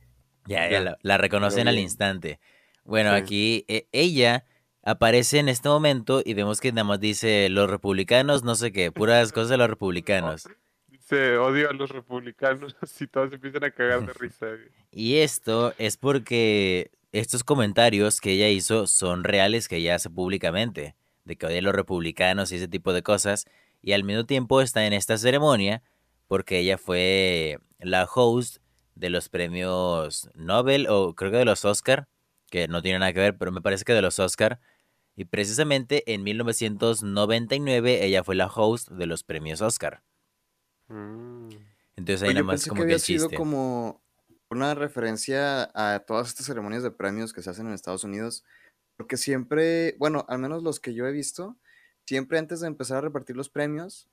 Ya, 0.47 0.69
ya 0.69 0.79
la, 0.79 0.97
la 1.01 1.17
reconocen 1.17 1.67
al 1.67 1.79
instante. 1.79 2.39
Bueno, 2.83 3.09
Sí. 3.11 3.15
aquí 3.17 3.65
eh, 3.67 3.87
ella 3.91 4.45
aparece 4.83 5.39
en 5.39 5.49
este 5.49 5.69
momento 5.69 6.21
y 6.23 6.35
vemos 6.35 6.61
que 6.61 6.71
nada 6.71 6.83
más 6.83 6.99
dice 6.99 7.49
los 7.49 7.67
republicanos, 7.69 8.43
no 8.43 8.53
sé 8.53 8.71
qué, 8.71 8.91
puras 8.91 9.31
cosas 9.31 9.49
de 9.49 9.57
los 9.57 9.67
republicanos. 9.69 10.47
Dice, 10.87 11.37
odio 11.37 11.69
a 11.69 11.73
los 11.73 11.89
republicanos 11.89 12.75
y 13.01 13.07
todos 13.07 13.29
se 13.29 13.35
empiezan 13.35 13.63
a 13.63 13.71
cagar 13.71 14.05
de 14.05 14.13
risa. 14.19 14.45
güey. 14.45 14.69
Y 14.91 15.15
esto 15.17 15.73
es 15.79 15.97
porque 15.97 16.91
estos 17.11 17.43
comentarios 17.43 18.21
que 18.21 18.33
ella 18.33 18.49
hizo 18.49 18.85
son 18.85 19.23
reales 19.23 19.67
que 19.67 19.77
ella 19.77 19.95
hace 19.95 20.11
públicamente, 20.11 20.95
de 21.23 21.35
que 21.37 21.47
odia 21.47 21.57
a 21.57 21.61
los 21.63 21.73
republicanos 21.73 22.51
y 22.51 22.57
ese 22.57 22.67
tipo 22.67 22.93
de 22.93 23.01
cosas, 23.01 23.45
y 23.81 23.93
al 23.93 24.03
mismo 24.03 24.25
tiempo 24.27 24.61
está 24.61 24.85
en 24.85 24.93
esta 24.93 25.17
ceremonia 25.17 25.81
porque 26.27 26.59
ella 26.59 26.77
fue 26.77 27.57
la 27.79 28.05
host 28.05 28.57
de 28.95 29.09
los 29.09 29.29
premios 29.29 30.29
Nobel 30.33 30.87
o 30.89 31.15
creo 31.15 31.31
que 31.31 31.37
de 31.37 31.45
los 31.45 31.65
Oscar, 31.65 32.07
que 32.49 32.67
no 32.67 32.81
tiene 32.81 32.99
nada 32.99 33.13
que 33.13 33.19
ver, 33.19 33.37
pero 33.37 33.51
me 33.51 33.61
parece 33.61 33.83
que 33.83 33.93
de 33.93 34.01
los 34.01 34.19
Oscar, 34.19 34.59
y 35.15 35.25
precisamente 35.25 36.13
en 36.13 36.23
1999 36.23 38.05
ella 38.05 38.23
fue 38.23 38.35
la 38.35 38.47
host 38.47 38.89
de 38.89 39.05
los 39.05 39.23
premios 39.23 39.61
Oscar. 39.61 40.03
Mm. 40.87 41.49
Entonces 41.95 42.23
ahí 42.23 42.29
Oye, 42.29 42.33
nada 42.35 42.43
más 42.43 42.55
pensé 42.55 42.65
que 42.65 42.69
como 42.69 42.79
que 42.81 42.83
había 42.83 42.99
sido 42.99 43.29
como 43.31 44.01
una 44.49 44.75
referencia 44.75 45.71
a 45.73 45.99
todas 45.99 46.27
estas 46.27 46.45
ceremonias 46.45 46.83
de 46.83 46.91
premios 46.91 47.33
que 47.33 47.41
se 47.41 47.49
hacen 47.49 47.67
en 47.67 47.73
Estados 47.73 48.03
Unidos, 48.03 48.43
porque 48.97 49.17
siempre, 49.17 49.95
bueno, 49.97 50.25
al 50.29 50.39
menos 50.39 50.63
los 50.63 50.79
que 50.79 50.93
yo 50.93 51.07
he 51.07 51.11
visto, 51.11 51.57
siempre 52.05 52.37
antes 52.37 52.59
de 52.59 52.67
empezar 52.67 52.97
a 52.97 53.01
repartir 53.01 53.35
los 53.35 53.49
premios, 53.49 54.09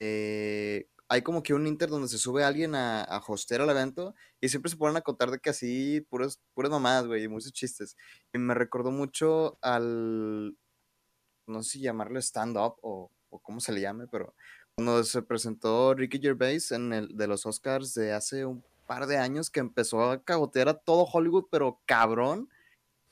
eh, 0.00 0.88
hay 1.10 1.22
como 1.22 1.42
que 1.42 1.54
un 1.54 1.66
inter 1.66 1.88
donde 1.88 2.06
se 2.06 2.18
sube 2.18 2.44
alguien 2.44 2.76
a, 2.76 3.02
a 3.02 3.18
hostear 3.18 3.62
el 3.62 3.70
evento 3.70 4.14
y 4.40 4.48
siempre 4.48 4.70
se 4.70 4.76
ponen 4.76 4.96
a 4.96 5.00
contar 5.00 5.32
de 5.32 5.40
que 5.40 5.50
así, 5.50 6.06
puras, 6.08 6.40
puras 6.54 6.70
mamadas, 6.70 7.08
güey, 7.08 7.24
y 7.24 7.28
muchos 7.28 7.52
chistes. 7.52 7.96
Y 8.32 8.38
me 8.38 8.54
recordó 8.54 8.92
mucho 8.92 9.58
al, 9.60 10.56
no 11.48 11.62
sé 11.64 11.70
si 11.70 11.80
llamarlo 11.80 12.20
stand-up 12.20 12.76
o, 12.82 13.10
o 13.28 13.38
cómo 13.40 13.58
se 13.58 13.72
le 13.72 13.80
llame, 13.80 14.06
pero 14.06 14.36
cuando 14.76 15.02
se 15.02 15.20
presentó 15.22 15.94
Ricky 15.94 16.20
Gervais 16.20 16.70
en 16.70 16.92
el 16.92 17.16
de 17.16 17.26
los 17.26 17.44
Oscars 17.44 17.92
de 17.94 18.12
hace 18.12 18.46
un 18.46 18.64
par 18.86 19.08
de 19.08 19.18
años 19.18 19.50
que 19.50 19.58
empezó 19.58 20.08
a 20.12 20.22
cagotear 20.22 20.68
a 20.68 20.74
todo 20.74 21.08
Hollywood, 21.12 21.46
pero 21.50 21.80
cabrón. 21.86 22.48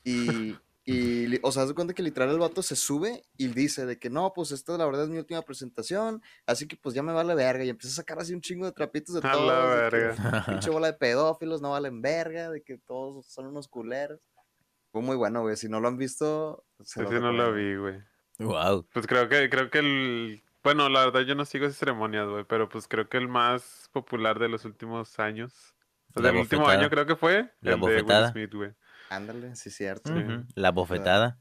Y, 0.05 0.57
y 0.91 1.39
o 1.43 1.53
sea, 1.53 1.65
haz 1.65 1.69
de 1.69 1.75
cuenta 1.75 1.93
que 1.93 2.03
literal 2.03 2.31
el 2.31 2.39
vato 2.39 2.63
se 2.63 2.75
sube 2.75 3.23
y 3.37 3.49
dice 3.49 3.85
de 3.85 3.99
que 3.99 4.09
no, 4.09 4.33
pues 4.33 4.53
esta 4.53 4.79
la 4.79 4.87
verdad 4.87 5.05
es 5.05 5.11
mi 5.11 5.19
última 5.19 5.43
presentación, 5.43 6.23
así 6.47 6.67
que 6.67 6.79
pues 6.79 6.95
ya 6.95 7.03
me 7.03 7.13
vale 7.13 7.35
verga. 7.35 7.63
Y 7.63 7.69
empieza 7.69 7.93
a 7.93 7.97
sacar 7.97 8.19
así 8.19 8.33
un 8.33 8.41
chingo 8.41 8.65
de 8.65 8.73
trapitos 8.73 9.15
de 9.15 9.21
A 9.21 9.25
la 9.25 9.33
todos. 9.33 9.53
de 9.53 9.91
que 9.91 9.97
verga. 9.97 10.45
Pinche 10.47 10.71
bola 10.71 10.87
de 10.87 10.95
pedófilos, 10.95 11.61
no 11.61 11.73
valen 11.73 12.01
verga, 12.01 12.49
de 12.49 12.63
que 12.63 12.79
todos 12.79 13.27
son 13.27 13.49
unos 13.49 13.69
culeros. 13.69 14.19
Fue 14.91 15.03
muy 15.03 15.15
bueno, 15.17 15.43
güey. 15.43 15.57
Si 15.57 15.69
no 15.69 15.79
lo 15.79 15.89
han 15.89 15.99
visto, 15.99 16.65
se 16.81 17.03
Ese 17.03 17.21
no 17.21 17.33
lo 17.33 17.53
vi, 17.53 17.77
güey. 17.77 18.03
Wow. 18.39 18.89
Pues 18.91 19.07
creo 19.07 19.29
que, 19.29 19.51
creo 19.51 19.69
que 19.69 19.81
el. 19.81 20.43
Bueno, 20.65 20.89
la 20.89 21.05
verdad 21.05 21.21
yo 21.21 21.35
no 21.35 21.45
sigo 21.45 21.67
esas 21.67 21.77
ceremonias, 21.77 22.27
güey, 22.27 22.45
pero 22.45 22.67
pues 22.71 22.89
creo 22.89 23.11
que 23.11 23.19
el 23.19 23.29
más 23.29 23.91
popular 23.93 24.39
de 24.39 24.49
los 24.49 24.65
últimos 24.65 25.19
años. 25.19 25.75
O 26.15 26.21
La 26.23 26.31
sea, 26.31 26.31
el 26.31 26.43
último 26.45 26.67
año 26.67 26.89
creo 26.89 27.05
que 27.05 27.15
fue 27.15 27.53
La 27.61 27.75
el 27.75 27.81
de 27.81 28.03
Will. 28.03 28.27
Smith, 28.33 28.55
güey. 28.55 28.73
Ándale, 29.11 29.57
sí, 29.57 29.71
cierto. 29.71 30.13
La 30.55 30.71
bofetada. 30.71 31.39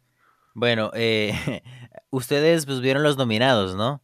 Bueno, 0.54 0.92
eh, 0.96 1.34
ustedes 2.10 2.66
pues 2.66 2.80
vieron 2.82 3.04
los 3.04 3.18
nominados, 3.18 3.76
¿no? 3.76 4.02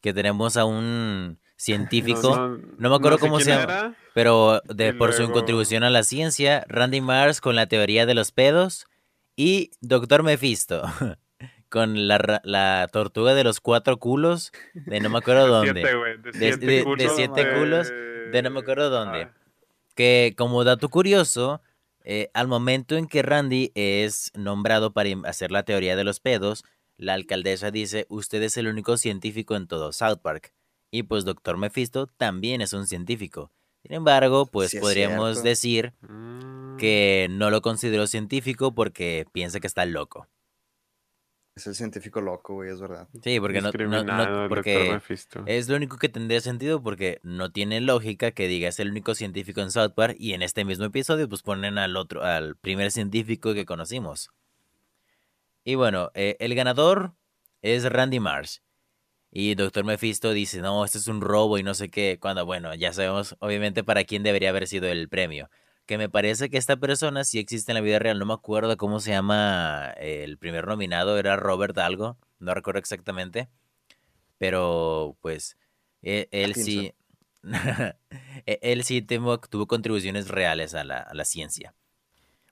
Que 0.00 0.12
tenemos 0.12 0.56
a 0.56 0.64
un 0.64 1.38
científico, 1.56 2.36
no 2.78 2.90
me 2.90 2.96
acuerdo 2.96 3.16
sé 3.18 3.20
cómo 3.20 3.40
se 3.40 3.50
llama. 3.50 3.96
pero 4.12 4.60
de 4.66 4.92
por 4.92 5.12
su 5.12 5.30
contribución 5.30 5.82
a 5.84 5.90
la 5.90 6.02
ciencia, 6.02 6.64
Randy 6.68 7.00
Mars 7.00 7.40
con 7.40 7.56
la 7.56 7.66
teoría 7.66 8.04
de 8.04 8.14
los 8.14 8.32
pedos 8.32 8.86
y 9.36 9.70
Doctor 9.80 10.22
Mephisto 10.22 10.82
con 11.70 12.06
la, 12.06 12.18
ra- 12.18 12.40
la 12.44 12.88
tortuga 12.92 13.34
de 13.34 13.44
los 13.44 13.60
cuatro 13.60 13.98
culos 13.98 14.52
de 14.74 15.00
no 15.00 15.08
me 15.08 15.18
acuerdo 15.20 15.46
dónde. 15.46 15.80
Siete, 15.82 15.96
de 15.96 16.38
De- 16.38 16.52
siete 16.52 16.66
de- 16.66 16.72
de 16.78 16.84
culos. 16.84 17.12
siete 17.16 17.44
de- 17.46 17.58
culos, 17.58 17.88
de 18.32 18.42
no 18.42 18.50
me 18.50 18.60
acuerdo 18.60 18.90
dónde. 18.90 19.22
Ah, 19.22 19.34
Que 19.94 20.34
como 20.36 20.64
dato 20.64 20.88
curioso, 20.90 21.62
eh, 22.04 22.30
al 22.34 22.48
momento 22.48 22.96
en 22.96 23.06
que 23.06 23.22
Randy 23.22 23.72
es 23.74 24.30
nombrado 24.34 24.92
para 24.92 25.10
hacer 25.24 25.50
la 25.50 25.64
teoría 25.64 25.96
de 25.96 26.04
los 26.04 26.20
pedos, 26.20 26.64
la 26.96 27.14
alcaldesa 27.14 27.70
dice, 27.70 28.06
usted 28.08 28.42
es 28.42 28.56
el 28.56 28.68
único 28.68 28.96
científico 28.96 29.56
en 29.56 29.66
todo 29.66 29.92
South 29.92 30.18
Park. 30.22 30.52
Y 30.90 31.04
pues 31.04 31.24
Doctor 31.24 31.56
Mephisto 31.56 32.06
también 32.06 32.60
es 32.60 32.72
un 32.72 32.86
científico. 32.86 33.50
Sin 33.82 33.94
embargo, 33.94 34.46
pues 34.46 34.70
Sí 34.70 34.78
podríamos 34.78 35.32
cierto. 35.32 35.48
decir 35.48 35.92
mm. 36.02 36.76
que 36.76 37.26
no 37.30 37.50
lo 37.50 37.62
consideró 37.62 38.06
científico 38.06 38.74
porque 38.74 39.26
piensa 39.32 39.58
que 39.58 39.66
está 39.66 39.84
loco. 39.86 40.28
Es 41.56 41.68
el 41.68 41.76
científico 41.76 42.20
loco, 42.20 42.54
güey, 42.54 42.70
es 42.70 42.80
verdad. 42.80 43.06
Sí, 43.22 43.38
porque 43.38 43.60
no, 43.60 43.70
no- 44.02 44.48
porque 44.48 44.74
doctor 44.74 44.94
Mephisto. 44.94 45.42
es 45.46 45.68
lo 45.68 45.76
único 45.76 45.98
que 45.98 46.08
tendría 46.08 46.40
sentido 46.40 46.82
porque 46.82 47.20
no 47.22 47.52
tiene 47.52 47.80
lógica 47.80 48.32
que 48.32 48.48
diga 48.48 48.68
es 48.68 48.80
el 48.80 48.90
único 48.90 49.14
científico 49.14 49.60
en 49.60 49.70
South 49.70 49.92
Park 49.94 50.16
y 50.18 50.32
en 50.32 50.42
este 50.42 50.64
mismo 50.64 50.86
episodio 50.86 51.28
pues 51.28 51.42
ponen 51.42 51.78
al 51.78 51.96
otro, 51.96 52.24
al 52.24 52.56
primer 52.56 52.90
científico 52.90 53.54
que 53.54 53.66
conocimos. 53.66 54.30
Y 55.62 55.76
bueno, 55.76 56.10
eh, 56.14 56.36
el 56.40 56.56
ganador 56.56 57.14
es 57.62 57.84
Randy 57.84 58.18
Marsh. 58.18 58.58
Y 59.30 59.54
Doctor 59.54 59.84
Mephisto 59.84 60.32
dice, 60.32 60.60
no, 60.60 60.84
esto 60.84 60.98
es 60.98 61.06
un 61.08 61.20
robo 61.20 61.58
y 61.58 61.62
no 61.62 61.74
sé 61.74 61.88
qué, 61.88 62.18
cuando 62.20 62.44
bueno, 62.46 62.74
ya 62.74 62.92
sabemos 62.92 63.36
obviamente 63.38 63.84
para 63.84 64.02
quién 64.04 64.24
debería 64.24 64.50
haber 64.50 64.66
sido 64.66 64.88
el 64.88 65.08
premio. 65.08 65.48
Que 65.86 65.98
me 65.98 66.08
parece 66.08 66.48
que 66.48 66.56
esta 66.56 66.76
persona 66.78 67.24
sí 67.24 67.38
existe 67.38 67.72
en 67.72 67.74
la 67.76 67.82
vida 67.82 67.98
real, 67.98 68.18
no 68.18 68.24
me 68.26 68.32
acuerdo 68.32 68.76
cómo 68.78 69.00
se 69.00 69.10
llama 69.10 69.92
el 69.98 70.38
primer 70.38 70.66
nominado, 70.66 71.18
era 71.18 71.36
Robert 71.36 71.76
algo, 71.78 72.16
no 72.38 72.54
recuerdo 72.54 72.78
exactamente. 72.80 73.48
Pero 74.38 75.16
pues 75.20 75.56
e- 76.02 76.28
él 76.32 76.54
sí, 76.56 76.94
e- 78.46 78.58
él 78.62 78.84
sí 78.84 79.02
tuvo, 79.02 79.38
tuvo 79.40 79.66
contribuciones 79.66 80.28
reales 80.28 80.74
a 80.74 80.84
la, 80.84 80.98
a 80.98 81.14
la 81.14 81.24
ciencia. 81.24 81.74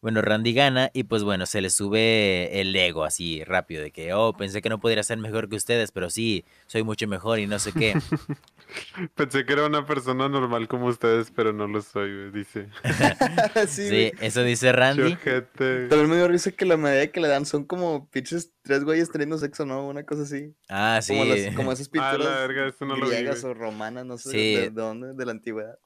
Bueno, 0.03 0.21
Randy 0.21 0.53
gana 0.53 0.91
y 0.93 1.05
pues 1.05 1.23
bueno, 1.23 1.47
se 1.47 1.61
le 1.61 1.71
sube 1.71 2.61
el 2.61 2.75
ego 2.75 3.05
así 3.05 3.45
rápido 3.45 3.83
de 3.85 3.93
que, 3.93 4.13
oh, 4.13 4.33
pensé 4.37 4.61
que 4.61 4.69
no 4.69 4.81
podría 4.81 5.05
ser 5.05 5.19
mejor 5.19 5.49
que 5.49 5.55
ustedes, 5.55 5.93
pero 5.93 6.11
sí, 6.11 6.45
soy 6.67 6.83
mucho 6.83 7.07
mejor 7.07 7.39
y 7.39 7.47
no 7.47 7.61
sé 7.61 7.73
qué. 7.73 7.95
Pensé 9.15 9.45
que 9.45 9.53
era 9.53 9.67
una 9.67 9.85
persona 9.87 10.29
normal 10.29 10.67
como 10.67 10.87
ustedes, 10.87 11.31
pero 11.31 11.53
no 11.53 11.69
lo 11.69 11.83
soy, 11.83 12.31
dice. 12.33 12.69
sí, 13.69 14.11
eso 14.21 14.43
dice 14.43 14.73
Randy. 14.73 15.13
Chojete. 15.15 15.89
También 15.89 16.11
me 16.11 16.17
dio 16.17 16.27
risa 16.27 16.51
que 16.53 16.65
la 16.65 16.77
medalla 16.77 17.13
que 17.13 17.21
le 17.21 17.29
dan 17.29 17.45
son 17.47 17.65
como 17.65 18.09
pinches 18.09 18.53
tres 18.63 18.83
güeyes 18.83 19.11
teniendo 19.11 19.37
sexo, 19.39 19.67
¿no? 19.67 19.87
Una 19.87 20.05
cosa 20.05 20.23
así. 20.23 20.55
Ah, 20.69 21.01
sí. 21.03 21.13
Como, 21.13 21.25
las, 21.27 21.55
como 21.55 21.73
esas 21.73 21.87
Ah, 21.93 21.93
pinturas 21.93 22.19
la 22.19 22.41
verga, 22.41 22.67
eso 22.67 22.85
no 22.87 22.97
lo 22.97 23.07
vi, 23.07 23.13
griegas 23.13 23.45
o 23.45 23.53
romanas, 23.55 24.05
no 24.07 24.17
sé 24.19 24.31
Sí. 24.31 24.55
de, 24.55 24.61
de 24.63 24.71
dónde, 24.71 25.15
de 25.15 25.27
la 25.27 25.33
antigüedad. 25.33 25.79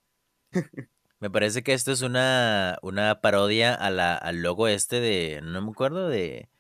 Me 1.19 1.31
parece 1.31 1.62
que 1.62 1.73
esto 1.73 1.93
es 1.93 2.03
una, 2.03 2.79
una 2.83 3.21
parodia 3.21 3.75
a 3.75 3.91
la, 3.91 4.14
al 4.17 4.43
logo 4.43 4.69
este 4.69 5.01
de, 5.01 5.41
no 5.43 5.62
me 5.62 5.71
acuerdo 5.71 6.09
de, 6.09 6.51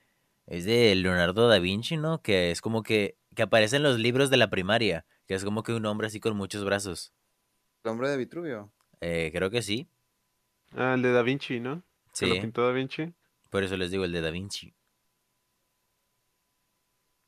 es 0.46 0.64
de 0.64 0.94
Leonardo 0.94 1.48
da 1.48 1.58
Vinci, 1.58 1.96
¿no? 1.98 2.22
Que 2.22 2.50
es 2.50 2.62
como 2.62 2.82
que, 2.82 3.18
que 3.34 3.42
aparece 3.42 3.76
en 3.76 3.82
los 3.82 3.98
libros 3.98 4.30
de 4.30 4.38
la 4.38 4.48
primaria, 4.48 5.04
que 5.26 5.34
es 5.34 5.44
como 5.44 5.62
que 5.62 5.72
un 5.74 5.84
hombre 5.84 6.06
así 6.06 6.20
con 6.20 6.36
muchos 6.36 6.64
brazos. 6.64 7.12
El 7.84 7.90
hombre 7.90 8.08
de 8.08 8.16
Vitruvio. 8.16 8.72
Eh, 9.00 9.30
creo 9.32 9.50
que 9.50 9.60
sí. 9.62 9.88
Ah, 10.72 10.94
el 10.94 11.02
de 11.02 11.12
Da 11.12 11.22
Vinci, 11.22 11.60
¿no? 11.60 11.82
¿Se 12.12 12.26
lo 12.26 12.34
Sí. 12.34 12.40
pintó 12.40 12.64
Da 12.66 12.72
Vinci? 12.72 13.12
Por 13.50 13.62
eso 13.62 13.76
les 13.76 13.90
digo 13.90 14.04
el 14.04 14.12
de 14.12 14.22
Da 14.22 14.30
Vinci. 14.30 14.74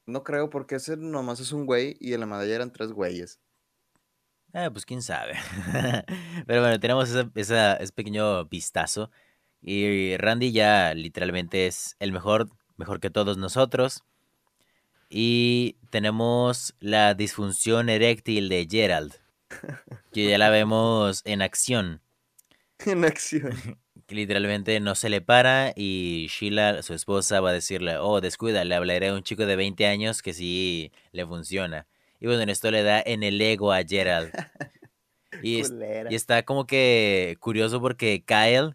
No 0.06 0.24
creo 0.24 0.48
porque 0.48 0.76
ese 0.76 0.96
nomás 0.96 1.40
es 1.40 1.52
un 1.52 1.66
güey 1.66 1.96
y 2.00 2.14
en 2.14 2.20
la 2.20 2.26
medalla 2.26 2.54
eran 2.54 2.72
tres 2.72 2.92
güeyes. 2.92 3.40
Ah, 4.54 4.70
pues 4.72 4.84
quién 4.86 5.02
sabe. 5.02 5.34
Pero 6.46 6.60
bueno, 6.62 6.80
tenemos 6.80 7.08
esa, 7.10 7.30
esa- 7.34 7.74
ese 7.76 7.92
pequeño 7.92 8.44
vistazo. 8.46 9.10
Y 9.60 10.16
Randy 10.16 10.52
ya 10.52 10.94
literalmente 10.94 11.66
es 11.66 11.96
el 11.98 12.12
mejor, 12.12 12.48
mejor 12.76 13.00
que 13.00 13.10
todos 13.10 13.36
nosotros. 13.36 14.04
Y 15.10 15.76
tenemos 15.90 16.74
la 16.80 17.14
disfunción 17.14 17.88
eréctil 17.88 18.48
de 18.48 18.66
Gerald, 18.70 19.14
que 20.12 20.28
ya 20.28 20.38
la 20.38 20.50
vemos 20.50 21.22
en 21.24 21.42
acción. 21.42 22.02
en 22.86 23.04
acción. 23.04 23.52
Que 24.06 24.14
literalmente 24.14 24.80
no 24.80 24.94
se 24.94 25.10
le 25.10 25.20
para 25.20 25.74
y 25.76 26.28
Sheila, 26.30 26.82
su 26.82 26.94
esposa, 26.94 27.42
va 27.42 27.50
a 27.50 27.52
decirle, 27.52 27.98
oh, 27.98 28.22
descuida, 28.22 28.64
le 28.64 28.74
hablaré 28.74 29.08
a 29.08 29.14
un 29.14 29.22
chico 29.22 29.44
de 29.44 29.54
20 29.54 29.86
años 29.86 30.22
que 30.22 30.32
sí 30.32 30.92
le 31.12 31.26
funciona. 31.26 31.86
Y 32.20 32.26
bueno, 32.26 32.42
en 32.42 32.48
esto 32.48 32.70
le 32.70 32.82
da 32.82 33.00
en 33.04 33.22
el 33.22 33.40
ego 33.40 33.72
a 33.72 33.82
Gerald. 33.82 34.32
Y, 35.42 35.60
es- 35.60 35.68
Culera. 35.70 36.10
y 36.10 36.14
está 36.16 36.42
como 36.42 36.66
que 36.66 37.36
curioso 37.38 37.80
porque 37.80 38.24
Kyle 38.24 38.74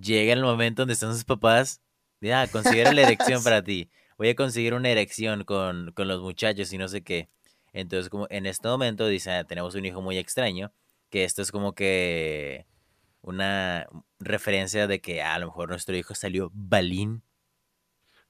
llega 0.00 0.32
en 0.32 0.38
el 0.38 0.44
momento 0.44 0.82
donde 0.82 0.92
están 0.94 1.12
sus 1.14 1.24
papás. 1.24 1.80
y, 2.20 2.30
Ah, 2.30 2.46
considera 2.52 2.92
la 2.92 3.02
erección 3.02 3.42
para 3.44 3.64
ti. 3.64 3.90
Voy 4.18 4.28
a 4.28 4.34
conseguir 4.36 4.74
una 4.74 4.90
erección 4.90 5.42
con, 5.44 5.90
con 5.92 6.06
los 6.06 6.20
muchachos 6.20 6.72
y 6.72 6.78
no 6.78 6.86
sé 6.88 7.02
qué. 7.02 7.30
Entonces, 7.72 8.10
como 8.10 8.28
en 8.30 8.46
este 8.46 8.68
momento 8.68 9.08
dice, 9.08 9.32
"Ah, 9.32 9.44
tenemos 9.44 9.74
un 9.74 9.86
hijo 9.86 10.02
muy 10.02 10.16
extraño. 10.18 10.72
Que 11.10 11.24
esto 11.24 11.42
es 11.42 11.50
como 11.50 11.74
que 11.74 12.66
una 13.22 13.86
referencia 14.20 14.86
de 14.86 15.00
que 15.00 15.20
ah, 15.22 15.34
a 15.34 15.38
lo 15.40 15.46
mejor 15.46 15.70
nuestro 15.70 15.96
hijo 15.96 16.14
salió 16.14 16.50
balín. 16.54 17.22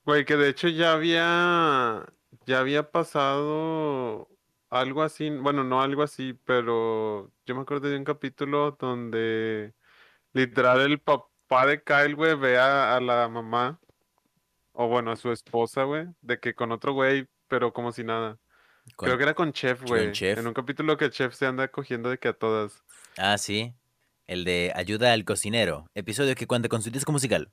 Güey, 0.06 0.24
que 0.24 0.36
de 0.36 0.48
hecho 0.48 0.68
ya 0.68 0.92
había, 0.92 2.06
ya 2.46 2.60
había 2.60 2.90
pasado 2.90 4.28
algo 4.80 5.02
así, 5.02 5.30
bueno, 5.30 5.64
no 5.64 5.80
algo 5.82 6.02
así, 6.02 6.34
pero 6.44 7.30
yo 7.46 7.54
me 7.54 7.62
acuerdo 7.62 7.88
de 7.88 7.96
un 7.96 8.04
capítulo 8.04 8.76
donde 8.78 9.72
literal 10.32 10.80
el 10.80 11.00
papá 11.00 11.66
de 11.66 11.82
Kyle, 11.82 12.14
güey, 12.14 12.34
ve 12.34 12.58
a, 12.58 12.96
a 12.96 13.00
la 13.00 13.28
mamá, 13.28 13.78
o 14.72 14.88
bueno, 14.88 15.12
a 15.12 15.16
su 15.16 15.30
esposa, 15.32 15.84
güey, 15.84 16.06
de 16.22 16.38
que 16.40 16.54
con 16.54 16.72
otro 16.72 16.92
güey, 16.92 17.26
pero 17.48 17.72
como 17.72 17.92
si 17.92 18.02
nada. 18.04 18.38
con- 18.96 19.06
Creo 19.06 19.16
que 19.16 19.22
era 19.24 19.34
con 19.34 19.52
Chef, 19.52 19.82
güey. 19.82 20.12
Chef. 20.12 20.38
En 20.38 20.46
un 20.46 20.54
capítulo 20.54 20.96
que 20.96 21.10
Chef 21.10 21.34
se 21.34 21.46
anda 21.46 21.68
cogiendo 21.68 22.10
de 22.10 22.18
que 22.18 22.28
a 22.28 22.32
todas. 22.32 22.82
Ah, 23.16 23.38
sí. 23.38 23.72
El 24.26 24.44
de 24.44 24.72
ayuda 24.74 25.12
al 25.12 25.24
cocinero. 25.24 25.86
Episodio 25.94 26.34
que 26.34 26.46
cuenta 26.46 26.68
con 26.68 26.82
su 26.82 26.90
disco 26.90 27.12
musical. 27.12 27.52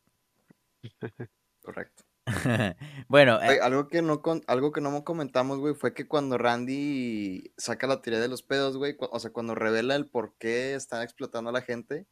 Correcto. 1.62 2.04
bueno, 3.08 3.42
eh, 3.42 3.60
algo 3.62 3.88
que 3.88 4.02
no 4.02 4.22
con- 4.22 4.44
algo 4.48 4.72
que 4.72 4.82
no 4.82 5.04
comentamos, 5.04 5.60
güey, 5.60 5.74
fue 5.74 5.94
que 5.94 6.08
cuando 6.08 6.38
Randy 6.38 7.54
saca 7.58 7.88
la 7.88 8.02
teoría 8.02 8.20
de 8.22 8.28
los 8.28 8.44
pedos, 8.44 8.78
güey, 8.78 8.96
o 9.00 9.20
sea, 9.20 9.32
cuando 9.32 9.56
revela 9.56 9.96
el 9.96 10.08
por 10.10 10.36
qué 10.38 10.76
están 10.76 11.02
explotando 11.02 11.50
a 11.50 11.54
la 11.54 11.62
gente, 11.62 12.08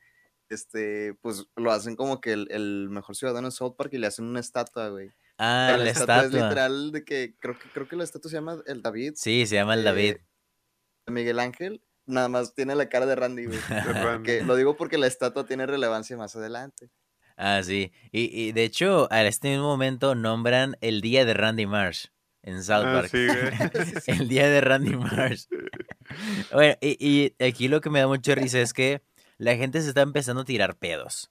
este, 0.49 1.13
pues 1.21 1.45
lo 1.55 1.71
hacen 1.71 1.95
como 1.95 2.21
que 2.21 2.31
el, 2.33 2.47
el 2.51 2.89
mejor 2.89 3.15
ciudadano 3.15 3.49
de 3.49 3.51
South 3.51 3.75
Park 3.77 3.93
y 3.93 3.97
le 3.99 4.07
hacen 4.07 4.25
una 4.25 4.39
estatua, 4.39 4.89
güey. 4.89 5.11
ah, 5.37 5.67
Pero 5.71 5.83
la 5.83 5.89
es 5.91 5.99
estatua. 5.99 6.23
literal 6.27 6.91
de 6.91 7.05
que 7.05 7.35
creo 7.39 7.57
que 7.57 7.69
creo 7.71 7.87
que 7.87 7.95
la 7.95 8.03
estatua 8.03 8.29
se 8.31 8.37
llama 8.37 8.57
el 8.65 8.81
David 8.81 9.13
Sí, 9.15 9.45
se 9.45 9.55
llama 9.55 9.75
el 9.75 9.81
eh, 9.81 9.83
David. 9.83 10.15
de 11.05 11.13
Miguel 11.13 11.39
Ángel, 11.39 11.83
nada 12.07 12.29
más 12.29 12.55
tiene 12.55 12.73
la 12.75 12.89
cara 12.89 13.05
de 13.05 13.15
Randy, 13.15 13.45
güey. 13.45 13.59
lo 14.45 14.55
digo 14.55 14.75
porque 14.75 14.97
la 14.97 15.05
estatua 15.07 15.45
tiene 15.45 15.67
relevancia 15.67 16.17
más 16.17 16.35
adelante. 16.35 16.89
Ah, 17.41 17.61
sí. 17.63 17.93
Y, 18.11 18.23
y 18.37 18.51
de 18.51 18.65
hecho, 18.65 19.07
a 19.11 19.23
este 19.23 19.49
mismo 19.51 19.63
momento 19.67 20.13
nombran 20.13 20.75
el 20.81 20.99
día 20.99 21.23
de 21.23 21.33
Randy 21.33 21.65
Marsh 21.67 22.07
en 22.43 22.61
South 22.63 22.83
Ah, 22.85 22.93
Park. 22.93 23.09
sí. 23.09 23.27
El 24.11 24.27
día 24.27 24.49
de 24.49 24.61
Randy 24.61 24.95
Marsh. 24.97 25.45
Bueno, 26.51 26.75
y, 26.81 26.97
y 26.99 27.43
aquí 27.43 27.67
lo 27.67 27.81
que 27.81 27.91
me 27.91 27.99
da 27.99 28.07
mucha 28.07 28.33
risa 28.33 28.59
es 28.59 28.73
que 28.73 29.03
la 29.37 29.55
gente 29.55 29.79
se 29.81 29.89
está 29.89 30.01
empezando 30.01 30.41
a 30.41 30.45
tirar 30.45 30.75
pedos. 30.75 31.29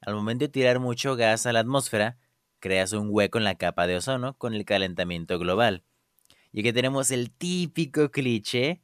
Al 0.00 0.14
momento 0.16 0.44
de 0.44 0.48
tirar 0.48 0.80
mucho 0.80 1.14
gas 1.14 1.46
a 1.46 1.52
la 1.52 1.60
atmósfera, 1.60 2.18
creas 2.58 2.92
un 2.92 3.06
hueco 3.10 3.38
en 3.38 3.44
la 3.44 3.54
capa 3.54 3.86
de 3.86 3.96
ozono 3.96 4.34
con 4.36 4.52
el 4.54 4.64
calentamiento 4.64 5.38
global. 5.38 5.84
Y 6.52 6.60
aquí 6.60 6.72
tenemos 6.72 7.12
el 7.12 7.30
típico 7.30 8.10
cliché 8.10 8.82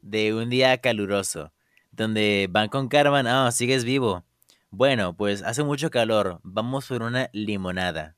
de 0.00 0.32
un 0.34 0.48
día 0.48 0.78
caluroso, 0.78 1.52
donde 1.90 2.48
van 2.50 2.68
con 2.70 2.88
Carmen, 2.88 3.26
ah, 3.26 3.52
sigues 3.52 3.84
vivo. 3.84 4.24
Bueno, 4.72 5.14
pues 5.14 5.42
hace 5.42 5.62
mucho 5.62 5.90
calor, 5.90 6.40
vamos 6.42 6.88
por 6.88 7.02
una 7.02 7.28
limonada. 7.34 8.16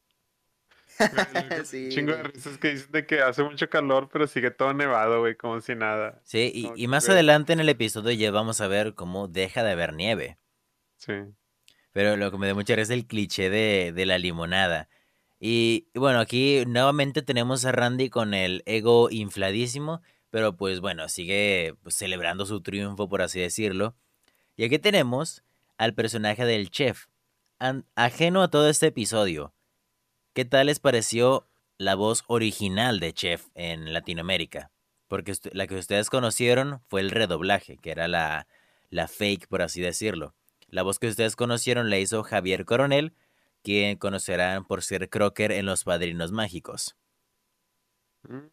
Sí, 1.64 1.88
Chingo 1.90 2.12
de 2.12 2.22
risas 2.22 2.58
que 2.58 2.70
dicen 2.70 2.92
de 2.92 3.06
que 3.06 3.22
hace 3.22 3.42
mucho 3.42 3.68
calor, 3.68 4.08
pero 4.12 4.28
sigue 4.28 4.52
todo 4.52 4.72
nevado, 4.72 5.18
güey, 5.18 5.34
como 5.34 5.60
si 5.60 5.74
nada. 5.74 6.20
Sí, 6.22 6.72
y, 6.76 6.86
más 6.86 7.06
güey, 7.06 7.14
adelante 7.14 7.52
en 7.52 7.58
el 7.58 7.68
episodio 7.68 8.12
ya 8.12 8.30
vamos 8.30 8.60
a 8.60 8.68
ver 8.68 8.94
cómo 8.94 9.26
deja 9.26 9.64
de 9.64 9.72
haber 9.72 9.94
nieve. 9.94 10.38
Sí. 10.96 11.14
Pero 11.90 12.16
lo 12.16 12.30
que 12.30 12.38
me 12.38 12.46
da 12.46 12.54
mucha 12.54 12.76
risa 12.76 12.92
es 12.92 12.98
el 13.00 13.06
cliché 13.08 13.50
de, 13.50 13.92
de 13.92 14.06
la 14.06 14.18
limonada. 14.18 14.88
Y 15.40 15.88
y 15.92 15.98
bueno, 15.98 16.20
aquí 16.20 16.62
nuevamente 16.68 17.22
tenemos 17.22 17.64
a 17.64 17.72
Randy 17.72 18.10
con 18.10 18.32
el 18.32 18.62
ego 18.64 19.10
infladísimo, 19.10 20.02
pero 20.30 20.56
pues 20.56 20.78
bueno, 20.78 21.08
sigue 21.08 21.74
pues, 21.82 21.96
celebrando 21.96 22.46
su 22.46 22.62
triunfo, 22.62 23.08
por 23.08 23.22
así 23.22 23.40
decirlo. 23.40 23.96
Y 24.56 24.64
aquí 24.64 24.78
tenemos 24.78 25.43
al 25.78 25.94
personaje 25.94 26.44
del 26.44 26.70
chef, 26.70 27.06
ajeno 27.94 28.42
a 28.42 28.48
todo 28.48 28.68
este 28.68 28.86
episodio. 28.88 29.54
¿Qué 30.32 30.44
tal 30.44 30.66
les 30.66 30.80
pareció 30.80 31.48
la 31.78 31.94
voz 31.94 32.24
original 32.26 33.00
de 33.00 33.12
Chef 33.12 33.48
en 33.54 33.92
Latinoamérica? 33.92 34.70
Porque 35.08 35.32
la 35.52 35.66
que 35.66 35.76
ustedes 35.76 36.10
conocieron 36.10 36.80
fue 36.88 37.00
el 37.00 37.10
redoblaje, 37.10 37.76
que 37.78 37.90
era 37.90 38.08
la, 38.08 38.46
la 38.90 39.06
fake, 39.06 39.46
por 39.48 39.62
así 39.62 39.80
decirlo. 39.80 40.34
La 40.68 40.82
voz 40.82 40.98
que 40.98 41.06
ustedes 41.06 41.36
conocieron 41.36 41.90
la 41.90 41.98
hizo 41.98 42.22
Javier 42.24 42.64
Coronel, 42.64 43.14
quien 43.62 43.96
conocerán 43.96 44.64
por 44.64 44.82
ser 44.82 45.08
Crocker 45.08 45.52
en 45.52 45.66
Los 45.66 45.84
Padrinos 45.84 46.32
Mágicos. 46.32 46.96
Mm, 48.22 48.48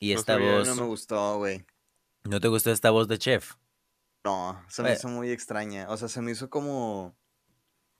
Y 0.00 0.12
No 0.12 0.20
esta 0.20 0.34
sabía 0.34 0.58
voz... 0.58 0.68
No 0.68 0.74
me 0.76 0.82
gustó, 0.82 1.38
güey. 1.38 1.64
¿No 2.24 2.40
te 2.40 2.48
gustó 2.48 2.70
esta 2.72 2.90
voz 2.90 3.08
de 3.08 3.18
Chef? 3.18 3.54
No, 4.26 4.60
se 4.68 4.82
me 4.82 4.88
Bueno. 4.88 4.98
hizo 4.98 5.08
muy 5.08 5.30
extraña. 5.30 5.86
O 5.88 5.96
sea, 5.96 6.08
se 6.08 6.20
me 6.20 6.32
hizo 6.32 6.50
como. 6.50 7.16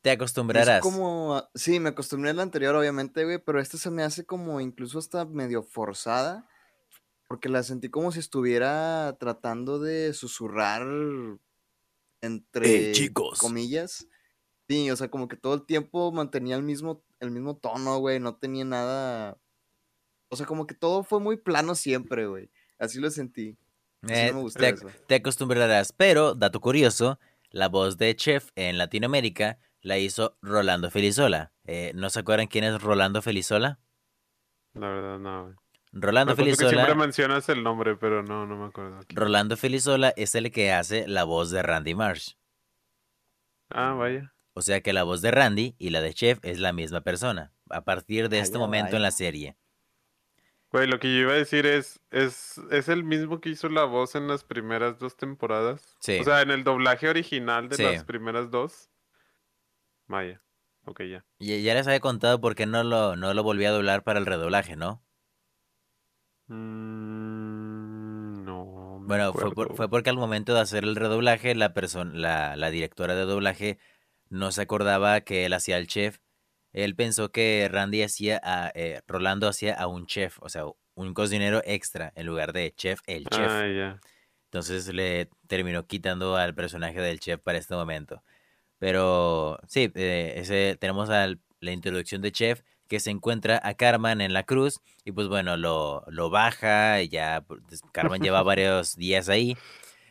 Te 0.02 0.10
acostumbrarás. 0.10 0.80
como. 0.82 1.40
Sí, 1.54 1.78
me 1.78 1.90
acostumbré 1.90 2.30
a 2.30 2.34
la 2.34 2.42
anterior, 2.42 2.74
obviamente, 2.74 3.24
güey, 3.24 3.38
pero 3.38 3.60
esta 3.60 3.78
se 3.78 3.92
me 3.92 4.02
hace 4.02 4.26
como 4.26 4.60
incluso 4.60 4.98
hasta 4.98 5.24
medio 5.24 5.62
forzada. 5.62 6.48
Porque 7.28 7.48
la 7.48 7.62
sentí 7.62 7.90
como 7.90 8.10
si 8.10 8.18
estuviera 8.18 9.16
tratando 9.20 9.78
de 9.78 10.12
susurrar 10.14 10.84
entre 12.20 12.90
chicos. 12.92 13.38
comillas. 13.38 14.06
Sí, 14.68 14.90
o 14.90 14.96
sea, 14.96 15.08
como 15.10 15.28
que 15.28 15.36
todo 15.36 15.54
el 15.54 15.64
tiempo 15.64 16.10
mantenía 16.10 16.56
el 16.56 16.62
mismo, 16.64 17.04
el 17.20 17.30
mismo 17.30 17.56
tono, 17.56 17.98
güey. 17.98 18.18
No 18.18 18.34
tenía 18.36 18.64
nada. 18.64 19.38
O 20.28 20.34
sea, 20.36 20.44
como 20.46 20.66
que 20.66 20.74
todo 20.74 21.04
fue 21.04 21.20
muy 21.20 21.36
plano 21.36 21.76
siempre, 21.76 22.26
güey. 22.26 22.50
Así 22.78 22.98
lo 22.98 23.10
sentí. 23.10 23.56
Eh, 24.08 24.28
no 24.28 24.36
me 24.36 24.42
gustó 24.42 24.60
te, 24.60 24.68
eso. 24.70 24.88
te 25.06 25.14
acostumbrarás. 25.16 25.92
Pero, 25.92 26.34
dato 26.34 26.60
curioso, 26.60 27.18
la 27.50 27.68
voz 27.68 27.96
de 27.98 28.14
Chef 28.16 28.50
en 28.54 28.78
Latinoamérica 28.78 29.58
la 29.80 29.98
hizo 29.98 30.36
Rolando 30.42 30.90
Felizola. 30.90 31.52
Eh, 31.64 31.92
¿No 31.94 32.10
se 32.10 32.20
acuerdan 32.20 32.46
quién 32.46 32.64
es 32.64 32.82
Rolando 32.82 33.22
Felizola? 33.22 33.78
La 34.74 34.88
verdad, 34.88 35.18
no. 35.18 35.54
Rolando 35.92 36.30
Me 36.30 36.32
acuerdo 36.32 36.50
que 36.50 36.56
Felizola, 36.56 36.84
siempre 36.84 36.94
mencionas 36.94 37.48
el 37.48 37.62
nombre, 37.62 37.96
pero 37.96 38.22
no, 38.22 38.46
no 38.46 38.56
me 38.56 38.66
acuerdo. 38.66 39.00
Rolando 39.08 39.56
Felizola 39.56 40.12
es 40.16 40.34
el 40.34 40.50
que 40.50 40.72
hace 40.72 41.06
la 41.08 41.24
voz 41.24 41.50
de 41.50 41.62
Randy 41.62 41.94
Marsh. 41.94 42.34
Ah, 43.70 43.94
vaya. 43.94 44.34
O 44.52 44.62
sea 44.62 44.80
que 44.80 44.92
la 44.92 45.02
voz 45.02 45.22
de 45.22 45.30
Randy 45.30 45.74
y 45.78 45.90
la 45.90 46.00
de 46.00 46.14
Chef 46.14 46.38
es 46.42 46.60
la 46.60 46.72
misma 46.72 47.02
persona. 47.02 47.52
A 47.70 47.82
partir 47.82 48.28
de 48.28 48.40
este 48.40 48.58
Vaya, 48.58 48.66
momento 48.66 48.96
en 48.96 49.02
la 49.02 49.10
serie. 49.10 49.56
Güey, 50.72 50.88
lo 50.88 50.98
que 50.98 51.08
yo 51.14 51.20
iba 51.22 51.32
a 51.32 51.36
decir 51.36 51.64
es, 51.64 52.00
es, 52.10 52.58
es 52.70 52.88
el 52.88 53.04
mismo 53.04 53.40
que 53.40 53.48
hizo 53.50 53.68
la 53.68 53.84
voz 53.84 54.14
en 54.16 54.26
las 54.28 54.42
primeras 54.44 54.98
dos 54.98 55.16
temporadas. 55.16 55.96
Sí. 56.00 56.18
O 56.20 56.24
sea, 56.24 56.42
en 56.42 56.50
el 56.50 56.64
doblaje 56.64 57.08
original 57.08 57.68
de 57.68 57.76
Sí. 57.76 57.82
las 57.84 58.04
primeras 58.04 58.50
dos. 58.50 58.90
Vaya. 60.08 60.42
Ok, 60.84 61.02
ya. 61.02 61.24
Y 61.38 61.62
ya 61.62 61.74
les 61.74 61.86
había 61.86 62.00
contado 62.00 62.40
por 62.40 62.54
qué 62.54 62.66
no 62.66 62.82
lo, 62.84 63.16
no 63.16 63.32
lo 63.34 63.42
volví 63.42 63.64
a 63.64 63.70
doblar 63.70 64.02
para 64.04 64.18
el 64.18 64.26
redoblaje, 64.26 64.76
¿no? 64.76 65.02
Mm, 66.48 68.44
no 68.44 69.00
Bueno, 69.06 69.32
fue, 69.32 69.42
por- 69.42 69.52
acuerdo. 69.52 69.74
fue 69.76 69.88
porque 69.88 70.10
al 70.10 70.16
momento 70.16 70.54
de 70.54 70.60
hacer 70.60 70.84
el 70.84 70.96
redoblaje, 70.96 71.54
la, 71.54 71.72
persona 71.74 72.12
la, 72.14 72.56
la 72.56 72.70
directora 72.70 73.14
de 73.14 73.22
doblaje 73.24 73.78
no 74.28 74.52
se 74.52 74.62
acordaba 74.62 75.20
que 75.22 75.44
él 75.46 75.52
hacía 75.54 75.78
el 75.78 75.86
chef. 75.86 76.18
Él 76.76 76.94
pensó 76.94 77.32
que 77.32 77.68
Randy 77.72 78.02
hacía 78.02 78.38
a, 78.44 78.70
eh, 78.74 79.00
Rolando 79.06 79.48
hacía 79.48 79.74
a 79.74 79.86
un 79.86 80.06
chef, 80.06 80.36
o 80.42 80.50
sea, 80.50 80.64
un 80.94 81.14
cocinero 81.14 81.62
extra 81.64 82.12
en 82.16 82.26
lugar 82.26 82.52
de 82.52 82.74
chef, 82.76 83.00
el 83.06 83.24
chef. 83.24 83.50
Ah, 83.50 83.66
ya. 83.66 84.00
Entonces 84.44 84.92
le 84.92 85.30
terminó 85.46 85.86
quitando 85.86 86.36
al 86.36 86.54
personaje 86.54 87.00
del 87.00 87.18
chef 87.18 87.40
para 87.40 87.56
este 87.56 87.74
momento. 87.74 88.22
Pero 88.78 89.58
sí, 89.66 89.90
eh, 89.94 90.34
ese, 90.36 90.76
tenemos 90.78 91.08
al, 91.08 91.40
la 91.60 91.72
introducción 91.72 92.20
de 92.20 92.30
Chef 92.30 92.60
que 92.88 93.00
se 93.00 93.10
encuentra 93.10 93.58
a 93.64 93.72
Carmen 93.72 94.20
en 94.20 94.34
la 94.34 94.42
cruz 94.42 94.80
y 95.02 95.12
pues 95.12 95.28
bueno, 95.28 95.56
lo, 95.56 96.04
lo 96.08 96.28
baja 96.28 97.00
y 97.00 97.08
ya 97.08 97.42
pues, 97.46 97.80
Carmen 97.92 98.20
lleva 98.20 98.42
varios 98.42 98.96
días 98.96 99.30
ahí. 99.30 99.56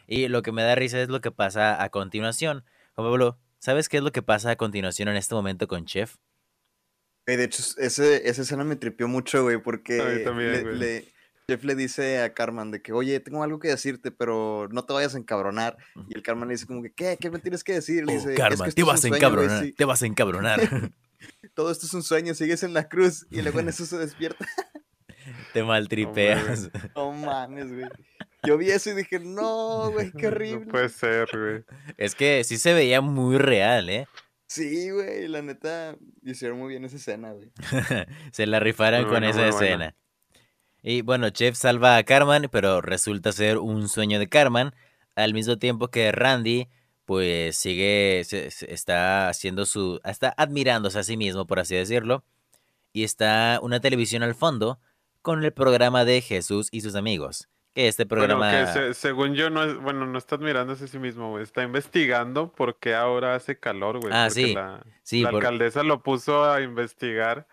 Y 0.08 0.30
lo 0.30 0.42
que 0.42 0.52
me 0.52 0.64
da 0.64 0.74
risa 0.74 1.00
es 1.00 1.10
lo 1.10 1.22
que 1.22 1.30
pasa 1.30 1.84
a 1.84 1.90
continuación. 1.90 2.66
Juan 2.96 3.08
Pablo, 3.08 3.38
¿sabes 3.60 3.88
qué 3.88 3.98
es 3.98 4.04
lo 4.04 4.12
que 4.12 4.24
pasa 4.24 4.50
a 4.50 4.56
continuación 4.56 5.10
en 5.10 5.16
este 5.16 5.36
momento 5.36 5.68
con 5.68 5.86
Chef? 5.86 6.16
De 7.26 7.44
hecho, 7.44 7.64
ese, 7.78 8.30
esa 8.30 8.42
escena 8.44 8.64
me 8.64 8.76
tripió 8.76 9.08
mucho, 9.08 9.44
güey, 9.44 9.62
porque 9.62 10.24
le, 10.74 11.12
Chef 11.48 11.64
le 11.64 11.76
dice 11.76 12.22
a 12.22 12.34
Carmen 12.34 12.72
de 12.72 12.82
que, 12.82 12.94
oye, 12.94 13.20
tengo 13.20 13.44
algo 13.44 13.60
que 13.60 13.68
decirte, 13.68 14.12
pero 14.12 14.68
no 14.72 14.86
te 14.86 14.94
vayas 14.94 15.16
a 15.16 15.18
encabronar. 15.18 15.78
Y 16.10 16.16
el 16.16 16.24
Carmen 16.24 16.48
le 16.48 16.56
dice 16.56 16.66
como 16.66 16.82
que, 16.84 16.92
¿qué? 16.92 17.18
¿Qué 17.20 17.30
me 17.30 17.40
tienes 17.40 17.64
que 17.64 17.74
decir? 17.74 18.06
Le 18.06 18.14
oh, 18.14 18.16
dice, 18.16 18.36
Carmen, 18.36 18.72
te, 18.72 18.84
vas 18.84 19.04
a 19.04 19.08
encabronar, 19.08 19.66
te 19.76 19.86
vas 19.86 20.04
a 20.04 20.06
encabronar. 20.06 20.92
Todo 21.54 21.72
esto 21.72 21.86
es 21.86 21.94
un 21.94 22.04
sueño, 22.04 22.34
sigues 22.34 22.64
en 22.64 22.74
la 22.74 22.88
cruz 22.90 23.26
y 23.30 23.42
luego 23.42 23.60
en 23.60 23.70
eso 23.70 23.86
se 23.86 23.98
despierta. 23.98 24.46
te 25.54 25.64
maltripeas. 25.64 26.70
No 26.96 27.12
mames, 27.12 27.72
güey. 27.72 27.86
Yo 28.44 28.58
vi 28.58 28.70
eso 28.70 28.92
y 28.92 28.94
dije, 28.94 29.20
no, 29.20 29.92
güey, 29.92 30.12
qué 30.12 30.28
horrible. 30.28 30.66
No 30.66 30.72
puede 30.72 30.90
ser, 30.90 31.28
güey. 31.32 31.64
Es 31.98 32.16
que 32.16 32.44
sí 32.44 32.58
se 32.58 32.74
veía 32.74 33.02
muy 33.02 33.38
real, 33.38 33.90
¿eh? 33.90 34.08
Sí, 34.56 34.90
güey, 34.90 35.28
la 35.28 35.42
neta, 35.42 35.98
hicieron 36.24 36.60
muy 36.60 36.70
bien 36.70 36.86
esa 36.86 36.96
escena, 36.96 37.34
güey. 37.34 37.52
se 38.32 38.48
la 38.48 38.62
rifaron 38.62 39.04
con 39.10 39.26
esa 39.26 39.50
escena. 39.50 39.98
Y 40.82 41.02
bueno, 41.02 41.30
Chef 41.30 41.58
salva 41.58 41.98
a 41.98 42.04
Carmen, 42.04 42.48
pero 42.50 42.80
resulta 42.80 43.34
ser 43.34 43.58
un 43.58 43.90
sueño 43.90 44.18
de 44.18 44.30
Carmen, 44.30 44.72
al 45.16 45.34
mismo 45.34 45.58
tiempo 45.58 45.90
que 45.90 46.10
Randy, 46.14 46.70
pues 47.04 47.58
sigue, 47.58 48.22
está 48.22 49.28
haciendo 49.28 49.66
su, 49.66 50.00
está 50.06 50.34
admirándose 50.38 51.00
a 51.00 51.04
sí 51.04 51.18
mismo, 51.18 51.46
por 51.46 51.60
así 51.60 51.76
decirlo, 51.76 52.24
y 52.94 53.04
está 53.04 53.60
una 53.62 53.82
televisión 53.82 54.24
al 54.24 54.36
fondo 54.36 54.80
con 55.22 55.44
el 55.44 55.52
programa 55.52 56.06
de 56.06 56.22
Jesús 56.22 56.70
y 56.72 56.80
sus 56.80 56.96
amigos. 56.96 57.50
Que 57.76 57.90
este 57.90 58.06
programa. 58.06 58.50
Bueno, 58.50 58.74
que 58.74 58.94
según 58.94 59.36
yo, 59.36 59.50
no 59.50 59.62
es, 59.62 59.76
bueno, 59.76 60.06
no 60.06 60.18
está 60.18 60.36
admirándose 60.36 60.86
a 60.86 60.88
sí 60.88 60.98
mismo, 60.98 61.32
güey. 61.32 61.44
Está 61.44 61.62
investigando 61.62 62.50
por 62.54 62.80
qué 62.80 62.96
ahora 62.96 63.36
hace 63.36 63.60
calor, 63.60 64.00
güey. 64.00 64.14
Ah, 64.16 64.30
sí. 64.30 64.54
La, 64.54 64.82
sí, 65.04 65.24
la 65.24 65.30
alcaldesa 65.30 65.84
lo 65.84 66.02
puso 66.02 66.50
a 66.50 66.62
investigar. 66.62 67.48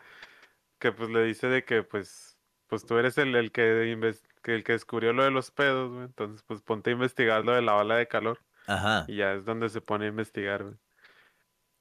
Que 0.79 0.93
pues 0.93 1.11
le 1.11 1.25
dice 1.25 1.49
de 1.49 1.65
que, 1.65 1.83
pues, 1.83 2.39
pues 2.69 2.87
tú 2.87 2.99
eres 2.99 3.19
el, 3.19 3.35
el 3.35 3.51
que, 3.51 3.83
el 3.83 4.65
que 4.65 4.73
descubrió 4.73 5.13
lo 5.13 5.25
de 5.25 5.33
los 5.33 5.51
pedos, 5.51 5.91
güey. 5.91 6.05
Entonces, 6.05 6.45
pues 6.47 6.63
ponte 6.63 6.91
a 6.91 6.93
investigar 6.93 7.45
lo 7.45 7.53
de 7.53 7.63
la 7.63 7.75
ola 7.75 7.97
de 7.97 8.07
calor. 8.07 8.39
Ajá. 8.69 9.05
Y 9.09 9.17
ya 9.17 9.33
es 9.33 9.45
donde 9.45 9.71
se 9.71 9.81
pone 9.81 10.05
a 10.05 10.09
investigar, 10.09 10.63
güey. 10.63 10.77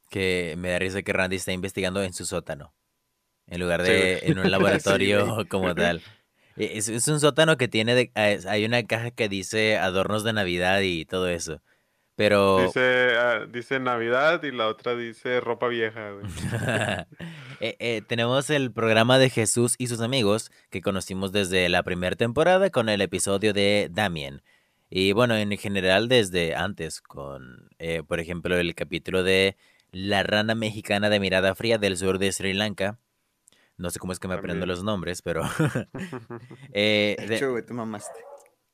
Que 0.09 0.55
me 0.57 0.71
da 0.71 0.79
risa 0.79 1.03
que 1.03 1.13
Randy 1.13 1.35
está 1.35 1.51
investigando 1.51 2.01
en 2.01 2.13
su 2.13 2.25
sótano. 2.25 2.73
En 3.45 3.59
lugar 3.59 3.83
de 3.83 4.17
en 4.23 4.39
un 4.39 4.49
laboratorio 4.51 5.45
como 5.47 5.75
tal. 5.75 6.01
E, 6.57 6.77
es, 6.77 6.89
es, 6.89 7.07
un 7.07 7.19
sótano 7.19 7.57
que 7.57 7.67
tiene, 7.67 7.95
de, 7.95 8.11
hay 8.15 8.65
una 8.65 8.83
caja 8.83 9.11
que 9.11 9.29
dice 9.29 9.77
adornos 9.77 10.23
de 10.23 10.33
Navidad 10.33 10.81
y 10.81 11.05
todo 11.05 11.27
eso. 11.27 11.61
Pero... 12.15 12.61
Dice, 12.65 13.15
ah, 13.17 13.47
dice 13.49 13.79
Navidad 13.79 14.43
y 14.43 14.51
la 14.51 14.67
otra 14.67 14.95
dice 14.95 15.39
ropa 15.39 15.67
vieja. 15.67 16.11
eh, 17.59 17.75
eh, 17.79 18.01
tenemos 18.07 18.49
el 18.49 18.71
programa 18.71 19.17
de 19.17 19.29
Jesús 19.29 19.75
y 19.77 19.87
sus 19.87 20.01
amigos 20.01 20.51
que 20.69 20.81
conocimos 20.81 21.31
desde 21.31 21.67
la 21.69 21.83
primera 21.83 22.15
temporada 22.15 22.69
con 22.69 22.89
el 22.89 23.01
episodio 23.01 23.53
de 23.53 23.89
Damien. 23.91 24.43
Y 24.89 25.13
bueno, 25.13 25.35
en 25.35 25.57
general 25.57 26.09
desde 26.09 26.53
antes 26.53 27.01
con, 27.01 27.69
eh, 27.79 28.03
por 28.05 28.19
ejemplo, 28.19 28.57
el 28.57 28.75
capítulo 28.75 29.23
de 29.23 29.55
La 29.91 30.21
rana 30.21 30.53
mexicana 30.53 31.09
de 31.09 31.19
mirada 31.19 31.55
fría 31.55 31.77
del 31.77 31.97
sur 31.97 32.19
de 32.19 32.31
Sri 32.31 32.53
Lanka 32.53 32.99
no 33.81 33.89
sé 33.89 33.99
cómo 33.99 34.13
es 34.13 34.19
que 34.19 34.27
me 34.27 34.35
aprendo 34.35 34.65
los 34.65 34.83
nombres, 34.83 35.21
pero... 35.21 35.43
eh, 36.73 37.15
de, 37.27 37.73
mamaste. 37.73 38.19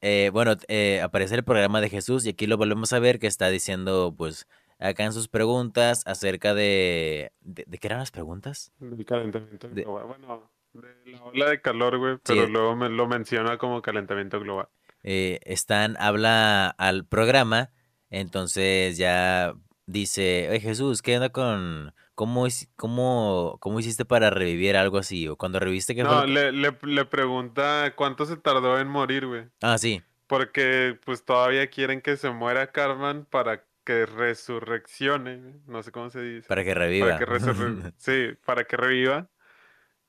Eh, 0.02 0.30
bueno, 0.32 0.56
eh, 0.68 1.02
aparece 1.02 1.36
el 1.36 1.44
programa 1.44 1.82
de 1.82 1.90
Jesús 1.90 2.26
y 2.26 2.30
aquí 2.30 2.46
lo 2.46 2.58
volvemos 2.58 2.94
a 2.94 3.00
ver 3.00 3.20
que 3.20 3.28
está 3.28 3.50
diciendo, 3.50 4.14
pues, 4.16 4.48
acá 4.80 5.06
en 5.06 5.14
sus 5.14 5.28
preguntas 5.28 6.04
acerca 6.06 6.54
de... 6.54 7.32
¿De, 7.42 7.78
qué 7.80 7.88
eran 7.88 8.00
las 8.00 8.12
preguntas? 8.12 8.72
Del 8.80 9.06
calentamiento 9.06 9.70
global. 9.70 10.06
Bueno, 10.06 10.52
de 10.74 11.12
la 11.12 11.24
ola 11.24 11.50
de 11.50 11.62
calor, 11.62 11.98
güey, 11.98 12.18
pero 12.24 12.48
luego 12.48 12.76
me 12.76 12.90
lo 12.90 13.08
menciona 13.08 13.58
como 13.58 13.82
calentamiento 13.82 14.40
global. 14.40 14.68
Eh, 15.04 15.40
están, 15.44 15.96
habla 16.00 16.68
al 16.68 17.06
programa, 17.06 17.72
entonces 18.10 18.98
ya 18.98 19.54
dice, 19.86 20.48
oye 20.50 20.60
Jesús, 20.60 21.02
¿qué 21.02 21.16
onda 21.16 21.30
con 21.30 21.94
¿Cómo, 22.18 22.48
cómo, 22.78 23.58
cómo 23.60 23.80
hiciste 23.80 24.04
para 24.04 24.32
revivir 24.32 24.76
algo 24.76 24.98
así? 24.98 25.28
¿O 25.28 25.36
cuando 25.36 25.60
reviste 25.60 25.94
que 25.94 26.02
No, 26.02 26.26
le, 26.26 26.52
le, 26.52 26.76
le 26.82 27.06
pregunta 27.06 27.94
cuánto 27.96 28.26
se 28.26 28.38
tardó 28.38 28.80
en 28.80 28.88
morir, 28.88 29.28
güey. 29.28 29.44
Ah, 29.62 29.78
sí. 29.78 30.02
Porque 30.26 31.00
pues 31.06 31.24
todavía 31.24 31.70
quieren 31.70 32.02
que 32.02 32.18
se 32.18 32.32
muera 32.32 32.72
Carmen 32.72 33.26
para 33.26 33.64
que 33.86 34.08
resurreccione. 34.08 35.62
No 35.68 35.84
sé 35.84 35.92
cómo 35.92 36.10
se 36.10 36.22
dice. 36.24 36.48
Para 36.48 36.64
que 36.64 36.74
reviva. 36.74 37.20
Para 37.20 37.40
que 37.40 37.92
sí, 37.98 38.36
para 38.44 38.64
que 38.64 38.78
reviva. 38.78 39.30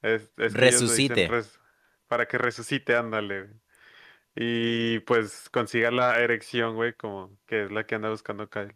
Es, 0.01 0.33
Resucite. 0.39 1.29
para 2.07 2.27
que 2.27 2.39
resucite, 2.39 2.97
ándale. 2.97 3.51
Y 4.35 5.01
pues 5.01 5.51
consiga 5.51 5.91
la 5.91 6.19
erección, 6.21 6.75
güey, 6.75 6.95
como 6.95 7.37
que 7.47 7.65
es 7.65 7.71
la 7.71 7.85
que 7.85 7.97
anda 7.97 8.09
buscando 8.09 8.49
Kyle. 8.49 8.75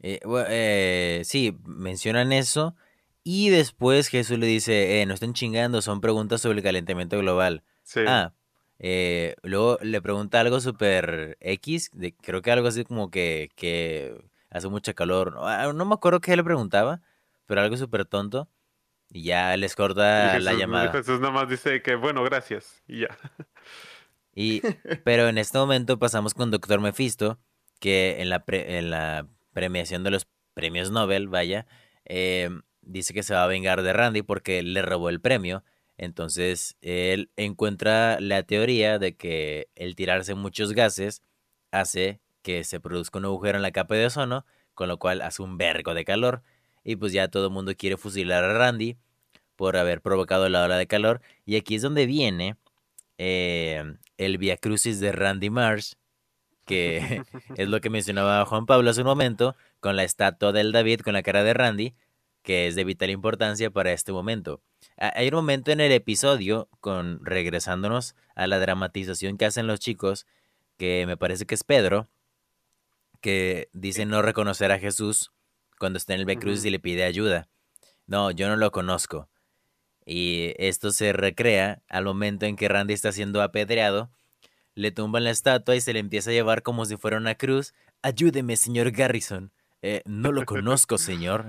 Eh, 0.00 0.20
eh, 0.48 1.22
sí, 1.24 1.56
mencionan 1.64 2.32
eso. 2.32 2.76
Y 3.24 3.50
después 3.50 4.08
Jesús 4.08 4.38
le 4.38 4.46
dice, 4.46 5.02
eh, 5.02 5.06
no 5.06 5.14
estén 5.14 5.34
chingando, 5.34 5.82
son 5.82 6.00
preguntas 6.00 6.40
sobre 6.40 6.58
el 6.58 6.64
calentamiento 6.64 7.18
global. 7.18 7.62
Sí. 7.82 8.00
Ah, 8.06 8.32
eh, 8.78 9.34
luego 9.42 9.78
le 9.82 10.00
pregunta 10.00 10.40
algo 10.40 10.60
súper 10.60 11.36
X, 11.40 11.90
de, 11.92 12.14
creo 12.14 12.42
que 12.42 12.52
algo 12.52 12.68
así 12.68 12.84
como 12.84 13.10
que, 13.10 13.50
que 13.56 14.16
hace 14.50 14.68
mucha 14.68 14.94
calor. 14.94 15.34
No, 15.34 15.46
ah, 15.46 15.72
no 15.72 15.84
me 15.84 15.94
acuerdo 15.94 16.20
qué 16.20 16.36
le 16.36 16.44
preguntaba, 16.44 17.02
pero 17.46 17.60
algo 17.60 17.76
súper 17.76 18.04
tonto. 18.04 18.48
Y 19.10 19.24
ya 19.24 19.56
les 19.56 19.74
corta 19.74 20.38
la 20.38 20.52
llamada. 20.52 20.92
Jesús 20.92 21.18
nada 21.20 21.32
más 21.32 21.48
dice 21.48 21.82
que, 21.82 21.96
bueno, 21.96 22.22
gracias. 22.24 22.82
Y 22.86 23.00
ya. 23.00 23.08
Y, 24.34 24.62
pero 25.02 25.26
en 25.26 25.36
este 25.36 25.58
momento 25.58 25.98
pasamos 25.98 26.32
con 26.32 26.52
Doctor 26.52 26.80
Mephisto, 26.80 27.40
que 27.80 28.22
en 28.22 28.28
la, 28.28 28.44
en 28.46 28.90
la 28.90 29.26
premiación 29.52 30.04
de 30.04 30.10
los 30.10 30.26
premios 30.54 30.90
Nobel, 30.90 31.28
vaya, 31.28 31.66
em, 32.04 32.62
dice 32.82 33.14
que 33.14 33.22
se 33.22 33.34
va 33.34 33.44
a 33.44 33.46
vengar 33.46 33.82
de 33.82 33.92
Randy 33.92 34.22
porque 34.22 34.62
le 34.62 34.82
robó 34.82 35.08
el 35.08 35.20
premio. 35.20 35.62
Entonces 35.96 36.76
él 36.80 37.30
encuentra 37.36 38.20
la 38.20 38.42
teoría 38.44 38.98
de 38.98 39.16
que 39.16 39.68
el 39.74 39.96
tirarse 39.96 40.34
muchos 40.34 40.72
gases 40.72 41.22
hace 41.70 42.20
que 42.42 42.64
se 42.64 42.80
produzca 42.80 43.18
un 43.18 43.26
agujero 43.26 43.58
en 43.58 43.62
la 43.62 43.72
capa 43.72 43.94
de 43.94 44.06
ozono, 44.06 44.46
con 44.74 44.88
lo 44.88 44.98
cual 44.98 45.22
hace 45.22 45.42
un 45.42 45.58
vergo 45.58 45.94
de 45.94 46.04
calor. 46.04 46.42
Y 46.84 46.96
pues 46.96 47.12
ya 47.12 47.28
todo 47.28 47.46
el 47.46 47.52
mundo 47.52 47.74
quiere 47.76 47.96
fusilar 47.96 48.44
a 48.44 48.56
Randy 48.56 48.96
por 49.56 49.76
haber 49.76 50.00
provocado 50.00 50.48
la 50.48 50.64
ola 50.64 50.78
de 50.78 50.86
calor. 50.86 51.20
Y 51.44 51.56
aquí 51.56 51.74
es 51.74 51.82
donde 51.82 52.06
viene 52.06 52.56
em, 53.18 53.98
el 54.16 54.38
Via 54.38 54.56
Crucis 54.56 55.00
de 55.00 55.12
Randy 55.12 55.50
Marsh, 55.50 55.94
que 56.68 57.22
es 57.56 57.68
lo 57.68 57.80
que 57.80 57.90
mencionaba 57.90 58.44
Juan 58.44 58.66
Pablo 58.66 58.90
hace 58.90 59.00
un 59.00 59.08
momento, 59.08 59.56
con 59.80 59.96
la 59.96 60.04
estatua 60.04 60.52
del 60.52 60.70
David 60.70 61.00
con 61.00 61.14
la 61.14 61.24
cara 61.24 61.42
de 61.42 61.54
Randy, 61.54 61.94
que 62.42 62.68
es 62.68 62.76
de 62.76 62.84
vital 62.84 63.10
importancia 63.10 63.70
para 63.70 63.92
este 63.92 64.12
momento. 64.12 64.60
Hay 64.96 65.28
un 65.28 65.34
momento 65.34 65.72
en 65.72 65.80
el 65.80 65.90
episodio, 65.90 66.68
con 66.80 67.24
regresándonos 67.24 68.14
a 68.36 68.46
la 68.46 68.60
dramatización 68.60 69.36
que 69.36 69.46
hacen 69.46 69.66
los 69.66 69.80
chicos, 69.80 70.26
que 70.76 71.04
me 71.06 71.16
parece 71.16 71.46
que 71.46 71.54
es 71.54 71.64
Pedro, 71.64 72.08
que 73.20 73.68
dice 73.72 74.06
no 74.06 74.22
reconocer 74.22 74.70
a 74.70 74.78
Jesús 74.78 75.32
cuando 75.78 75.96
está 75.96 76.14
en 76.14 76.20
el 76.20 76.26
Becruz 76.26 76.64
y 76.64 76.70
le 76.70 76.78
pide 76.78 77.04
ayuda. 77.04 77.48
No, 78.06 78.30
yo 78.30 78.48
no 78.48 78.56
lo 78.56 78.70
conozco. 78.70 79.28
Y 80.06 80.54
esto 80.56 80.90
se 80.90 81.12
recrea 81.12 81.82
al 81.88 82.04
momento 82.04 82.46
en 82.46 82.56
que 82.56 82.68
Randy 82.68 82.94
está 82.94 83.12
siendo 83.12 83.42
apedreado 83.42 84.10
le 84.78 84.92
tumban 84.92 85.24
la 85.24 85.30
estatua 85.30 85.74
y 85.74 85.80
se 85.80 85.92
le 85.92 85.98
empieza 85.98 86.30
a 86.30 86.32
llevar 86.32 86.62
como 86.62 86.84
si 86.84 86.96
fuera 86.96 87.16
una 87.16 87.34
cruz. 87.34 87.74
Ayúdeme, 88.00 88.56
señor 88.56 88.92
Garrison. 88.92 89.50
Eh, 89.82 90.02
no 90.04 90.30
lo 90.30 90.44
conozco, 90.44 90.98
señor. 90.98 91.46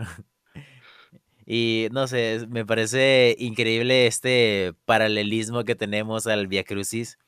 y 1.45 1.89
no 1.91 2.07
sé, 2.07 2.47
me 2.49 2.65
parece 2.65 3.36
increíble 3.38 4.07
este 4.07 4.73
paralelismo 4.86 5.63
que 5.63 5.75
tenemos 5.75 6.25
al 6.25 6.47
Via 6.47 6.63
Crucis. 6.63 7.19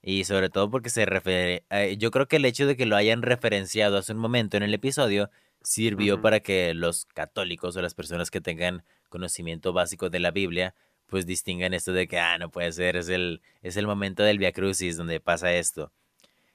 Y 0.00 0.24
sobre 0.24 0.48
todo 0.48 0.70
porque 0.70 0.88
se 0.88 1.04
refiere. 1.04 1.64
Eh, 1.68 1.96
yo 1.98 2.10
creo 2.10 2.26
que 2.26 2.36
el 2.36 2.46
hecho 2.46 2.66
de 2.66 2.76
que 2.76 2.86
lo 2.86 2.96
hayan 2.96 3.20
referenciado 3.20 3.98
hace 3.98 4.12
un 4.12 4.18
momento 4.18 4.56
en 4.56 4.62
el 4.62 4.72
episodio 4.72 5.30
sirvió 5.62 6.22
para 6.22 6.40
que 6.40 6.72
los 6.72 7.04
católicos 7.04 7.76
o 7.76 7.82
las 7.82 7.94
personas 7.94 8.30
que 8.30 8.40
tengan 8.40 8.82
conocimiento 9.10 9.74
básico 9.74 10.08
de 10.08 10.20
la 10.20 10.30
Biblia 10.30 10.74
pues 11.12 11.26
distingan 11.26 11.74
esto 11.74 11.92
de 11.92 12.08
que, 12.08 12.18
ah, 12.18 12.38
no 12.38 12.50
puede 12.50 12.72
ser, 12.72 12.96
es 12.96 13.10
el, 13.10 13.42
es 13.62 13.76
el 13.76 13.86
momento 13.86 14.22
del 14.22 14.38
Via 14.38 14.52
Crucis 14.52 14.96
donde 14.96 15.20
pasa 15.20 15.52
esto. 15.52 15.92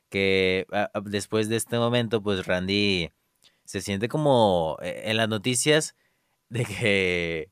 que 0.09 0.67
ah, 0.71 0.89
ah, 0.93 1.01
después 1.05 1.49
de 1.49 1.57
este 1.57 1.77
momento, 1.79 2.23
pues 2.23 2.47
Randy 2.47 3.11
se 3.65 3.81
siente 3.81 4.09
como 4.09 4.77
eh, 4.81 5.03
en 5.05 5.17
las 5.17 5.29
noticias 5.29 5.95
de 6.49 6.65
que 6.65 7.51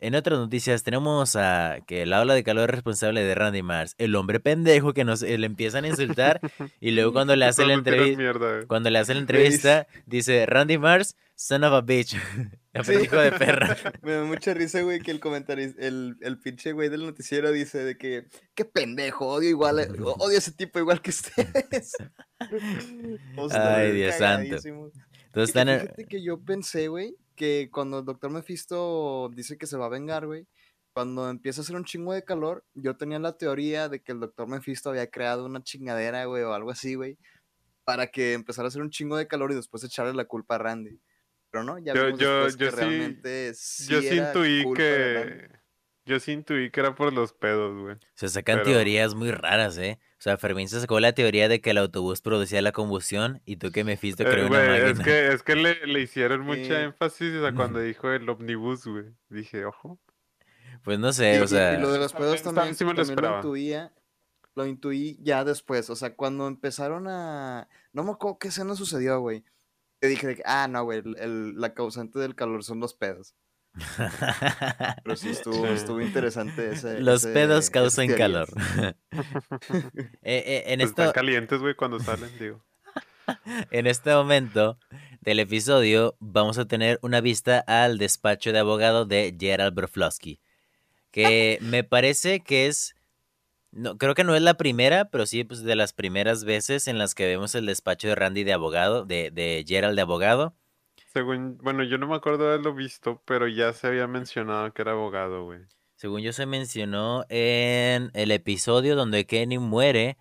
en 0.00 0.14
otras 0.14 0.38
noticias 0.38 0.82
tenemos 0.82 1.36
a 1.36 1.78
que 1.86 2.04
la 2.06 2.20
ola 2.20 2.34
de 2.34 2.44
calor 2.44 2.68
es 2.70 2.74
responsable 2.76 3.22
de 3.24 3.34
Randy 3.34 3.62
Mars, 3.62 3.94
el 3.98 4.14
hombre 4.14 4.40
pendejo 4.40 4.92
que 4.92 5.04
nos 5.04 5.22
eh, 5.22 5.38
le 5.38 5.46
empiezan 5.46 5.84
a 5.84 5.88
insultar 5.88 6.40
y 6.80 6.90
luego 6.90 7.12
cuando 7.12 7.34
le 7.36 7.44
hace 7.46 7.64
la 7.66 7.74
entrevista, 7.74 8.18
mierda, 8.20 8.54
güey. 8.56 8.66
cuando 8.66 8.90
le 8.90 8.98
hace 8.98 9.14
la 9.14 9.20
entrevista 9.20 9.86
dice 10.06 10.44
Randy 10.46 10.78
Mars, 10.78 11.16
son 11.34 11.64
of 11.64 11.72
a 11.74 11.80
bitch, 11.82 12.16
Sí. 12.84 12.92
hijo 13.04 13.16
de 13.16 13.32
perra. 13.32 13.74
Me 14.02 14.12
da 14.12 14.24
mucha 14.24 14.52
risa, 14.52 14.82
güey, 14.82 15.00
que 15.00 15.10
el 15.10 15.18
comentarista, 15.18 15.80
el, 15.86 16.16
el 16.20 16.38
pinche 16.38 16.72
güey 16.72 16.90
del 16.90 17.06
noticiero 17.06 17.50
dice 17.50 17.82
de 17.82 17.96
que, 17.96 18.26
qué 18.54 18.66
pendejo, 18.66 19.26
odio 19.28 19.48
igual, 19.48 19.78
odio 20.18 20.34
a 20.34 20.38
ese 20.38 20.52
tipo 20.52 20.78
igual 20.78 21.00
que 21.00 21.08
ustedes. 21.08 21.92
Ay, 23.50 23.92
Dios 23.92 24.14
santo. 24.16 24.56
Entonces 25.26 25.56
en- 25.56 25.80
Fíjate 25.80 26.04
que 26.06 26.22
yo 26.22 26.38
pensé, 26.40 26.88
güey, 26.88 27.16
que 27.36 27.68
cuando 27.70 28.00
el 28.00 28.04
doctor 28.04 28.30
Mephisto 28.30 29.30
dice 29.34 29.56
que 29.56 29.66
se 29.66 29.76
va 29.76 29.86
a 29.86 29.90
vengar, 29.90 30.26
güey, 30.26 30.46
cuando 30.92 31.28
empieza 31.30 31.60
a 31.60 31.62
hacer 31.62 31.76
un 31.76 31.84
chingo 31.84 32.12
de 32.14 32.24
calor, 32.24 32.64
yo 32.74 32.96
tenía 32.96 33.18
la 33.18 33.36
teoría 33.36 33.88
de 33.88 34.00
que 34.02 34.12
el 34.12 34.20
doctor 34.20 34.48
Mephisto 34.48 34.90
había 34.90 35.08
creado 35.10 35.44
una 35.46 35.62
chingadera, 35.62 36.24
güey, 36.24 36.42
o 36.42 36.54
algo 36.54 36.70
así, 36.70 36.94
güey, 36.94 37.18
para 37.84 38.06
que 38.08 38.32
empezara 38.32 38.66
a 38.66 38.68
hacer 38.68 38.82
un 38.82 38.90
chingo 38.90 39.16
de 39.16 39.28
calor 39.28 39.52
y 39.52 39.56
después 39.56 39.84
echarle 39.84 40.14
la 40.14 40.24
culpa 40.24 40.54
a 40.54 40.58
Randy. 40.58 40.98
Pero 41.50 41.64
no, 41.64 41.78
ya 41.78 41.94
Yo- 41.94 42.06
vimos 42.06 42.20
yo- 42.20 42.44
después 42.44 42.56
yo 42.56 42.66
que 42.66 42.70
sí- 42.70 42.76
realmente 42.76 43.54
sí 43.54 43.92
Yo 43.92 44.00
sí 44.00 44.16
intuí 44.16 44.64
que. 44.74 45.48
Yo 46.06 46.20
sí 46.20 46.32
intuí 46.32 46.70
que 46.70 46.80
era 46.80 46.94
por 46.94 47.12
los 47.12 47.32
pedos, 47.32 47.76
güey. 47.82 47.96
Se 48.14 48.28
sacan 48.28 48.58
Pero- 48.62 48.70
teorías 48.76 49.14
muy 49.14 49.30
raras, 49.32 49.76
¿eh? 49.76 49.98
O 50.18 50.22
sea, 50.22 50.38
Fermín 50.38 50.68
se 50.68 50.80
sacó 50.80 50.98
la 51.00 51.12
teoría 51.12 51.48
de 51.48 51.60
que 51.60 51.70
el 51.70 51.78
autobús 51.78 52.20
producía 52.22 52.62
la 52.62 52.72
combustión 52.72 53.42
y 53.44 53.56
tú 53.56 53.70
que 53.72 53.84
Mephisto 53.84 54.22
Eh, 54.22 54.26
creó 54.30 54.46
una 54.46 54.58
máquina. 54.60 54.86
es 54.90 54.98
que, 55.00 55.28
es 55.34 55.42
que 55.42 55.56
le, 55.56 55.86
le 55.86 56.00
hicieron 56.00 56.40
mucha 56.42 56.80
énfasis 56.82 57.34
a 57.44 57.52
cuando 57.76 57.80
dijo 57.80 58.10
el 58.10 58.28
omnibus, 58.28 58.86
güey. 58.86 59.04
Dije, 59.28 59.64
ojo. 59.64 59.98
Pues 60.82 60.98
no 61.00 61.08
Y, 61.10 61.12
sé, 61.12 61.36
y- 61.36 61.40
o 61.40 61.44
y 61.44 61.48
sea... 61.48 61.78
lo 61.78 61.90
de 61.92 61.98
los 61.98 62.12
pedos 62.12 62.40
También- 62.42 62.54
también, 62.54 62.74
sí 62.76 62.84
me 62.84 62.94
lo 62.94 63.04
también 63.04 63.30
lo 63.30 63.36
intuía, 63.36 63.92
lo 64.54 64.64
intuí 64.66 65.18
ya 65.22 65.44
después, 65.44 65.90
o 65.90 65.96
sea, 65.96 66.14
cuando 66.14 66.46
empezaron 66.46 67.08
a... 67.08 67.68
No 67.92 68.04
me 68.04 68.12
acuerdo 68.12 68.38
qué 68.38 68.48
escena 68.48 68.74
sucedió, 68.76 69.18
güey. 69.20 69.44
Te 69.98 70.06
dije, 70.08 70.26
de 70.28 70.36
que, 70.36 70.42
ah, 70.46 70.68
no, 70.68 70.84
güey, 70.84 71.00
el- 71.00 71.16
el- 71.18 71.60
la 71.60 71.74
causante 71.74 72.18
del 72.20 72.34
calor 72.36 72.62
son 72.62 72.78
los 72.78 72.94
pedos. 72.94 73.34
Pero 75.04 75.16
sí 75.16 75.28
estuvo, 75.30 75.66
estuvo 75.66 76.00
interesante 76.00 76.72
ese... 76.72 77.00
Los 77.00 77.24
ese- 77.24 77.32
pedos 77.32 77.70
causan 77.70 78.08
calor. 78.08 78.48
Eh, 80.22 80.42
eh, 80.44 80.62
en, 80.66 80.80
Pues 80.80 80.90
esto, 80.90 81.02
están 81.02 81.12
calientes, 81.12 81.60
güey, 81.60 81.74
cuando 81.74 82.00
salen, 82.00 82.30
digo. 82.38 82.62
en 83.70 83.86
este 83.86 84.12
momento 84.12 84.78
del 85.20 85.40
episodio 85.40 86.16
vamos 86.20 86.58
a 86.58 86.66
tener 86.66 86.98
una 87.02 87.20
vista 87.20 87.60
al 87.66 87.98
despacho 87.98 88.52
de 88.52 88.58
abogado 88.58 89.04
de 89.04 89.34
Gerald 89.38 89.74
Broflovsky. 89.74 90.40
Que 91.10 91.58
me 91.62 91.84
parece 91.84 92.40
que 92.40 92.66
es... 92.66 92.94
No, 93.70 93.98
creo 93.98 94.14
que 94.14 94.24
no 94.24 94.34
es 94.34 94.42
la 94.42 94.54
primera, 94.54 95.06
pero 95.10 95.26
sí 95.26 95.44
pues, 95.44 95.62
de 95.62 95.76
las 95.76 95.92
primeras 95.92 96.44
veces 96.44 96.88
en 96.88 96.98
las 96.98 97.14
que 97.14 97.26
vemos 97.26 97.54
el 97.54 97.66
despacho 97.66 98.08
de 98.08 98.14
Randy 98.14 98.44
de 98.44 98.52
abogado, 98.52 99.04
de, 99.04 99.30
de 99.30 99.64
Gerald 99.66 99.96
de 99.96 100.02
abogado. 100.02 100.54
Según, 101.16 101.56
bueno, 101.62 101.82
yo 101.82 101.96
no 101.96 102.06
me 102.06 102.14
acuerdo 102.14 102.44
de 102.44 102.50
haberlo 102.50 102.74
visto, 102.74 103.22
pero 103.24 103.48
ya 103.48 103.72
se 103.72 103.86
había 103.86 104.06
mencionado 104.06 104.70
que 104.74 104.82
era 104.82 104.92
abogado, 104.92 105.46
güey. 105.46 105.60
Según 105.94 106.20
yo 106.20 106.34
se 106.34 106.44
mencionó 106.44 107.24
en 107.30 108.10
el 108.12 108.30
episodio 108.32 108.96
donde 108.96 109.24
Kenny 109.24 109.56
muere, 109.56 110.18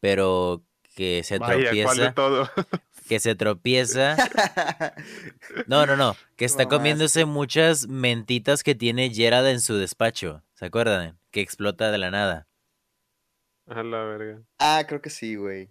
pero 0.00 0.62
que 0.96 1.22
se 1.22 1.38
Vaya, 1.38 1.70
¿cuál 1.84 1.98
de 1.98 2.04
tropieza, 2.04 2.14
todo? 2.14 2.50
que 3.10 3.20
se 3.20 3.34
tropieza. 3.34 4.16
No, 5.66 5.84
no, 5.84 5.96
no, 5.98 6.16
que 6.36 6.46
está 6.46 6.66
comiéndose 6.66 7.26
muchas 7.26 7.86
mentitas 7.86 8.62
que 8.62 8.74
tiene 8.74 9.10
Gerald 9.10 9.48
en 9.48 9.60
su 9.60 9.74
despacho. 9.74 10.42
¿Se 10.54 10.64
acuerdan? 10.64 11.18
Que 11.30 11.42
explota 11.42 11.90
de 11.90 11.98
la 11.98 12.10
nada. 12.10 12.48
A 13.66 13.82
la 13.82 14.02
verga. 14.04 14.40
ah, 14.58 14.82
creo 14.88 15.02
que 15.02 15.10
sí, 15.10 15.36
güey. 15.36 15.70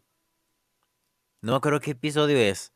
No 1.41 1.53
me 1.53 1.57
acuerdo 1.57 1.79
qué 1.79 1.91
episodio 1.91 2.37
es. 2.37 2.73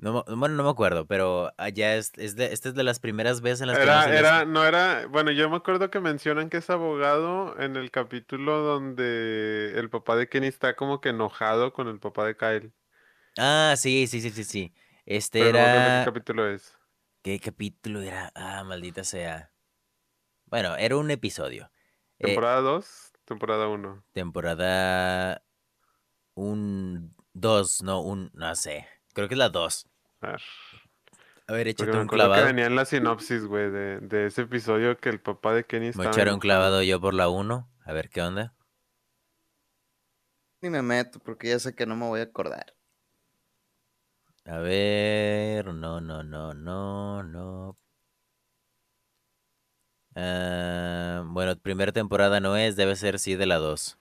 No, 0.00 0.24
bueno, 0.24 0.54
no 0.54 0.64
me 0.64 0.70
acuerdo, 0.70 1.06
pero 1.06 1.52
allá 1.58 1.94
es, 1.96 2.12
es 2.16 2.34
de, 2.34 2.54
esta 2.54 2.70
es 2.70 2.74
de 2.74 2.82
las 2.84 3.00
primeras 3.00 3.42
veces 3.42 3.60
en 3.60 3.66
las 3.66 3.78
que 3.78 3.84
vemos 3.84 4.06
Era, 4.06 4.18
era, 4.18 4.44
no 4.46 4.64
era, 4.64 5.06
bueno, 5.08 5.30
yo 5.30 5.50
me 5.50 5.56
acuerdo 5.56 5.90
que 5.90 6.00
mencionan 6.00 6.48
que 6.48 6.56
es 6.56 6.70
abogado 6.70 7.54
en 7.60 7.76
el 7.76 7.90
capítulo 7.90 8.60
donde 8.60 9.78
el 9.78 9.90
papá 9.90 10.16
de 10.16 10.26
Kenny 10.26 10.46
está 10.46 10.74
como 10.74 11.02
que 11.02 11.10
enojado 11.10 11.74
con 11.74 11.86
el 11.86 11.98
papá 11.98 12.24
de 12.24 12.34
Kyle. 12.34 12.72
Ah, 13.36 13.74
sí, 13.76 14.06
sí, 14.06 14.22
sí, 14.22 14.30
sí, 14.30 14.44
sí. 14.44 14.74
Este 15.04 15.40
Pero 15.40 15.58
no 15.58 15.58
era... 15.58 16.00
qué 16.00 16.10
capítulo 16.10 16.48
es. 16.48 16.74
¿Qué 17.22 17.38
capítulo 17.38 18.00
era? 18.00 18.32
Ah, 18.34 18.64
maldita 18.64 19.04
sea. 19.04 19.52
Bueno, 20.46 20.76
era 20.76 20.96
un 20.96 21.10
episodio. 21.10 21.70
Eh, 22.18 22.28
¿Temporada 22.28 22.62
2? 22.62 23.12
Temporada 23.26 23.68
1. 23.68 24.02
temporada... 24.12 25.42
Un... 26.34 27.14
Dos, 27.34 27.82
no, 27.82 28.00
un... 28.00 28.30
No 28.32 28.54
sé. 28.54 28.88
Creo 29.12 29.28
que 29.28 29.34
es 29.34 29.38
la 29.38 29.50
dos. 29.50 29.89
A 30.22 30.28
ver. 30.32 30.42
A 31.46 31.52
ver, 31.52 31.68
échate 31.68 31.96
me 31.96 31.98
un 31.98 32.06
acuerdo 32.06 32.30
que 32.32 32.42
clavado. 32.42 32.44
venía 32.44 32.66
en 32.66 32.76
la 32.76 32.84
sinopsis, 32.84 33.44
güey, 33.46 33.70
de, 33.70 34.00
de 34.00 34.26
ese 34.26 34.42
episodio 34.42 34.96
que 34.98 35.08
el 35.10 35.20
papá 35.20 35.54
de 35.54 35.64
Kenny 35.66 35.90
Me 35.94 36.06
estaba 36.06 36.06
echaré 36.06 36.32
un 36.32 36.40
enojado. 36.40 36.40
clavado 36.40 36.82
yo 36.82 37.00
por 37.00 37.14
la 37.14 37.28
uno. 37.28 37.70
A 37.84 37.92
ver 37.92 38.08
qué 38.10 38.22
onda. 38.22 38.54
Ni 40.62 40.70
me 40.70 40.80
meto 40.82 41.18
porque 41.20 41.48
ya 41.48 41.58
sé 41.58 41.74
que 41.74 41.84
no 41.86 41.96
me 41.96 42.06
voy 42.06 42.20
a 42.20 42.24
acordar. 42.24 42.74
A 44.44 44.58
ver... 44.58 45.66
No, 45.72 46.00
no, 46.00 46.22
no, 46.22 46.54
no, 46.54 47.22
no. 47.22 47.78
Ah, 50.14 51.22
bueno, 51.26 51.56
primera 51.58 51.92
temporada 51.92 52.40
no 52.40 52.56
es, 52.56 52.76
debe 52.76 52.96
ser 52.96 53.18
sí 53.18 53.36
de 53.36 53.46
la 53.46 53.56
2. 53.56 53.98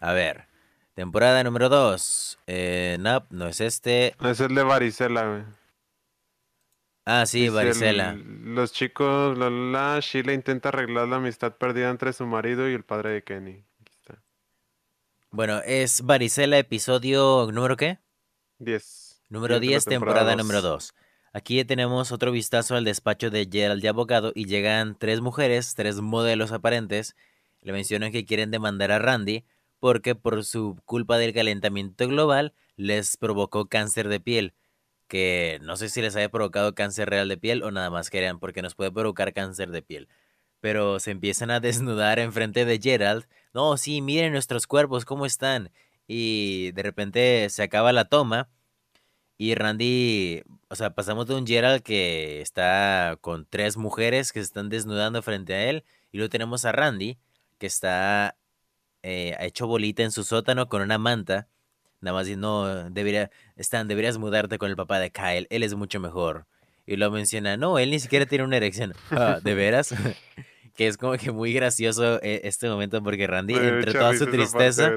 A 0.00 0.12
ver, 0.12 0.46
temporada 0.98 1.44
número 1.44 1.68
2. 1.68 2.40
Eh, 2.48 2.96
no, 2.98 3.24
no 3.30 3.46
es 3.46 3.60
este. 3.60 4.16
Es 4.20 4.40
el 4.40 4.52
de 4.52 4.64
varicela, 4.64 5.28
güey. 5.28 5.42
Ah, 7.04 7.24
sí, 7.24 7.42
Dice 7.42 7.50
varicela. 7.52 8.10
el- 8.10 8.54
los 8.56 8.72
chicos, 8.72 9.38
la, 9.38 9.48
la, 9.48 9.94
la, 9.94 10.00
Sheila 10.00 10.32
intenta 10.32 10.70
arreglar 10.70 11.06
la 11.06 11.16
amistad 11.16 11.56
perdida 11.56 11.88
entre 11.90 12.12
su 12.12 12.26
marido 12.26 12.68
y 12.68 12.74
el 12.74 12.82
padre 12.82 13.10
de 13.10 13.22
Kenny. 13.22 13.64
Aquí 13.80 13.92
está. 13.94 14.20
Bueno, 15.30 15.60
es 15.64 16.02
varicela, 16.02 16.58
episodio 16.58 17.48
número 17.52 17.76
qué? 17.76 18.00
10. 18.58 19.22
Número 19.28 19.54
Siguiente, 19.54 19.66
la 19.76 19.78
10, 19.78 19.84
temporada 19.84 20.34
número 20.34 20.62
2. 20.62 20.94
Aquí 21.32 21.64
tenemos 21.64 22.10
otro 22.10 22.32
vistazo 22.32 22.74
al 22.74 22.82
despacho 22.84 23.30
de 23.30 23.48
Gerald 23.50 23.82
de 23.82 23.88
abogado 23.88 24.32
y 24.34 24.46
llegan 24.46 24.98
tres 24.98 25.20
mujeres, 25.20 25.76
tres 25.76 26.00
modelos 26.00 26.50
aparentes. 26.50 27.14
Le 27.62 27.72
mencionan 27.72 28.10
que 28.10 28.24
quieren 28.24 28.50
demandar 28.50 28.90
a 28.90 28.98
Randy 28.98 29.44
porque 29.80 30.14
por 30.14 30.44
su 30.44 30.76
culpa 30.84 31.18
del 31.18 31.34
calentamiento 31.34 32.08
global 32.08 32.54
les 32.76 33.16
provocó 33.16 33.68
cáncer 33.68 34.08
de 34.08 34.20
piel. 34.20 34.54
Que 35.08 35.58
no 35.62 35.76
sé 35.76 35.88
si 35.88 36.02
les 36.02 36.16
haya 36.16 36.30
provocado 36.30 36.74
cáncer 36.74 37.10
real 37.10 37.28
de 37.28 37.38
piel 37.38 37.62
o 37.62 37.70
nada 37.70 37.90
más 37.90 38.10
querían 38.10 38.38
porque 38.40 38.62
nos 38.62 38.74
puede 38.74 38.92
provocar 38.92 39.32
cáncer 39.32 39.70
de 39.70 39.82
piel. 39.82 40.08
Pero 40.60 41.00
se 41.00 41.10
empiezan 41.12 41.50
a 41.50 41.60
desnudar 41.60 42.18
enfrente 42.18 42.64
de 42.64 42.78
Gerald. 42.80 43.26
No, 43.54 43.76
sí, 43.76 44.02
miren 44.02 44.32
nuestros 44.32 44.66
cuerpos, 44.66 45.04
cómo 45.04 45.26
están. 45.26 45.70
Y 46.06 46.72
de 46.72 46.82
repente 46.82 47.48
se 47.50 47.62
acaba 47.62 47.92
la 47.92 48.06
toma. 48.06 48.48
Y 49.38 49.54
Randy, 49.54 50.42
o 50.68 50.76
sea, 50.76 50.94
pasamos 50.94 51.26
de 51.28 51.34
un 51.36 51.46
Gerald 51.46 51.82
que 51.82 52.40
está 52.42 53.18
con 53.20 53.46
tres 53.46 53.76
mujeres 53.76 54.32
que 54.32 54.40
se 54.40 54.44
están 54.46 54.68
desnudando 54.68 55.22
frente 55.22 55.54
a 55.54 55.70
él. 55.70 55.84
Y 56.12 56.18
luego 56.18 56.30
tenemos 56.30 56.64
a 56.64 56.72
Randy, 56.72 57.18
que 57.58 57.66
está 57.66 58.37
eh, 59.08 59.36
hecho 59.40 59.66
bolita 59.66 60.02
en 60.02 60.10
su 60.10 60.22
sótano 60.24 60.68
con 60.68 60.82
una 60.82 60.98
manta. 60.98 61.48
Nada 62.00 62.14
más 62.14 62.26
dice, 62.26 62.36
no, 62.38 62.90
debería, 62.90 63.30
Stan, 63.56 63.88
deberías 63.88 64.18
mudarte 64.18 64.58
con 64.58 64.70
el 64.70 64.76
papá 64.76 65.00
de 65.00 65.10
Kyle, 65.10 65.46
él 65.50 65.62
es 65.62 65.74
mucho 65.74 65.98
mejor. 65.98 66.46
Y 66.86 66.96
lo 66.96 67.10
menciona, 67.10 67.56
no, 67.56 67.78
él 67.78 67.90
ni 67.90 68.00
siquiera 68.00 68.26
tiene 68.26 68.44
una 68.44 68.56
erección. 68.56 68.94
"Ah, 69.10 69.40
¿De 69.42 69.54
veras? 69.54 69.94
que 70.74 70.86
es 70.86 70.96
como 70.96 71.14
que 71.14 71.32
muy 71.32 71.52
gracioso 71.52 72.22
eh, 72.22 72.42
este 72.44 72.68
momento 72.68 73.02
porque 73.02 73.26
Randy, 73.26 73.54
entre 73.54 73.92
toda 73.92 74.14
su 74.16 74.26
tristeza, 74.26 74.92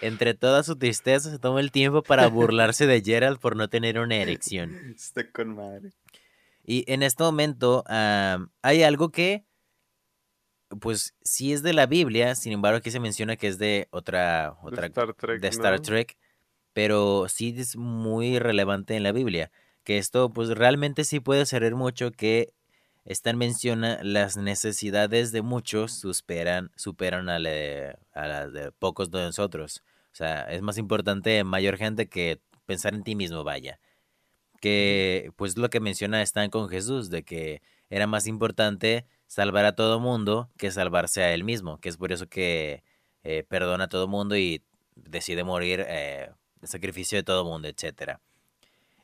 entre 0.00 0.32
toda 0.34 0.62
su 0.62 0.76
tristeza, 0.76 1.30
se 1.30 1.38
toma 1.38 1.60
el 1.60 1.70
tiempo 1.70 2.02
para 2.02 2.26
burlarse 2.28 2.86
de 2.86 3.02
Gerald 3.02 3.38
por 3.38 3.54
no 3.54 3.68
tener 3.68 3.98
una 3.98 4.16
erección. 4.16 4.74
Está 4.96 5.30
con 5.30 5.54
madre. 5.54 5.90
Y 6.64 6.90
en 6.90 7.02
este 7.02 7.22
momento 7.22 7.84
am, 7.86 8.48
hay 8.62 8.82
algo 8.82 9.10
que, 9.10 9.44
pues 10.80 11.14
sí 11.22 11.52
es 11.52 11.62
de 11.62 11.72
la 11.72 11.86
Biblia, 11.86 12.34
sin 12.34 12.52
embargo 12.52 12.78
aquí 12.78 12.90
se 12.90 13.00
menciona 13.00 13.36
que 13.36 13.46
es 13.48 13.58
de 13.58 13.88
otra, 13.90 14.56
De 14.62 14.68
otra 14.68 14.86
Star 14.86 15.14
Trek, 15.14 15.40
de 15.40 15.48
Star 15.48 15.74
¿no? 15.74 15.82
Trek, 15.82 16.16
pero 16.72 17.26
sí 17.28 17.54
es 17.56 17.76
muy 17.76 18.38
relevante 18.38 18.96
en 18.96 19.02
la 19.02 19.12
Biblia, 19.12 19.50
que 19.84 19.98
esto 19.98 20.30
pues 20.32 20.50
realmente 20.50 21.04
sí 21.04 21.20
puede 21.20 21.46
servir 21.46 21.74
mucho 21.74 22.10
que 22.12 22.52
Stan 23.06 23.36
menciona 23.36 24.00
las 24.02 24.36
necesidades 24.38 25.30
de 25.30 25.42
muchos 25.42 25.92
superan, 25.92 26.70
superan 26.76 27.28
a, 27.28 27.38
la- 27.38 27.98
a 28.12 28.26
las 28.26 28.52
de 28.52 28.72
pocos 28.72 29.10
de 29.10 29.20
nosotros. 29.20 29.82
O 30.12 30.16
sea, 30.16 30.42
es 30.44 30.62
más 30.62 30.78
importante 30.78 31.44
mayor 31.44 31.76
gente 31.76 32.08
que 32.08 32.40
pensar 32.66 32.94
en 32.94 33.02
ti 33.04 33.14
mismo, 33.14 33.44
vaya. 33.44 33.78
Que 34.60 35.30
pues 35.36 35.58
lo 35.58 35.68
que 35.68 35.80
menciona 35.80 36.22
Stan 36.22 36.48
con 36.48 36.68
Jesús, 36.68 37.10
de 37.10 37.22
que 37.24 37.60
era 37.90 38.06
más 38.06 38.26
importante 38.26 39.06
salvar 39.34 39.64
a 39.64 39.74
todo 39.74 39.98
mundo 39.98 40.48
que 40.56 40.70
salvarse 40.70 41.24
a 41.24 41.34
él 41.34 41.42
mismo, 41.42 41.80
que 41.80 41.88
es 41.88 41.96
por 41.96 42.12
eso 42.12 42.28
que 42.28 42.84
eh, 43.24 43.42
perdona 43.48 43.84
a 43.84 43.88
todo 43.88 44.06
mundo 44.06 44.36
y 44.36 44.62
decide 44.94 45.42
morir 45.42 45.84
eh, 45.88 46.30
sacrificio 46.62 47.18
de 47.18 47.24
todo 47.24 47.44
mundo, 47.44 47.66
etcétera. 47.66 48.20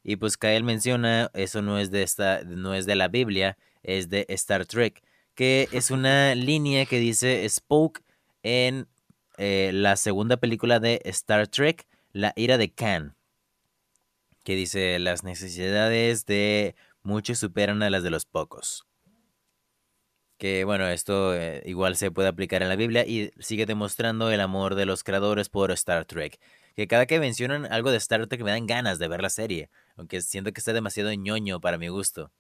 Y 0.05 0.17
pues 0.17 0.37
Kyle 0.37 0.63
menciona, 0.63 1.33
eso 1.35 1.63
no 1.63 1.81
es 1.81 1.91
de 1.91 2.05
esta, 2.05 2.45
no 2.45 2.75
es 2.75 2.87
de 2.87 2.95
la 2.95 3.09
Biblia, 3.09 3.59
es 3.83 4.09
de 4.09 4.25
Star 4.29 4.67
Trek, 4.67 5.03
que 5.35 5.69
es 5.73 5.91
una 5.91 6.37
línea 6.37 6.87
que 6.87 7.01
dice 7.01 7.45
Spoke 7.49 8.05
en 8.45 8.87
eh, 9.37 9.73
la 9.75 9.97
segunda 9.97 10.37
película 10.37 10.79
de 10.79 11.01
Star 11.07 11.49
Trek, 11.49 11.89
La 12.13 12.33
ira 12.37 12.57
de 12.57 12.73
Khan, 12.73 13.17
que 14.45 14.55
dice 14.55 15.01
las 15.01 15.25
necesidades 15.25 16.25
de 16.25 16.77
muchos 17.03 17.41
superan 17.41 17.83
a 17.83 17.91
las 17.91 18.05
de 18.05 18.11
los 18.11 18.27
pocos. 18.27 18.87
Que 20.41 20.65
bueno, 20.65 20.89
esto 20.89 21.35
eh, 21.35 21.63
igual 21.67 21.97
se 21.97 22.11
puede 22.11 22.29
aplicar 22.29 22.63
en 22.63 22.71
la 22.71 22.77
Biblia 22.77 23.05
y 23.07 23.31
sigue 23.41 23.67
demostrando 23.67 24.31
el 24.31 24.41
amor 24.41 24.75
de 24.75 24.87
los 24.87 25.05
creadores 25.05 25.51
por 25.51 25.71
Star 25.73 26.07
Trek. 26.07 26.41
Que 26.75 26.89
cada 26.89 27.05
que 27.05 27.21
mencionan 27.21 27.71
algo 27.71 27.91
de 27.91 27.99
Star 27.99 28.27
Trek 28.27 28.43
me 28.43 28.51
dan 28.51 28.67
ganas 28.67 28.99
de 28.99 29.07
ver 29.07 29.21
la 29.21 29.29
serie, 29.29 29.69
aunque 29.97 30.23
siento 30.23 30.51
que 30.55 30.61
está 30.61 30.73
demasiado 30.73 31.13
ñoño 31.13 31.61
para 31.61 31.77
mi 31.77 31.89
gusto. 31.89 32.33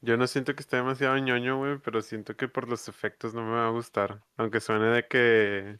Yo 0.00 0.16
no 0.16 0.26
siento 0.26 0.56
que 0.56 0.62
esté 0.62 0.78
demasiado 0.78 1.16
ñoño, 1.16 1.58
güey, 1.58 1.78
pero 1.78 2.02
siento 2.02 2.36
que 2.36 2.48
por 2.48 2.68
los 2.68 2.88
efectos 2.88 3.34
no 3.34 3.44
me 3.44 3.52
va 3.52 3.68
a 3.68 3.70
gustar. 3.70 4.24
Aunque 4.36 4.58
suene 4.58 4.86
de 4.86 5.06
que 5.06 5.78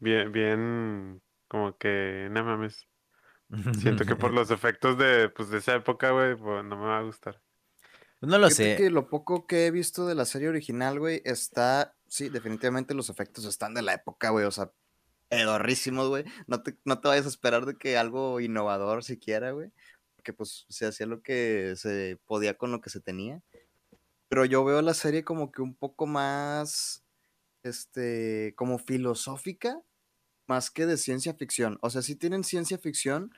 bien, 0.00 0.32
bien, 0.32 1.22
como 1.46 1.78
que, 1.78 2.26
no 2.32 2.42
mames. 2.42 2.88
Siento 3.78 4.04
que 4.06 4.16
por 4.16 4.32
los 4.32 4.50
efectos 4.50 4.98
de, 4.98 5.28
pues, 5.28 5.50
de 5.50 5.58
esa 5.58 5.76
época, 5.76 6.10
güey, 6.10 6.34
pues, 6.34 6.64
no 6.64 6.76
me 6.76 6.86
va 6.86 6.98
a 6.98 7.02
gustar. 7.02 7.40
No 8.26 8.38
lo 8.38 8.50
sé. 8.50 8.76
que 8.76 8.90
lo 8.90 9.08
poco 9.08 9.46
que 9.46 9.66
he 9.66 9.70
visto 9.70 10.06
de 10.06 10.14
la 10.14 10.24
serie 10.24 10.48
original, 10.48 10.98
güey, 10.98 11.22
está. 11.24 11.96
Sí, 12.08 12.28
definitivamente 12.28 12.94
los 12.94 13.10
efectos 13.10 13.44
están 13.44 13.74
de 13.74 13.82
la 13.82 13.94
época, 13.94 14.30
güey. 14.30 14.44
O 14.44 14.50
sea, 14.50 14.70
pedorrísimos, 15.28 16.08
güey. 16.08 16.24
No 16.46 16.62
te, 16.62 16.76
no 16.84 17.00
te 17.00 17.08
vayas 17.08 17.26
a 17.26 17.30
esperar 17.30 17.66
de 17.66 17.76
que 17.76 17.96
algo 17.96 18.40
innovador 18.40 19.04
siquiera, 19.04 19.50
güey. 19.52 19.70
Porque 20.16 20.32
pues 20.32 20.66
se 20.68 20.86
hacía 20.86 21.06
lo 21.06 21.22
que 21.22 21.74
se 21.76 22.18
podía 22.26 22.56
con 22.56 22.72
lo 22.72 22.80
que 22.80 22.90
se 22.90 23.00
tenía. 23.00 23.42
Pero 24.28 24.44
yo 24.44 24.64
veo 24.64 24.80
la 24.82 24.94
serie 24.94 25.24
como 25.24 25.50
que 25.52 25.62
un 25.62 25.74
poco 25.74 26.06
más. 26.06 27.02
Este. 27.62 28.54
como 28.56 28.78
filosófica. 28.78 29.80
Más 30.46 30.70
que 30.70 30.86
de 30.86 30.98
ciencia 30.98 31.34
ficción. 31.34 31.78
O 31.80 31.90
sea, 31.90 32.02
sí 32.02 32.16
tienen 32.16 32.44
ciencia 32.44 32.78
ficción. 32.78 33.34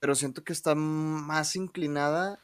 Pero 0.00 0.14
siento 0.14 0.44
que 0.44 0.52
está 0.52 0.74
más 0.74 1.56
inclinada 1.56 2.38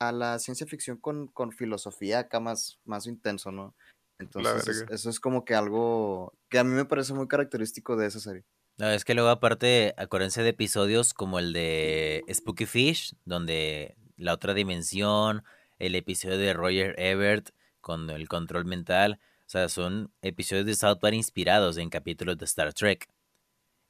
a 0.00 0.12
la 0.12 0.38
ciencia 0.38 0.66
ficción 0.66 0.96
con, 0.96 1.26
con 1.28 1.52
filosofía 1.52 2.20
acá 2.20 2.40
más, 2.40 2.78
más 2.84 3.06
intenso, 3.06 3.50
¿no? 3.50 3.74
Entonces, 4.18 4.66
es- 4.68 4.80
verga. 4.80 4.94
eso 4.94 5.10
es 5.10 5.20
como 5.20 5.44
que 5.44 5.54
algo 5.54 6.32
que 6.48 6.58
a 6.58 6.64
mí 6.64 6.74
me 6.74 6.84
parece 6.84 7.14
muy 7.14 7.28
característico 7.28 7.96
de 7.96 8.06
esa 8.06 8.20
serie. 8.20 8.44
No, 8.78 8.88
es 8.90 9.04
que 9.04 9.14
luego 9.14 9.28
aparte, 9.30 9.94
acuérdense 9.96 10.42
de 10.42 10.50
episodios 10.50 11.12
como 11.14 11.38
el 11.40 11.52
de 11.52 12.22
Spooky 12.32 12.66
Fish, 12.66 13.14
donde 13.24 13.96
la 14.16 14.32
otra 14.34 14.54
dimensión, 14.54 15.42
el 15.78 15.94
episodio 15.96 16.38
de 16.38 16.52
Roger 16.52 16.94
Ebert 16.98 17.50
con 17.80 18.08
el 18.10 18.28
control 18.28 18.64
mental, 18.66 19.18
o 19.46 19.50
sea, 19.50 19.68
son 19.68 20.12
episodios 20.22 20.66
de 20.66 20.74
South 20.76 20.98
Park 21.00 21.14
inspirados 21.14 21.76
en 21.76 21.90
capítulos 21.90 22.38
de 22.38 22.44
Star 22.44 22.72
Trek. 22.74 23.08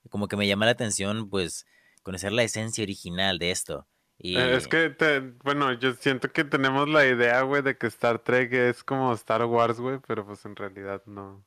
Como 0.09 0.29
que 0.29 0.37
me 0.37 0.47
llama 0.47 0.65
la 0.67 0.73
atención, 0.73 1.29
pues, 1.29 1.67
conocer 2.03 2.33
la 2.33 2.43
esencia 2.45 2.83
original 2.83 3.39
de 3.39 3.51
esto. 3.51 3.87
Y 4.19 4.37
Eh, 4.37 4.57
Es 4.57 4.67
que, 4.67 4.91
te- 4.91 5.21
bueno, 5.45 5.73
yo 5.75 5.95
siento 5.95 6.31
que 6.33 6.45
tenemos 6.45 6.89
la 6.89 7.07
idea, 7.07 7.41
güey, 7.43 7.63
de 7.63 7.77
que 7.77 7.87
Star 7.87 8.19
Trek 8.19 8.53
es 8.53 8.83
como 8.83 9.13
Star 9.15 9.45
Wars, 9.45 9.79
güey, 9.79 9.99
pero 10.07 10.27
pues 10.27 10.45
en 10.45 10.57
realidad 10.57 11.03
no. 11.07 11.45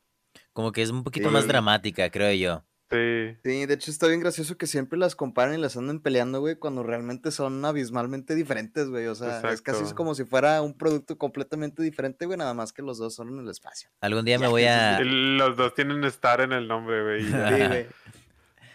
como 0.54 0.72
que 0.72 0.82
es 0.82 0.90
un 0.90 1.04
poquito 1.04 1.30
más 1.32 1.48
dramática, 1.48 2.10
creo 2.10 2.34
yo. 2.34 2.64
Sí, 2.90 3.38
Sí, 3.46 3.66
de 3.66 3.74
hecho 3.74 3.90
está 3.90 4.08
bien 4.08 4.20
gracioso 4.20 4.58
que 4.58 4.68
siempre 4.68 5.00
las 5.00 5.16
comparen 5.16 5.58
y 5.58 5.62
las 5.62 5.78
anden 5.78 6.02
peleando, 6.02 6.42
güey, 6.42 6.56
cuando 6.58 6.84
realmente 6.84 7.32
son 7.32 7.64
abismalmente 7.64 8.36
diferentes, 8.36 8.90
güey. 8.90 9.08
O 9.08 9.16
sea, 9.16 9.40
es 9.52 9.62
casi 9.62 9.94
como 9.94 10.14
si 10.14 10.26
fuera 10.26 10.62
un 10.62 10.78
producto 10.78 11.18
completamente 11.18 11.82
diferente, 11.84 12.26
güey, 12.26 12.38
nada 12.38 12.54
más 12.54 12.74
que 12.74 12.82
los 12.82 12.98
dos 12.98 13.16
son 13.16 13.30
en 13.30 13.40
el 13.40 13.50
espacio. 13.50 13.90
Algún 14.02 14.26
día 14.26 14.40
me 14.40 14.48
voy 14.48 14.66
a... 14.66 15.00
los 15.00 15.56
dos 15.56 15.74
tienen 15.74 16.04
Star 16.04 16.42
en 16.42 16.52
el 16.52 16.68
nombre, 16.68 17.02
güey. 17.02 17.24
Sí, 17.24 17.68
güey. 17.68 17.88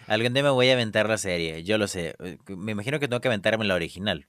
Algún 0.07 0.33
día 0.35 0.43
me 0.43 0.51
voy 0.51 0.69
a 0.71 0.75
aventar 0.75 1.09
la 1.09 1.19
serie, 1.19 1.65
yo 1.65 1.79
lo 1.79 1.89
sé. 1.89 2.15
eh, 2.21 2.39
Me 2.49 2.73
imagino 2.73 2.99
que 3.01 3.09
tengo 3.09 3.21
que 3.21 3.29
aventarme 3.29 3.65
la 3.65 3.75
original. 3.75 4.29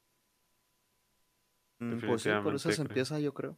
Mm, 1.79 1.99
Pues 2.05 2.23
sí, 2.23 2.29
por 2.43 2.55
eso 2.55 2.71
se 2.71 2.81
empieza, 2.81 3.19
yo 3.19 3.33
creo. 3.33 3.57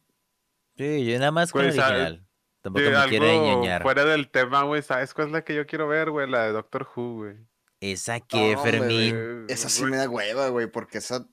Sí, 0.76 1.04
yo 1.06 1.18
nada 1.18 1.30
más 1.30 1.52
con 1.52 1.62
la 1.62 1.68
original. 1.68 2.26
Tampoco 2.62 2.84
Sí, 2.84 2.90
me 2.92 3.08
quiero 3.08 3.26
algo 3.30 3.44
ñoñar. 3.56 3.82
fuera 3.82 4.04
del 4.04 4.30
tema, 4.30 4.64
güey, 4.64 4.82
¿sabes 4.82 5.14
cuál 5.14 5.28
es 5.28 5.32
la 5.32 5.44
que 5.44 5.54
yo 5.54 5.66
quiero 5.66 5.88
ver, 5.88 6.10
güey? 6.10 6.28
La 6.28 6.44
de 6.44 6.52
Doctor 6.52 6.86
Who, 6.94 7.14
güey. 7.16 7.36
Esa 7.80 8.20
que, 8.20 8.52
No, 8.54 8.62
Fermín. 8.62 9.46
Esa 9.48 9.70
sí 9.70 9.84
me 9.84 9.96
da 9.96 10.08
hueva, 10.10 10.48
güey, 10.48 10.66
porque 10.66 10.98
esa... 10.98 11.26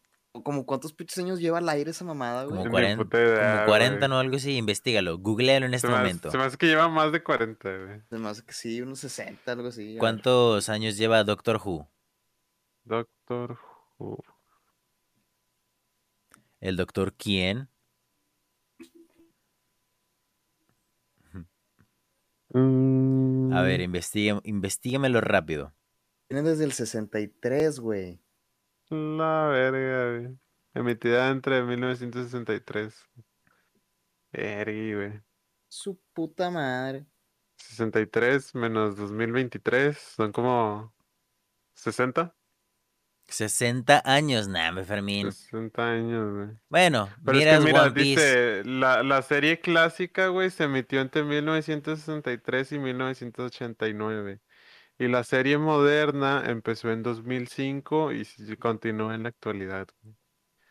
Como 0.44 0.66
cuántos 0.66 0.94
pinches 0.94 1.18
años 1.20 1.40
lleva 1.40 1.58
al 1.60 1.70
aire 1.70 1.92
esa 1.92 2.06
mamada, 2.06 2.44
güey. 2.46 2.58
Como 2.58 2.66
Ni 2.66 2.72
40, 2.72 3.04
puta 3.04 3.18
idea, 3.20 3.52
como 3.56 3.66
40 3.68 3.98
güey. 3.98 4.10
no 4.10 4.20
algo 4.20 4.36
así, 4.38 4.56
investigalo, 4.58 5.18
googlealo 5.18 5.66
en 5.66 5.72
Se 5.72 5.76
este 5.78 5.88
me, 5.88 5.94
hace, 5.96 6.02
momento. 6.04 6.32
se 6.32 6.38
me 6.38 6.44
hace 6.44 6.58
que 6.58 6.68
lleva 6.68 6.88
más 6.90 7.12
de 7.12 7.24
40, 7.24 7.78
güey. 7.78 8.02
Se 8.10 8.18
me 8.18 8.30
hace 8.30 8.44
que 8.44 8.54
sí, 8.54 8.82
unos 8.82 9.00
60, 9.00 9.52
algo 9.52 9.68
así. 9.70 9.98
¿Cuántos 10.00 10.70
años 10.70 10.98
lleva 10.98 11.24
Doctor 11.24 11.60
Who? 11.64 11.90
Doctor 12.86 13.58
Who. 13.98 14.24
¿El 16.60 16.76
doctor 16.78 17.14
quién? 17.14 17.70
A 22.54 23.62
ver, 23.62 23.80
Mm, 23.80 23.84
investigue, 23.84 24.40
investígamelo 24.44 25.22
rápido. 25.22 25.74
Tiene 26.28 26.44
desde 26.50 26.64
el 26.64 26.72
63, 26.72 27.80
güey. 27.80 28.20
La 28.90 29.48
verga, 29.48 30.20
güey. 30.20 30.38
Emitida 30.74 31.30
entre 31.30 31.62
1963. 31.64 32.96
Verga, 34.32 34.96
güey. 34.96 35.22
Su 35.68 36.00
puta 36.14 36.50
madre. 36.50 37.06
63 37.58 38.56
menos 38.56 38.96
2023 38.96 39.98
son 39.98 40.32
como 40.32 40.94
60. 41.74 42.34
60 43.30 44.02
años, 44.06 44.48
nah, 44.48 44.72
me 44.72 44.86
Fermín. 44.86 45.32
60 45.34 45.86
años, 45.86 46.34
güey. 46.34 46.58
Bueno, 46.70 47.10
Pero 47.26 47.38
miras 47.38 47.54
es 47.56 47.60
que 47.60 47.66
mira, 47.66 47.84
One 47.84 47.92
Piece. 47.92 48.10
dice, 48.10 48.64
la, 48.64 49.04
la 49.04 49.22
serie 49.22 49.60
clásica, 49.60 50.28
güey, 50.30 50.50
se 50.50 50.64
emitió 50.64 51.02
entre 51.02 51.24
1963 51.24 52.72
y 52.72 52.80
1989. 52.80 54.40
Y 55.00 55.08
la 55.08 55.24
serie 55.24 55.58
moderna 55.58 56.43
empezó 56.48 56.91
en 56.91 57.04
2005 57.04 58.12
y 58.14 58.26
continúa 58.58 59.14
en 59.16 59.24
la 59.24 59.30
actualidad. 59.30 59.88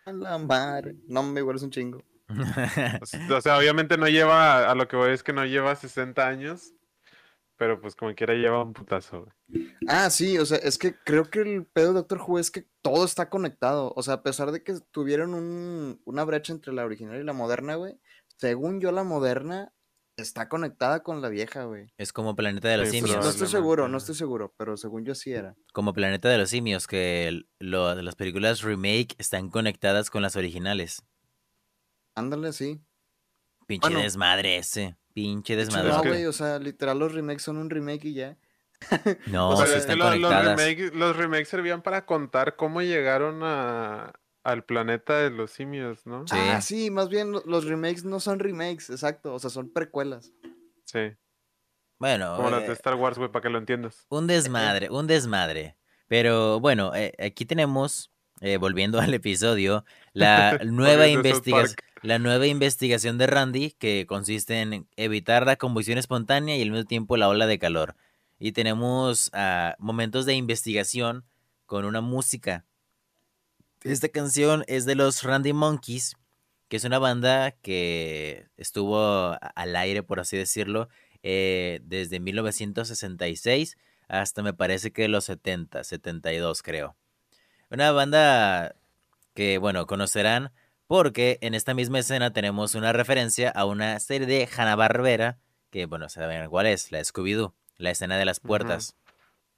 A 0.05 0.12
la 0.12 0.39
madre. 0.39 0.97
No 1.07 1.22
me 1.22 1.41
igual 1.41 1.57
es 1.57 1.62
un 1.62 1.70
chingo. 1.70 2.03
O 3.31 3.41
sea, 3.41 3.57
obviamente 3.59 3.97
no 3.97 4.09
lleva, 4.09 4.68
a 4.70 4.74
lo 4.74 4.89
que 4.89 4.97
voy 4.97 5.12
es 5.12 5.22
que 5.22 5.33
no 5.33 5.45
lleva 5.45 5.77
60 5.77 6.27
años, 6.27 6.72
pero 7.57 7.81
pues 7.81 7.95
como 7.95 8.14
quiera 8.14 8.35
lleva 8.35 8.62
un 8.64 8.72
putazo, 8.72 9.22
güey. 9.49 9.70
Ah, 9.87 10.11
sí, 10.11 10.37
o 10.39 10.45
sea, 10.45 10.59
es 10.59 10.77
que 10.77 10.95
creo 10.95 11.31
que 11.31 11.41
el 11.41 11.64
pedo 11.64 11.89
de 11.89 11.95
Doctor 11.95 12.20
Who 12.27 12.39
es 12.41 12.51
que 12.51 12.66
todo 12.83 13.05
está 13.05 13.31
conectado. 13.31 13.93
O 13.97 14.03
sea, 14.03 14.14
a 14.14 14.22
pesar 14.24 14.51
de 14.51 14.62
que 14.64 14.74
tuvieron 14.91 15.35
un- 15.35 16.01
una 16.05 16.24
brecha 16.24 16.53
entre 16.53 16.72
la 16.72 16.85
original 16.85 17.20
y 17.20 17.24
la 17.24 17.33
moderna, 17.33 17.77
güey. 17.77 17.99
Según 18.39 18.81
yo, 18.81 18.91
la 18.93 19.05
moderna 19.05 19.72
está 20.17 20.49
conectada 20.49 21.03
con 21.03 21.21
la 21.21 21.29
vieja, 21.29 21.64
güey. 21.64 21.93
Es 21.99 22.12
como 22.12 22.35
Planeta 22.35 22.69
de 22.69 22.79
los 22.79 22.89
Sí, 22.89 23.01
No 23.01 23.07
Simios. 23.07 23.27
estoy 23.27 23.39
Probablemente. 23.39 23.57
seguro, 23.57 23.89
no 23.89 23.99
estoy 23.99 24.14
seguro, 24.14 24.55
pero 24.57 24.77
según 24.77 25.05
yo 25.05 25.14
sí 25.14 25.33
era. 25.33 25.55
Como 25.73 25.93
Planeta 25.93 26.29
de 26.29 26.39
los 26.39 26.51
Simios, 26.51 26.87
que 26.87 27.43
lo- 27.59 27.95
las 28.01 28.14
películas 28.17 28.62
remake 28.62 29.14
están 29.19 29.51
conectadas 29.51 30.09
con 30.11 30.23
las 30.23 30.37
originales. 30.37 31.03
Ándale, 32.14 32.53
sí. 32.53 32.81
Pinche 33.67 33.89
Bueno. 33.89 34.03
desmadre 34.03 34.57
ese. 34.57 34.97
Pinche 35.12 35.57
desmadre. 35.57 35.89
no, 35.91 36.03
güey, 36.03 36.25
o 36.27 36.33
sea, 36.33 36.59
literal 36.59 36.99
los 36.99 37.12
remakes 37.12 37.43
son 37.43 37.57
un 37.59 37.69
remake 37.71 38.05
y 38.07 38.14
ya. 38.14 38.37
No, 39.27 39.51
O 39.51 39.57
sí 39.57 39.62
sea, 39.62 39.67
Pero 39.67 39.79
es 39.79 39.87
que 39.87 39.93
están 39.93 39.99
lo- 39.99 40.05
los, 40.05 40.12
conectadas. 40.31 40.59
remakes, 40.61 40.95
los 40.95 41.17
remakes 41.17 41.49
servían 41.49 41.83
para 41.83 42.07
contar 42.07 42.57
cómo 42.57 42.81
llegaron 42.83 43.41
a, 43.43 44.12
al 44.47 44.64
planeta 44.64 45.18
de 45.18 45.30
los 45.30 45.51
simios, 45.51 46.07
¿no? 46.07 46.26
Sí. 46.26 46.36
Ah, 46.38 46.61
sí, 46.61 46.90
más 46.90 47.09
bien 47.09 47.32
lo- 47.32 47.42
los 47.47 47.64
remakes 47.64 48.05
no 48.05 48.20
son 48.20 48.38
remakes, 48.38 48.90
exacto, 48.90 49.34
o 49.34 49.38
sea, 49.38 49.51
son 49.51 49.70
precuelas. 49.72 50.32
Sí. 50.84 51.01
Bueno, 51.99 52.36
Como 52.36 52.51
las 52.51 52.62
eh, 52.64 52.66
de 52.68 52.72
Star 52.74 52.94
Wars, 52.94 53.18
güey, 53.18 53.30
para 53.30 53.42
que 53.42 53.49
lo 53.49 53.59
entiendas. 53.59 54.07
un 54.09 54.26
desmadre, 54.26 54.90
un 54.90 55.07
desmadre. 55.07 55.76
Pero 56.09 56.61
bueno, 56.61 56.94
eh, 56.94 57.12
aquí 57.18 57.44
tenemos, 57.47 58.12
eh, 58.40 58.59
volviendo 58.59 58.99
al 59.01 59.14
episodio, 59.14 59.84
la 60.12 60.59
nueva 60.64 61.09
investigación. 61.09 61.76
La 62.03 62.18
nueva 62.20 62.47
investigación 62.47 63.18
de 63.18 63.26
Randy, 63.26 63.72
que 63.72 64.07
consiste 64.07 64.61
en 64.61 64.86
evitar 64.97 65.44
la 65.47 65.57
combustión 65.57 65.99
espontánea 65.99 66.57
y 66.57 66.62
al 66.62 66.70
mismo 66.70 66.86
tiempo 66.86 67.16
la 67.16 67.28
ola 67.28 67.47
de 67.47 67.59
calor. 67.59 67.97
Y 68.38 68.53
tenemos 68.53 69.30
ah, 69.32 69.74
momentos 69.80 70.24
de 70.26 70.34
investigación 70.34 71.24
con 71.64 71.84
una 71.84 72.03
música. 72.03 72.64
Esta 73.83 74.09
canción 74.09 74.64
es 74.66 74.85
de 74.85 74.95
los 74.95 75.22
Randy 75.22 75.53
Monkeys, 75.53 76.16
que 76.68 76.77
es 76.77 76.85
una 76.85 76.99
banda 76.99 77.53
que 77.53 78.49
estuvo 78.57 79.37
al 79.55 79.77
aire, 79.77 80.03
por 80.03 80.18
así 80.20 80.37
decirlo, 80.37 80.89
eh, 81.22 81.81
desde 81.85 82.20
1966 82.20 83.77
hasta 84.09 84.43
me 84.43 84.55
parece 84.55 84.93
que 84.93 85.09
los 85.09 85.24
70, 85.24 85.83
72 85.85 86.62
creo. 86.62 86.97
Una 87.70 87.91
banda 87.93 88.77
que, 89.35 89.59
bueno, 89.59 89.87
conocerán 89.87 90.53
porque 90.87 91.39
en 91.41 91.55
esta 91.55 91.74
misma 91.74 91.99
escena 91.99 92.33
tenemos 92.33 92.77
una 92.77 92.93
referencia 92.93 93.51
a 93.51 93.64
una 93.64 93.99
serie 93.99 94.27
de 94.27 94.49
Hanna-Barbera, 94.57 95.39
que, 95.70 95.87
bueno, 95.87 96.09
saben 96.09 96.49
cuál 96.49 96.66
es, 96.66 96.93
la 96.93 97.01
Scooby-Doo, 97.01 97.53
la 97.77 97.91
escena 97.91 98.16
de 98.18 98.24
las 98.24 98.39
puertas. 98.39 98.95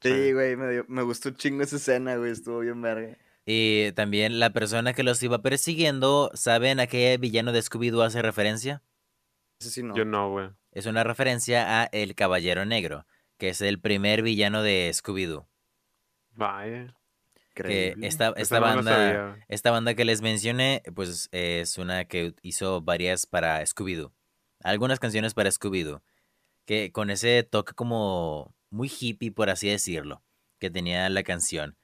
Sí, 0.01 0.33
güey, 0.33 0.57
me, 0.57 0.71
dio- 0.71 0.87
me 0.89 1.03
gustó 1.03 1.29
un 1.29 1.37
chingo 1.37 1.62
esa 1.62 1.77
escena, 1.77 2.16
güey, 2.16 2.33
estuvo 2.33 2.61
bien 2.61 2.81
verga. 2.81 3.16
Y 3.51 3.92
también 3.92 4.40
la 4.40 4.51
persona 4.51 4.92
que 4.92 5.03
los 5.03 5.22
iba 5.22 5.40
persiguiendo, 5.40 6.30
¿saben 6.34 6.80
a 6.80 6.86
qué 6.86 7.16
villano 7.16 7.51
de 7.51 7.61
Scooby-Doo 7.61 8.03
hace 8.05 8.20
referencia? 8.20 8.82
Ese 9.59 9.70
sí 9.70 9.82
no. 9.82 9.96
Yo 9.96 10.05
no, 10.05 10.30
güey. 10.30 10.51
Es 10.70 10.84
una 10.84 11.03
referencia 11.03 11.80
a 11.80 11.84
El 11.84 12.14
Caballero 12.14 12.66
Negro, 12.66 13.07
que 13.38 13.49
es 13.49 13.62
el 13.62 13.80
primer 13.80 14.20
villano 14.20 14.61
de 14.62 14.90
Scooby-Doo. 14.92 15.49
Vaya. 16.32 16.94
Que 17.55 17.94
Increíble. 17.96 18.07
esta, 18.07 18.34
no 18.36 18.61
banda, 18.61 18.94
sabía, 18.94 19.26
güey. 19.28 19.42
esta 19.49 19.70
banda 19.70 19.94
que 19.94 20.05
les 20.05 20.20
mencioné, 20.20 20.82
pues 20.94 21.30
es 21.32 21.78
una 21.78 22.05
que 22.05 22.34
hizo 22.42 22.82
varias 22.82 23.24
para 23.24 23.62
Scooby-Doo. 23.62 24.12
Algunas 24.62 25.01
canciones 25.01 25.32
para 25.32 25.49
Scooby-Doo. 25.49 26.03
Que 26.66 26.92
con 26.92 27.09
ese 27.09 27.44
toque 27.44 27.72
como 27.72 28.55
muy 28.68 28.90
hippie, 28.90 29.32
por 29.32 29.49
así 29.49 29.70
decirlo, 29.70 30.22
que 30.59 30.68
tenía 30.68 31.09
la 31.09 31.22
canción. 31.22 31.78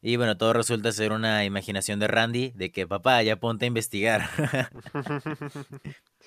Y 0.00 0.16
bueno, 0.16 0.36
todo 0.36 0.52
resulta 0.52 0.92
ser 0.92 1.12
una 1.12 1.44
imaginación 1.44 1.98
de 1.98 2.06
Randy, 2.06 2.52
de 2.54 2.70
que 2.70 2.86
papá, 2.86 3.22
ya 3.22 3.36
ponte 3.36 3.64
a 3.64 3.68
investigar. 3.68 4.28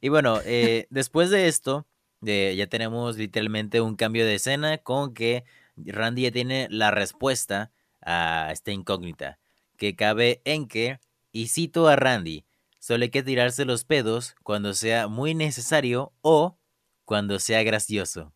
Y 0.00 0.08
bueno, 0.08 0.40
eh, 0.44 0.86
después 0.90 1.30
de 1.30 1.48
esto, 1.48 1.86
eh, 2.26 2.54
ya 2.56 2.66
tenemos 2.66 3.16
literalmente 3.16 3.80
un 3.80 3.96
cambio 3.96 4.26
de 4.26 4.34
escena 4.34 4.78
con 4.78 5.14
que 5.14 5.44
Randy 5.76 6.22
ya 6.22 6.30
tiene 6.30 6.68
la 6.70 6.90
respuesta 6.90 7.72
a 8.02 8.50
esta 8.52 8.72
incógnita, 8.72 9.38
que 9.76 9.96
cabe 9.96 10.42
en 10.44 10.68
que, 10.68 11.00
y 11.32 11.48
cito 11.48 11.88
a 11.88 11.96
Randy, 11.96 12.44
solo 12.78 13.04
hay 13.04 13.10
que 13.10 13.22
tirarse 13.22 13.64
los 13.64 13.84
pedos 13.84 14.34
cuando 14.42 14.74
sea 14.74 15.08
muy 15.08 15.34
necesario 15.34 16.12
o 16.20 16.58
cuando 17.04 17.38
sea 17.38 17.62
gracioso. 17.62 18.34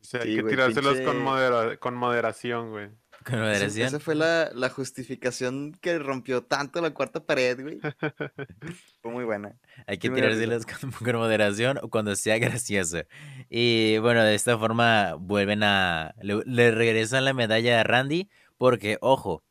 O 0.00 0.04
sea, 0.04 0.22
hay 0.22 0.34
que 0.36 0.42
güey, 0.42 0.52
tirárselos 0.54 1.00
con, 1.00 1.16
pinche- 1.16 1.22
modera- 1.22 1.76
con 1.78 1.94
moderación, 1.94 2.70
güey. 2.70 2.88
Con 3.24 3.34
Esa- 3.34 3.42
moderación. 3.44 3.86
Esa 3.88 4.00
fue 4.00 4.14
la, 4.14 4.50
la 4.54 4.70
justificación 4.70 5.72
que 5.80 5.98
rompió 5.98 6.42
tanto 6.42 6.80
la 6.80 6.90
cuarta 6.94 7.20
pared, 7.24 7.60
güey. 7.60 7.78
Fue 9.02 9.12
muy 9.12 9.24
buena. 9.24 9.56
Hay 9.86 9.98
que 9.98 10.08
tirárselos 10.10 10.64
con, 10.66 10.90
con 11.04 11.16
moderación 11.16 11.78
o 11.82 11.88
cuando 11.90 12.16
sea 12.16 12.38
gracioso. 12.38 13.02
Y 13.50 13.98
bueno, 13.98 14.22
de 14.24 14.34
esta 14.34 14.58
forma 14.58 15.14
vuelven 15.18 15.62
a... 15.62 16.14
Le, 16.22 16.42
le 16.46 16.70
regresan 16.70 17.24
la 17.26 17.34
medalla 17.34 17.80
a 17.80 17.84
Randy 17.84 18.28
porque, 18.56 18.96
ojo, 19.02 19.42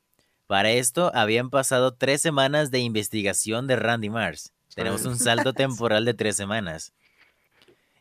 para 0.48 0.72
esto 0.72 1.12
habían 1.14 1.52
pasado 1.52 1.94
tres 1.94 2.22
semanas 2.24 2.72
de 2.72 2.80
investigación 2.80 3.68
de 3.68 3.76
Randy 3.76 4.10
Mars. 4.10 4.52
Tenemos 4.74 5.06
un 5.06 5.18
salto 5.18 5.54
temporal 5.54 6.06
de 6.06 6.16
tres 6.16 6.36
semanas. 6.36 6.92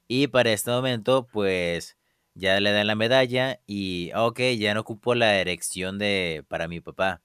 Y 0.07 0.29
para 0.29 0.51
este 0.53 0.71
momento, 0.71 1.29
pues 1.31 1.98
ya 2.39 2.61
le 2.61 2.71
dan 2.71 2.87
la 2.87 2.95
medalla 2.95 3.61
y, 3.67 4.13
ok, 4.15 4.41
ya 4.57 4.73
no 4.75 4.81
ocupó 4.81 5.15
la 5.15 5.37
erección 5.37 5.99
de 5.99 6.45
para 6.49 6.69
mi 6.69 6.81
papá. 6.81 7.21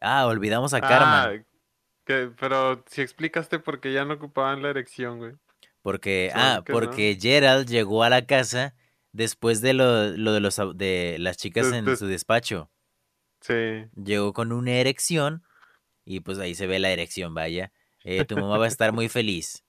Ah, 0.00 0.26
olvidamos 0.26 0.74
a. 0.74 0.80
Ah, 0.82 1.32
que, 2.04 2.30
pero 2.38 2.84
si 2.86 3.00
explicaste 3.00 3.58
por 3.58 3.80
qué 3.80 3.92
ya 3.92 4.04
no 4.04 4.14
ocupaban 4.14 4.62
la 4.62 4.70
erección, 4.70 5.18
güey. 5.18 5.32
Porque, 5.80 6.30
ah, 6.34 6.56
no. 6.58 6.64
porque 6.64 7.18
Gerald 7.20 7.68
llegó 7.68 8.02
a 8.02 8.10
la 8.10 8.26
casa 8.26 8.74
después 9.12 9.60
de 9.60 9.72
lo, 9.72 10.08
lo 10.16 10.32
de 10.32 10.40
los 10.40 10.60
de 10.74 11.16
las 11.18 11.36
chicas 11.38 11.72
en 11.72 11.96
su 11.96 12.06
despacho. 12.06 12.70
Sí. 13.40 13.86
Llegó 13.96 14.32
con 14.32 14.52
una 14.52 14.72
erección 14.72 15.42
y 16.04 16.20
pues 16.20 16.38
ahí 16.38 16.54
se 16.54 16.66
ve 16.66 16.78
la 16.78 16.90
erección, 16.90 17.34
vaya. 17.34 17.72
Eh, 18.04 18.24
tu 18.24 18.36
mamá 18.36 18.58
va 18.58 18.66
a 18.66 18.68
estar 18.68 18.92
muy 18.92 19.08
feliz. 19.08 19.61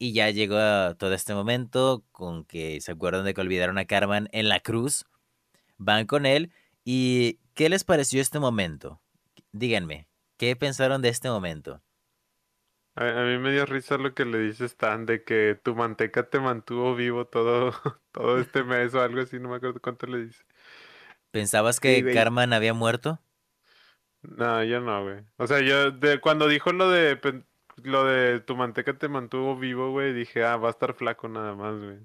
Y 0.00 0.14
ya 0.14 0.30
llegó 0.30 0.56
a 0.58 0.96
todo 0.98 1.14
este 1.14 1.34
momento 1.34 2.04
con 2.12 2.44
que 2.46 2.80
se 2.82 2.92
acuerdan 2.92 3.24
de 3.26 3.34
que 3.34 3.42
olvidaron 3.42 3.78
a 3.78 3.86
Carmen 3.86 4.28
en 4.32 4.48
la 4.50 4.60
cruz. 4.60 5.06
Van 5.78 6.06
con 6.06 6.26
él. 6.26 6.52
¿Y 6.84 7.40
qué 7.54 7.68
les 7.70 7.84
pareció 7.84 8.20
este 8.22 8.40
momento? 8.40 9.02
Díganme, 9.52 10.08
¿qué 10.38 10.56
pensaron 10.56 11.02
de 11.02 11.10
este 11.10 11.30
momento? 11.30 11.82
A, 12.96 13.22
a 13.22 13.24
mí 13.24 13.38
me 13.38 13.52
dio 13.52 13.66
risa 13.66 13.98
lo 13.98 14.14
que 14.14 14.24
le 14.24 14.38
dice 14.38 14.64
Stan 14.66 15.06
de 15.06 15.24
que 15.24 15.58
tu 15.62 15.74
manteca 15.74 16.28
te 16.28 16.40
mantuvo 16.40 16.94
vivo 16.94 17.26
todo, 17.26 17.72
todo 18.12 18.38
este 18.40 18.64
mes 18.64 18.94
o 18.94 19.00
algo 19.02 19.20
así, 19.22 19.38
no 19.40 19.48
me 19.50 19.56
acuerdo 19.56 19.80
cuánto 19.80 20.06
le 20.06 20.24
dice. 20.26 20.44
¿Pensabas 21.32 21.80
que 21.80 22.04
Sí. 22.04 22.08
Carmen 22.08 22.52
había 22.52 22.72
muerto? 22.74 23.20
No, 24.22 24.62
yo 24.64 24.80
no, 24.80 25.02
güey. 25.04 25.24
O 25.38 25.46
sea, 25.46 25.60
yo 25.60 25.90
de 25.92 26.20
cuando 26.20 26.46
dijo 26.48 26.72
lo 26.72 26.90
de 26.90 27.16
lo 27.84 28.04
de 28.04 28.40
tu 28.40 28.56
manteca 28.56 28.96
te 28.98 29.08
mantuvo 29.08 29.56
vivo, 29.56 29.90
güey, 29.90 30.12
dije, 30.12 30.44
ah, 30.44 30.56
va 30.56 30.68
a 30.68 30.70
estar 30.72 30.94
flaco 30.94 31.28
nada 31.28 31.54
más, 31.54 31.78
güey. 31.78 31.98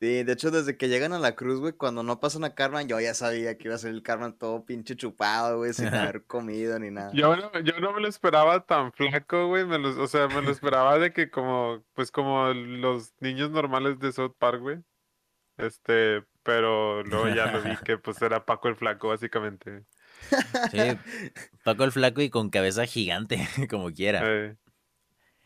Sí, 0.00 0.24
de 0.24 0.32
hecho, 0.32 0.50
desde 0.50 0.78
que 0.78 0.88
llegan 0.88 1.12
a 1.12 1.18
la 1.18 1.36
cruz, 1.36 1.60
güey, 1.60 1.74
cuando 1.74 2.02
no 2.02 2.20
pasan 2.20 2.44
a 2.44 2.54
Carmen, 2.54 2.88
yo 2.88 2.98
ya 3.00 3.12
sabía 3.12 3.58
que 3.58 3.68
iba 3.68 3.74
a 3.74 3.78
ser 3.78 3.90
el 3.90 4.02
Carmen 4.02 4.32
todo 4.32 4.64
pinche 4.64 4.96
chupado, 4.96 5.58
güey, 5.58 5.74
sin 5.74 5.88
haber 5.94 6.24
comido 6.24 6.78
ni 6.78 6.90
nada. 6.90 7.12
Yo 7.12 7.36
no, 7.36 7.60
yo 7.60 7.78
no 7.80 7.92
me 7.92 8.00
lo 8.00 8.08
esperaba 8.08 8.64
tan 8.64 8.92
flaco, 8.92 9.48
güey. 9.48 9.66
Me 9.66 9.78
lo, 9.78 10.02
o 10.02 10.06
sea, 10.06 10.26
me 10.28 10.40
lo 10.40 10.50
esperaba 10.50 10.98
de 10.98 11.12
que 11.12 11.30
como, 11.30 11.84
pues 11.92 12.10
como 12.10 12.48
los 12.54 13.12
niños 13.20 13.50
normales 13.50 13.98
de 13.98 14.10
South 14.12 14.36
Park, 14.38 14.60
güey. 14.62 14.78
Este, 15.58 16.24
pero 16.42 17.02
luego 17.02 17.28
ya 17.28 17.52
lo 17.52 17.60
vi 17.60 17.76
que 17.84 17.98
pues 17.98 18.22
era 18.22 18.46
Paco 18.46 18.68
el 18.68 18.76
Flaco, 18.76 19.08
básicamente. 19.08 19.84
Sí, 20.70 20.78
Paco 21.64 21.84
el 21.84 21.92
Flaco 21.92 22.20
y 22.22 22.30
con 22.30 22.50
cabeza 22.50 22.86
gigante, 22.86 23.46
como 23.70 23.90
quiera. 23.92 24.22
Eh, 24.24 24.56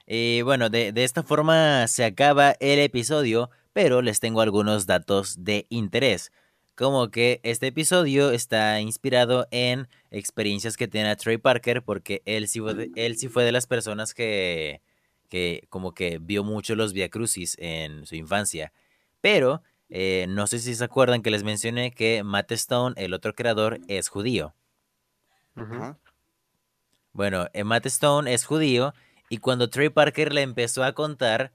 Y 0.07 0.43
bueno, 0.43 0.68
de, 0.70 0.93
de 0.93 1.05
esta 1.05 1.22
forma 1.22 1.87
se 1.89 2.05
acaba 2.05 2.55
el 2.61 2.79
episodio, 2.81 3.51
pero 3.72 4.03
les 4.03 4.20
tengo 4.20 4.41
algunos 4.41 4.87
datos 4.87 5.45
de 5.45 5.66
interés. 5.70 6.31
Como 6.75 7.09
que 7.11 7.41
este 7.45 7.68
episodio 7.68 8.31
está 8.33 8.81
inspirado 8.81 9.47
en 9.53 9.89
experiencias 10.11 10.77
que 10.77 10.89
tiene 10.89 11.14
Trey 11.16 11.39
Parker, 11.39 11.83
porque 11.83 12.22
él 12.25 12.49
sí 12.49 12.61
fue 12.61 12.75
de, 12.75 12.91
él 12.97 13.16
sí 13.16 13.29
fue 13.29 13.45
de 13.45 13.53
las 13.53 13.66
personas 13.68 14.12
que, 14.12 14.83
que 15.29 15.66
como 15.68 15.95
que 15.95 16.18
vio 16.20 16.43
mucho 16.43 16.75
los 16.75 16.93
Via 16.93 17.09
Crucis 17.09 17.57
en 17.61 18.07
su 18.07 18.16
infancia. 18.16 18.72
Pero 19.20 19.62
eh, 19.89 20.27
no 20.29 20.49
sé 20.49 20.59
si 20.59 20.75
se 20.75 20.83
acuerdan 20.85 21.22
que 21.22 21.31
les 21.31 21.45
mencioné 21.45 21.93
que 21.93 22.25
Matt 22.25 22.51
Stone, 22.53 22.95
el 22.99 23.14
otro 23.14 23.35
creador, 23.35 23.79
es 23.87 24.09
judío. 24.09 24.55
Ajá. 25.55 25.98
Bueno, 27.12 27.46
eh, 27.52 27.64
Matt 27.64 27.86
Stone 27.86 28.32
es 28.32 28.44
judío 28.44 28.92
y 29.28 29.38
cuando 29.38 29.70
Trey 29.70 29.88
Parker 29.88 30.32
le 30.32 30.42
empezó 30.42 30.82
a 30.82 30.92
contar 30.92 31.52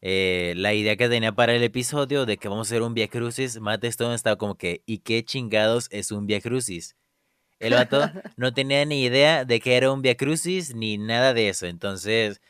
eh, 0.00 0.54
la 0.56 0.74
idea 0.74 0.96
que 0.96 1.08
tenía 1.08 1.32
para 1.32 1.54
el 1.54 1.62
episodio 1.62 2.26
de 2.26 2.36
que 2.36 2.48
vamos 2.48 2.66
a 2.66 2.70
hacer 2.74 2.82
un 2.82 2.94
Via 2.94 3.08
Crucis, 3.08 3.60
Matt 3.60 3.84
Stone 3.84 4.14
estaba 4.14 4.36
como 4.36 4.56
que, 4.56 4.82
¿y 4.84 4.98
qué 4.98 5.24
chingados 5.24 5.88
es 5.90 6.10
un 6.10 6.26
Via 6.26 6.40
Crucis? 6.40 6.96
El 7.58 7.74
vato 7.74 8.00
no 8.36 8.52
tenía 8.52 8.84
ni 8.84 9.04
idea 9.04 9.44
de 9.44 9.60
que 9.60 9.76
era 9.76 9.92
un 9.92 10.02
Via 10.02 10.16
Crucis 10.16 10.74
ni 10.74 10.98
nada 10.98 11.34
de 11.34 11.48
eso. 11.48 11.66
Entonces, 11.66 12.40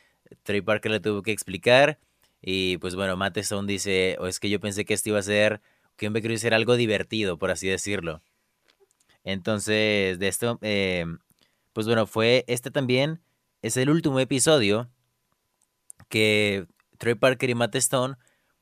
Trey 0.43 0.61
Parker 0.61 0.91
le 0.91 0.99
tuvo 0.99 1.21
que 1.21 1.31
explicar. 1.31 1.99
Y 2.41 2.77
pues 2.77 2.95
bueno, 2.95 3.17
Matt 3.17 3.37
Stone 3.37 3.71
dice, 3.71 4.17
o 4.19 4.27
es 4.27 4.39
que 4.39 4.49
yo 4.49 4.59
pensé 4.59 4.85
que 4.85 4.93
esto 4.93 5.09
iba 5.09 5.19
a 5.19 5.23
ser, 5.23 5.61
que 5.95 6.07
un 6.07 6.13
Via 6.13 6.21
Crucis 6.23 6.43
era 6.43 6.55
algo 6.57 6.75
divertido, 6.75 7.37
por 7.37 7.51
así 7.51 7.67
decirlo. 7.67 8.21
Entonces, 9.27 10.19
de 10.19 10.29
esto, 10.29 10.57
eh, 10.61 11.05
pues 11.73 11.85
bueno, 11.85 12.07
fue 12.07 12.45
este 12.47 12.71
también, 12.71 13.19
es 13.61 13.75
el 13.75 13.89
último 13.89 14.21
episodio 14.21 14.89
que 16.07 16.65
Trey 16.97 17.15
Parker 17.15 17.49
y 17.49 17.53
Matt 17.53 17.75
Stone 17.75 18.15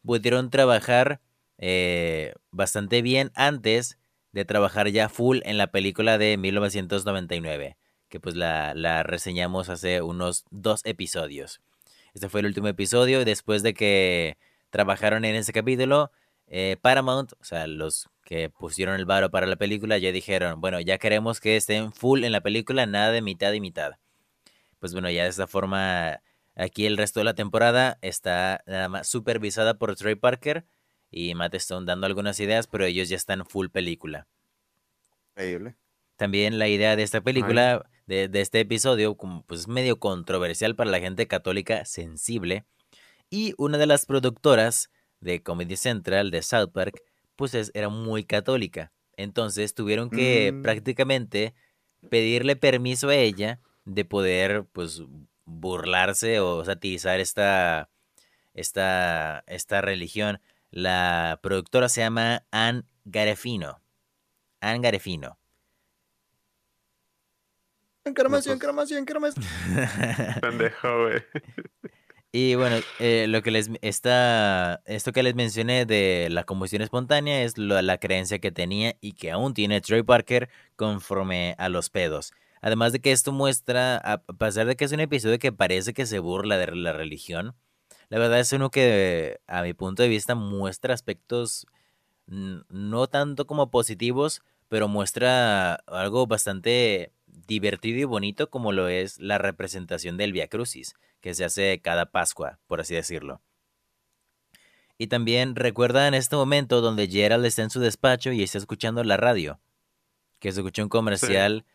pudieron 0.04 0.50
trabajar 0.50 1.22
eh, 1.60 2.34
bastante 2.50 3.04
bien 3.04 3.32
antes 3.36 4.00
de 4.32 4.44
trabajar 4.44 4.90
ya 4.90 5.08
full 5.08 5.42
en 5.44 5.60
la 5.60 5.68
película 5.68 6.18
de 6.18 6.36
1999, 6.36 7.78
que 8.10 8.20
pues 8.20 8.36
la, 8.36 8.74
la 8.74 9.04
reseñamos 9.04 9.70
hace 9.70 10.02
unos 10.02 10.46
dos 10.50 10.82
episodios. 10.84 11.62
Este 12.16 12.28
fue 12.28 12.40
el 12.40 12.48
último 12.48 12.70
episodio 12.70 13.22
y 13.22 13.26
después 13.26 13.62
de 13.62 13.76
que 13.76 14.40
trabajaron 14.72 15.26
en 15.26 15.36
ese 15.36 15.54
capítulo, 15.54 16.10
eh, 16.48 16.78
Paramount, 16.82 17.34
o 17.34 17.44
sea, 17.44 17.68
los 17.68 18.10
que 18.26 18.50
pusieron 18.50 18.96
el 18.96 19.06
varo 19.06 19.30
para 19.30 19.46
la 19.46 19.56
película, 19.56 19.98
ya 20.00 20.12
dijeron, 20.12 20.60
bueno, 20.60 20.82
ya 20.82 20.98
queremos 20.98 21.40
que 21.40 21.56
estén 21.56 21.94
full 21.94 22.24
en 22.24 22.32
la 22.32 22.42
película, 22.42 22.86
nada 22.88 23.12
de 23.12 23.22
mitad 23.22 23.54
y 23.54 23.62
mitad. 23.62 23.94
pues 24.80 24.94
bueno, 24.94 25.10
ya 25.10 25.24
de 25.24 25.30
esta 25.30 25.48
forma, 25.48 26.22
aquí 26.56 26.86
el 26.86 26.98
resto 26.98 27.20
de 27.20 27.24
la 27.24 27.36
temporada 27.36 27.98
está 28.02 28.62
nada 28.66 28.90
más 28.90 29.08
supervisada 29.08 29.78
por 29.78 29.96
Trey 29.96 30.16
Parker 30.16 30.66
y 31.10 31.34
Matt 31.36 31.54
Stone 31.56 31.86
dando 31.86 32.08
algunas 32.08 32.40
ideas, 32.40 32.68
pero 32.68 32.86
ellos 32.86 33.10
ya 33.10 33.16
están 33.16 33.46
full 33.46 33.70
película. 33.70 34.28
Increíble. 35.36 35.76
También 36.18 36.60
la 36.60 36.68
idea 36.68 36.96
de 36.96 37.04
esta 37.04 37.22
película, 37.22 37.90
de, 38.08 38.28
de 38.28 38.42
este 38.42 38.60
episodio, 38.62 39.16
pues 39.46 39.68
medio 39.68 40.00
controversial 40.00 40.76
para 40.76 40.90
la 40.90 41.00
gente 41.00 41.28
católica 41.28 41.86
sensible. 41.86 42.66
Y 43.30 43.54
una 43.58 43.78
de 43.78 43.86
las 43.86 44.06
productoras 44.06 44.90
de 45.20 45.44
Comedy 45.44 45.76
Central 45.76 46.32
de 46.32 46.42
South 46.42 46.72
Park, 46.72 47.02
pues 47.36 47.54
es- 47.54 47.72
era 47.74 47.90
muy 47.90 48.24
católica. 48.24 48.92
Entonces 49.18 49.74
tuvieron 49.74 50.10
que 50.10 50.52
Mm. 50.52 50.62
prácticamente 50.62 51.54
pedirle 52.10 52.56
permiso 52.56 53.10
a 53.10 53.16
ella 53.16 53.60
de 53.86 54.06
poder, 54.06 54.66
pues, 54.72 55.02
burlarse 55.46 56.40
o 56.40 56.66
satirizar 56.66 57.20
esta, 57.20 57.90
esta, 58.54 59.44
esta 59.48 59.82
religión. 59.82 60.42
La 60.72 61.40
productora 61.42 61.88
se 61.90 62.02
llama 62.02 62.44
Anne 62.52 62.84
Garefino. 63.06 63.80
Anne 64.60 64.80
Garefino. 64.82 65.38
Encaramación, 68.04 68.54
pues- 68.54 68.56
encaramación, 68.58 69.00
encaramación. 69.00 69.46
Pendejo, 70.42 71.04
güey. 71.04 71.24
Y 72.38 72.56
bueno, 72.56 72.76
eh, 73.00 73.28
lo 73.30 73.42
que 73.42 73.50
les 73.50 73.70
esta, 73.82 74.82
esto 74.88 75.14
que 75.14 75.24
les 75.24 75.36
mencioné 75.36 75.86
de 75.86 76.28
la 76.30 76.44
combustión 76.44 76.82
espontánea 76.82 77.44
es 77.44 77.58
la 77.58 77.98
creencia 77.98 78.40
que 78.40 78.52
tenía 78.52 78.98
y 79.00 79.14
que 79.14 79.32
aún 79.32 79.54
tiene 79.54 79.80
Trey 79.80 80.04
Parker 80.04 80.50
conforme 80.76 81.56
a 81.58 81.70
los 81.70 81.90
pedos. 81.90 82.34
Además 82.60 82.92
de 82.92 83.00
que 83.00 83.14
esto 83.14 83.32
muestra, 83.32 83.96
a 83.96 84.18
pesar 84.18 84.68
de 84.68 84.76
que 84.76 84.84
es 84.84 84.92
un 84.92 85.00
episodio 85.00 85.40
que 85.40 85.54
parece 85.54 85.94
que 85.94 86.06
se 86.06 86.20
burla 86.20 86.58
de 86.58 86.76
la 86.76 86.92
religión, 86.92 87.56
la 88.10 88.20
verdad 88.20 88.42
es 88.42 88.52
uno 88.52 88.70
que 88.70 89.40
a 89.48 89.62
mi 89.62 89.74
punto 89.74 90.04
de 90.04 90.10
vista 90.10 90.36
muestra 90.36 90.94
aspectos 90.94 91.66
no 92.28 93.08
tanto 93.08 93.48
como 93.48 93.72
positivos, 93.72 94.42
pero 94.68 94.90
muestra 94.90 95.76
algo 95.88 96.28
bastante 96.28 97.14
divertido 97.48 98.00
y 98.00 98.04
bonito 98.04 98.50
como 98.50 98.72
lo 98.72 98.88
es 98.88 99.20
la 99.20 99.38
representación 99.38 100.18
del 100.18 100.34
Via 100.34 100.48
Crucis 100.48 100.94
que 101.22 101.34
se 101.34 101.44
hace 101.46 101.80
cada 101.82 102.12
Pascua, 102.12 102.60
por 102.68 102.82
así 102.82 102.94
decirlo. 102.96 103.42
Y 104.98 105.08
también 105.08 105.56
recuerda 105.56 106.08
en 106.08 106.14
este 106.14 106.36
momento 106.36 106.82
donde 106.82 107.08
Gerald 107.08 107.46
está 107.46 107.64
en 107.64 107.70
su 107.70 107.80
despacho 107.80 108.32
y 108.32 108.44
está 108.44 108.58
escuchando 108.58 109.04
la 109.04 109.18
radio, 109.18 109.60
que 110.40 110.52
se 110.52 110.60
escucha 110.62 110.84
un 110.84 110.90
comercial 110.90 111.66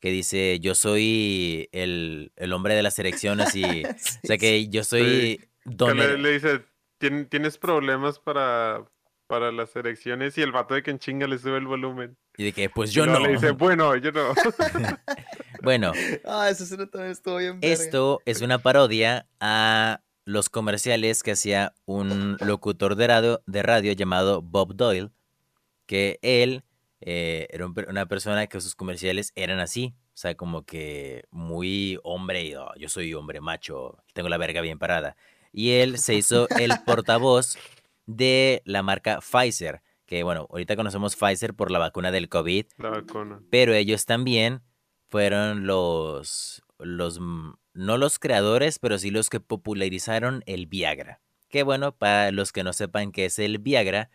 que 0.00 0.10
dice, 0.10 0.60
yo 0.60 0.76
soy 0.76 1.68
el, 1.72 2.30
el 2.36 2.52
hombre 2.52 2.74
de 2.74 2.82
las 2.82 2.98
erecciones 2.98 3.56
y... 3.56 3.64
O 4.22 4.26
sea 4.26 4.38
que 4.38 4.68
yo 4.68 4.84
soy... 4.84 5.44
Don 5.64 5.96
le, 5.98 6.32
dice, 6.32 6.64
"Tien- 7.00 7.28
tienes 7.28 7.58
problemas 7.58 8.18
para, 8.20 8.84
para 9.26 9.50
las 9.50 9.74
erecciones 9.74 10.38
y 10.38 10.42
el 10.42 10.52
vato 10.52 10.74
de 10.74 10.82
que 10.82 10.90
en 10.92 10.98
chinga 11.00 11.26
le 11.26 11.38
sube 11.38 11.58
el 11.58 11.66
volumen. 11.66 12.16
Y 12.38 12.44
de 12.44 12.52
que, 12.52 12.70
pues 12.70 12.92
yo 12.92 13.04
luego 13.04 13.20
no. 13.20 13.26
Le 13.26 13.32
dice, 13.34 13.50
bueno, 13.50 13.94
yo 13.96 14.10
no. 14.12 14.32
Bueno, 15.60 15.92
Ah, 16.24 16.48
escena 16.48 16.86
también 16.86 17.10
estuvo 17.12 17.36
bien 17.38 17.60
verga. 17.60 17.74
Esto 17.74 18.20
es 18.24 18.40
una 18.42 18.58
parodia 18.58 19.26
a 19.40 20.00
los 20.24 20.48
comerciales 20.48 21.22
que 21.24 21.32
hacía 21.32 21.74
un 21.84 22.36
locutor 22.40 22.94
de 22.94 23.06
radio, 23.08 23.42
de 23.46 23.62
radio 23.64 23.92
llamado 23.92 24.40
Bob 24.40 24.76
Doyle, 24.76 25.10
que 25.86 26.20
él 26.22 26.62
eh, 27.00 27.48
era 27.50 27.66
un 27.66 27.74
una 27.88 28.06
persona 28.06 28.46
que 28.46 28.60
sus 28.60 28.76
comerciales 28.76 29.32
eran 29.34 29.58
así, 29.58 29.94
o 30.14 30.16
sea, 30.16 30.36
como 30.36 30.64
que 30.64 31.24
muy 31.30 31.98
hombre, 32.04 32.44
y, 32.44 32.54
"Oh, 32.54 32.70
yo 32.76 32.88
soy 32.88 33.12
hombre 33.14 33.40
macho, 33.40 33.98
tengo 34.12 34.28
la 34.28 34.38
verga 34.38 34.60
bien 34.60 34.78
parada. 34.78 35.16
Y 35.52 35.72
él 35.72 35.98
se 35.98 36.14
hizo 36.14 36.48
el 36.50 36.70
portavoz 36.86 37.58
de 38.06 38.62
la 38.64 38.82
marca 38.82 39.18
Pfizer, 39.20 39.82
que 40.08 40.22
bueno, 40.22 40.48
ahorita 40.50 40.74
conocemos 40.74 41.14
Pfizer 41.16 41.52
por 41.54 41.70
la 41.70 41.78
vacuna 41.78 42.10
del 42.10 42.28
COVID, 42.30 42.64
La 42.78 42.88
vacuna. 42.88 43.40
pero 43.50 43.74
ellos 43.74 44.06
también 44.06 44.62
fueron 45.10 45.66
los, 45.66 46.62
los, 46.78 47.20
no 47.20 47.98
los 47.98 48.18
creadores, 48.18 48.78
pero 48.78 48.98
sí 48.98 49.10
los 49.10 49.28
que 49.28 49.38
popularizaron 49.38 50.42
el 50.46 50.66
Viagra. 50.66 51.20
Que 51.50 51.62
bueno, 51.62 51.92
para 51.92 52.32
los 52.32 52.52
que 52.52 52.64
no 52.64 52.72
sepan 52.72 53.12
qué 53.12 53.26
es 53.26 53.38
el 53.38 53.58
Viagra, 53.58 54.10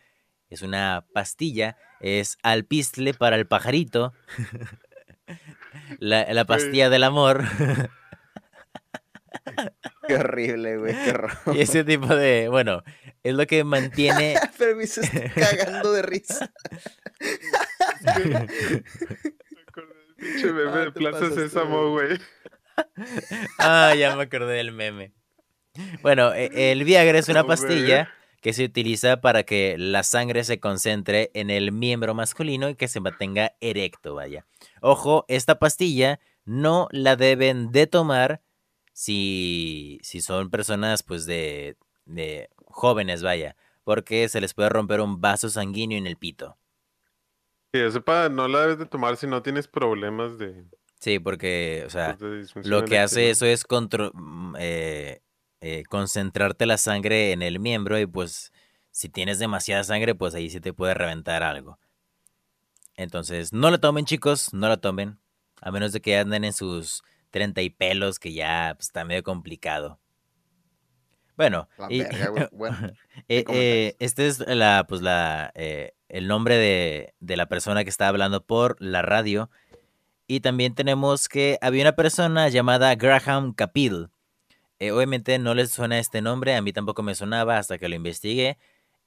es 0.50 0.62
una 0.62 1.06
pastilla, 1.14 1.76
es 2.00 2.38
alpistle 2.42 3.14
para 3.14 3.36
el 3.36 3.46
pajarito, 3.46 4.12
la, 5.98 6.32
la 6.32 6.44
pastilla 6.44 6.90
del 6.90 7.04
amor, 7.04 7.44
Qué 10.08 10.16
horrible, 10.16 10.76
güey, 10.78 10.92
qué 10.94 11.10
horror. 11.10 11.32
y 11.54 11.60
ese 11.60 11.82
tipo 11.84 12.14
de, 12.14 12.48
bueno, 12.48 12.82
es 13.22 13.34
lo 13.34 13.46
que 13.46 13.64
mantiene 13.64 14.34
Pero 14.58 14.76
me 14.76 14.84
cagando 15.34 15.92
de 15.92 16.02
risa. 16.02 16.52
Me 18.02 18.34
acordé 19.66 19.94
del 19.94 20.14
pinche 20.16 20.52
meme 20.52 20.70
Ah, 20.72 20.78
de 20.84 20.92
Plaza 20.92 21.30
Sésamo, 21.30 21.90
güey. 21.90 22.18
Ah, 23.58 23.94
ya 23.96 24.16
me 24.16 24.24
acordé 24.24 24.54
del 24.54 24.72
meme. 24.72 25.12
Bueno, 26.02 26.34
e- 26.34 26.72
el 26.72 26.82
Viagra 26.82 27.18
es 27.18 27.28
una 27.28 27.44
pastilla 27.44 28.10
que 28.40 28.52
se 28.52 28.64
utiliza 28.64 29.20
para 29.20 29.44
que 29.44 29.76
la 29.78 30.02
sangre 30.02 30.42
se 30.42 30.58
concentre 30.58 31.30
en 31.34 31.50
el 31.50 31.70
miembro 31.70 32.14
masculino 32.14 32.68
y 32.68 32.74
que 32.74 32.88
se 32.88 32.98
mantenga 33.00 33.52
erecto, 33.60 34.14
vaya. 34.16 34.44
Ojo, 34.80 35.24
esta 35.28 35.58
pastilla 35.60 36.18
no 36.44 36.88
la 36.90 37.14
deben 37.16 37.70
de 37.70 37.86
tomar 37.86 38.42
si, 38.94 39.98
si 40.02 40.22
son 40.22 40.48
personas 40.48 41.02
pues 41.02 41.26
de, 41.26 41.76
de 42.06 42.48
jóvenes, 42.64 43.22
vaya, 43.22 43.56
porque 43.84 44.28
se 44.30 44.40
les 44.40 44.54
puede 44.54 44.70
romper 44.70 45.02
un 45.02 45.20
vaso 45.20 45.50
sanguíneo 45.50 45.98
en 45.98 46.06
el 46.06 46.16
pito. 46.16 46.56
Que 47.72 47.80
yo 47.80 47.90
sepa, 47.90 48.28
no 48.30 48.48
la 48.48 48.60
debes 48.60 48.78
de 48.78 48.86
tomar 48.86 49.16
si 49.16 49.26
no 49.26 49.42
tienes 49.42 49.68
problemas 49.68 50.38
de, 50.38 50.64
Sí, 51.00 51.18
porque, 51.18 51.82
o 51.86 51.90
sea, 51.90 52.14
de 52.14 52.38
disfunción 52.38 52.70
Lo 52.80 52.86
que 52.86 52.98
hace 52.98 53.28
eso 53.28 53.44
es 53.44 53.64
contro- 53.64 54.10
mm, 54.14 54.56
eh, 54.58 55.20
eh, 55.60 55.82
concentrarte 55.90 56.64
la 56.64 56.78
sangre 56.78 57.32
en 57.32 57.42
el 57.42 57.60
miembro 57.60 57.98
y 57.98 58.06
pues 58.06 58.52
si 58.90 59.08
tienes 59.08 59.38
demasiada 59.38 59.82
sangre 59.84 60.14
pues 60.14 60.34
ahí 60.34 60.48
sí 60.48 60.60
te 60.60 60.72
puede 60.72 60.94
reventar 60.94 61.42
algo. 61.42 61.78
Entonces 62.96 63.52
no 63.52 63.70
la 63.70 63.78
tomen 63.78 64.04
chicos, 64.04 64.52
no 64.54 64.68
la 64.68 64.76
tomen. 64.76 65.18
A 65.60 65.70
menos 65.70 65.92
de 65.92 66.00
que 66.00 66.16
anden 66.16 66.44
en 66.44 66.52
sus 66.52 67.02
30 67.34 67.62
y 67.62 67.70
pelos 67.70 68.20
que 68.20 68.32
ya 68.32 68.74
pues, 68.76 68.86
está 68.86 69.04
medio 69.04 69.24
complicado. 69.24 69.98
Bueno, 71.36 71.68
y- 71.90 71.98
verga. 72.04 72.48
Bueno, 72.52 72.76
eh, 73.28 73.44
eh, 73.50 73.96
este 73.98 74.28
es 74.28 74.38
la, 74.38 74.86
pues 74.88 75.02
la, 75.02 75.50
eh, 75.56 75.94
el 76.08 76.28
nombre 76.28 76.56
de, 76.56 77.12
de 77.18 77.36
la 77.36 77.46
persona 77.46 77.82
que 77.82 77.90
está 77.90 78.06
hablando 78.06 78.44
por 78.46 78.80
la 78.80 79.02
radio. 79.02 79.50
Y 80.28 80.40
también 80.40 80.76
tenemos 80.76 81.28
que 81.28 81.58
había 81.60 81.82
una 81.82 81.96
persona 81.96 82.48
llamada 82.50 82.94
Graham 82.94 83.52
Capil. 83.52 84.10
Obviamente 84.80 85.36
no 85.40 85.54
les 85.54 85.72
suena 85.72 85.98
este 85.98 86.22
nombre, 86.22 86.54
a 86.54 86.62
mí 86.62 86.72
tampoco 86.72 87.02
me 87.02 87.16
sonaba 87.16 87.58
hasta 87.58 87.78
que 87.78 87.88
lo 87.88 87.96
investigué. 87.96 88.58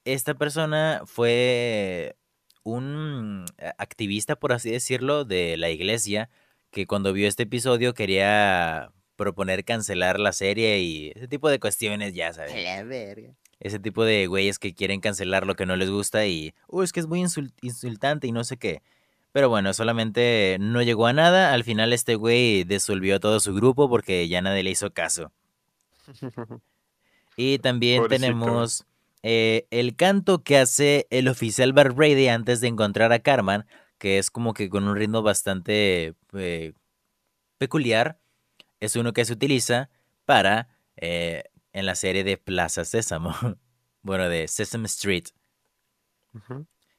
Esta 0.03 0.33
persona 0.33 1.03
fue 1.05 2.17
un 2.63 3.45
activista, 3.77 4.35
por 4.35 4.51
así 4.51 4.69
decirlo, 4.71 5.23
de 5.23 5.55
la 5.55 5.69
iglesia, 5.69 6.29
que 6.71 6.85
cuando 6.87 7.13
vio 7.13 7.27
este 7.27 7.43
episodio 7.43 7.93
quería 7.93 8.91
proponer 9.15 9.63
cancelar 9.65 10.19
la 10.19 10.31
serie 10.31 10.79
y 10.79 11.11
ese 11.15 11.27
tipo 11.27 11.49
de 11.49 11.59
cuestiones, 11.59 12.13
ya 12.13 12.33
sabes. 12.33 12.53
la 12.63 12.83
verga. 12.83 13.29
Ese 13.59 13.79
tipo 13.79 14.05
de 14.05 14.27
güeyes 14.27 14.59
que 14.59 14.75
quieren 14.75 14.99
cancelar 14.99 15.47
lo 15.47 15.55
que 15.55 15.65
no 15.65 15.75
les 15.75 15.89
gusta 15.89 16.27
y, 16.27 16.53
uy, 16.67 16.83
es 16.85 16.91
que 16.93 16.99
es 16.99 17.07
muy 17.07 17.21
insul- 17.21 17.53
insultante 17.61 18.27
y 18.27 18.31
no 18.31 18.43
sé 18.43 18.57
qué. 18.57 18.83
Pero 19.31 19.49
bueno, 19.49 19.73
solamente 19.73 20.57
no 20.59 20.81
llegó 20.83 21.07
a 21.07 21.13
nada. 21.13 21.53
Al 21.53 21.63
final 21.63 21.91
este 21.93 22.15
güey 22.15 22.63
disolvió 22.63 23.19
todo 23.19 23.39
su 23.39 23.53
grupo 23.55 23.89
porque 23.89 24.27
ya 24.27 24.41
nadie 24.41 24.63
le 24.63 24.69
hizo 24.71 24.91
caso. 24.93 25.31
Y 27.35 27.59
también 27.59 28.01
Pobrecito. 28.01 28.27
tenemos 28.27 28.85
eh, 29.21 29.67
el 29.69 29.95
canto 29.95 30.43
que 30.43 30.57
hace 30.57 31.05
el 31.11 31.27
oficial 31.27 31.71
Bar 31.71 31.93
Brady 31.93 32.29
antes 32.29 32.61
de 32.61 32.67
encontrar 32.67 33.11
a 33.13 33.19
Carmen, 33.19 33.63
que 33.97 34.17
es 34.17 34.29
como 34.29 34.53
que 34.53 34.69
con 34.69 34.87
un 34.87 34.95
ritmo 34.95 35.21
bastante 35.21 36.15
eh, 36.33 36.73
peculiar. 37.57 38.19
Es 38.79 38.95
uno 38.95 39.13
que 39.13 39.25
se 39.25 39.33
utiliza 39.33 39.89
para 40.25 40.69
eh, 40.95 41.43
en 41.73 41.85
la 41.85 41.95
serie 41.95 42.23
de 42.23 42.37
Plaza 42.37 42.85
Sésamo. 42.85 43.33
bueno, 44.01 44.29
de 44.29 44.47
Sesame 44.47 44.85
Street, 44.85 45.25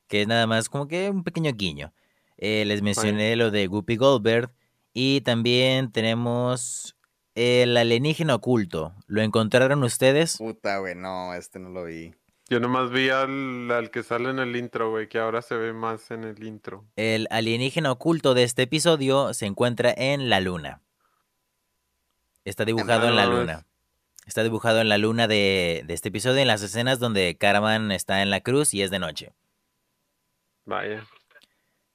que 0.09 0.23
es 0.23 0.29
nada 0.29 0.47
más 0.47 0.69
como 0.69 0.89
que 0.89 1.11
un 1.11 1.25
pequeño 1.25 1.53
guiño. 1.53 1.93
Eh, 2.37 2.65
les 2.67 2.83
mencioné 2.83 3.35
lo 3.37 3.51
de 3.51 3.67
Guppy 3.67 3.97
Goldberg 3.97 4.53
y 4.93 5.23
también 5.23 5.91
tenemos 5.91 6.97
el 7.35 7.77
alienígena 7.77 8.35
oculto. 8.35 8.95
¿Lo 9.07 9.23
encontraron 9.23 9.83
ustedes? 9.85 10.39
Puta, 10.39 10.79
güey, 10.79 10.95
no, 10.95 11.35
este 11.35 11.59
no 11.59 11.71
lo 11.71 11.85
vi. 11.85 12.13
Yo 12.51 12.61
nomás 12.61 12.91
vi 12.91 13.11
al, 13.11 13.71
al 13.71 13.91
que 13.91 14.03
sale 14.03 14.31
en 14.31 14.39
el 14.39 14.57
intro, 14.57 14.91
güey, 14.91 15.09
que 15.09 15.19
ahora 15.19 15.43
se 15.43 15.55
ve 15.55 15.75
más 15.75 16.11
en 16.11 16.25
el 16.25 16.43
intro. 16.43 16.87
El 16.97 17.29
alienígena 17.31 17.93
oculto 17.93 18.33
de 18.33 18.45
este 18.45 18.63
episodio 18.63 19.35
se 19.35 19.45
encuentra 19.45 19.93
en 19.95 20.31
la 20.31 20.41
luna. 20.41 20.81
Está 22.47 22.65
dibujado 22.65 23.09
en 23.09 23.17
la 23.17 23.27
luna. 23.27 23.67
Está 24.27 24.43
dibujado 24.43 24.81
en 24.81 24.89
la 24.89 24.97
luna 24.97 25.29
de, 25.29 25.85
de 25.87 25.93
este 25.93 26.09
episodio, 26.09 26.39
en 26.41 26.49
las 26.49 26.63
escenas 26.63 26.99
donde 26.99 27.37
Caravan 27.37 27.93
está 27.93 28.23
en 28.23 28.31
la 28.31 28.41
cruz 28.41 28.73
y 28.73 28.83
es 28.83 28.91
de 28.91 28.99
noche. 28.99 29.33
Vaya. 30.65 31.07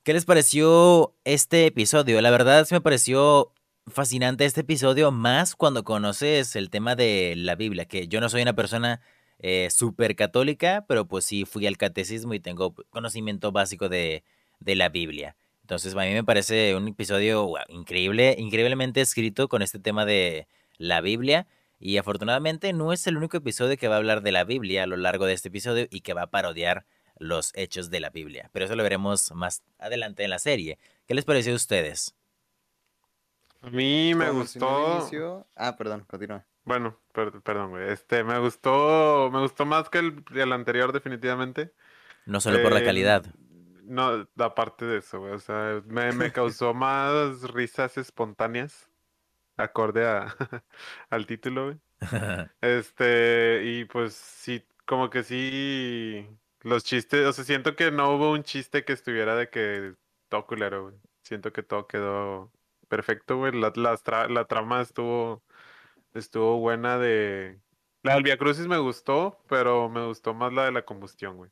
¿Qué 0.03 0.13
les 0.13 0.25
pareció 0.25 1.15
este 1.23 1.65
episodio? 1.65 2.21
La 2.21 2.29
verdad 2.29 2.65
sí 2.65 2.75
me 2.75 2.81
pareció 2.81 3.53
fascinante 3.87 4.45
este 4.45 4.61
episodio, 4.61 5.11
más 5.11 5.55
cuando 5.55 5.83
conoces 5.83 6.55
el 6.55 6.69
tema 6.69 6.95
de 6.95 7.33
la 7.37 7.55
Biblia, 7.55 7.85
que 7.85 8.07
yo 8.07 8.21
no 8.21 8.29
soy 8.29 8.43
una 8.43 8.53
persona 8.53 9.01
eh, 9.45 9.69
súper 9.69 10.15
católica, 10.15 10.85
pero 10.87 11.05
pues 11.05 11.25
sí 11.25 11.43
fui 11.43 11.67
al 11.67 11.77
catecismo 11.77 12.33
y 12.33 12.39
tengo 12.39 12.73
conocimiento 12.89 13.51
básico 13.51 13.89
de, 13.89 14.23
de 14.61 14.75
la 14.75 14.87
Biblia. 14.87 15.35
Entonces 15.61 15.93
a 15.93 15.97
mí 15.99 16.13
me 16.13 16.23
parece 16.23 16.73
un 16.77 16.87
episodio 16.87 17.51
increíble, 17.67 18.35
increíblemente 18.39 19.01
escrito 19.01 19.49
con 19.49 19.61
este 19.61 19.79
tema 19.79 20.05
de 20.05 20.47
la 20.77 21.01
Biblia. 21.01 21.45
Y 21.77 21.97
afortunadamente 21.97 22.71
no 22.71 22.93
es 22.93 23.05
el 23.05 23.17
único 23.17 23.35
episodio 23.35 23.75
que 23.75 23.89
va 23.89 23.95
a 23.95 23.97
hablar 23.97 24.21
de 24.21 24.31
la 24.31 24.45
Biblia 24.45 24.83
a 24.83 24.87
lo 24.87 24.95
largo 24.95 25.25
de 25.25 25.33
este 25.33 25.49
episodio 25.49 25.87
y 25.89 25.99
que 25.99 26.13
va 26.13 26.21
a 26.23 26.31
parodiar 26.31 26.85
los 27.19 27.51
hechos 27.53 27.89
de 27.89 27.99
la 27.99 28.11
Biblia. 28.11 28.49
Pero 28.53 28.63
eso 28.63 28.77
lo 28.77 28.83
veremos 28.83 29.29
más 29.33 29.61
adelante 29.77 30.23
en 30.23 30.29
la 30.29 30.39
serie. 30.39 30.79
¿Qué 31.05 31.15
les 31.15 31.25
pareció 31.25 31.51
a 31.51 31.57
ustedes? 31.57 32.15
A 33.61 33.69
mí 33.69 34.15
me 34.15 34.27
Como 34.27 34.39
gustó. 34.39 35.45
Ah, 35.57 35.75
perdón, 35.75 36.05
continúa. 36.07 36.45
Bueno, 36.66 36.97
per- 37.14 37.41
perdón, 37.41 37.72
güey. 37.72 37.89
Este, 37.91 38.24
me 38.24 38.39
gustó, 38.39 39.30
me 39.32 39.39
gustó 39.41 39.66
más 39.66 39.89
que 39.89 39.99
el, 39.99 40.24
el 40.36 40.53
anterior, 40.53 40.93
definitivamente. 40.93 41.74
No 42.26 42.41
solo 42.41 42.61
por 42.61 42.72
la 42.74 42.80
Eh, 42.80 42.84
calidad. 42.84 43.26
No, 43.84 44.28
aparte 44.39 44.86
de 44.86 44.99
eso, 44.99 45.20
güey. 45.20 45.34
O 45.34 45.39
sea, 45.39 45.82
me, 45.88 46.14
me 46.14 46.32
causó 46.34 46.74
más 46.74 47.43
risas 47.51 47.97
espontáneas, 47.97 48.89
acorde 49.57 50.07
a, 50.07 50.28
al 51.11 51.28
título, 51.28 51.66
güey. 51.68 51.80
Este, 52.61 53.61
y 53.66 53.86
pues 53.86 54.14
sí, 54.16 54.66
como 54.86 55.09
que 55.09 55.24
sí, 55.24 56.28
los 56.61 56.84
chistes, 56.84 57.26
o 57.28 57.34
sea, 57.34 57.43
siento 57.43 57.76
que 57.76 57.91
no 57.91 58.16
hubo 58.16 58.32
un 58.32 58.43
chiste 58.43 58.86
que 58.86 58.93
estuviera 58.93 59.36
de 59.36 59.49
que 59.49 59.95
todo 60.30 60.47
culero, 60.47 60.84
güey. 60.84 60.95
Siento 61.24 61.51
que 61.53 61.64
todo 61.64 61.88
quedó 61.88 62.51
perfecto, 62.88 63.38
güey. 63.38 63.53
La, 63.59 63.72
tra- 63.74 64.30
la 64.30 64.45
trama 64.47 64.82
estuvo, 64.82 65.43
estuvo 66.14 66.59
buena 66.59 66.97
de... 66.97 67.59
La 68.03 68.16
del 68.16 68.24
Via 68.24 68.38
Crucis 68.38 68.68
me 68.68 68.78
gustó, 68.78 69.43
pero 69.47 69.89
me 69.89 70.05
gustó 70.05 70.34
más 70.34 70.51
la 70.51 70.66
de 70.66 70.72
la 70.72 70.84
combustión, 70.84 71.38
güey. 71.38 71.51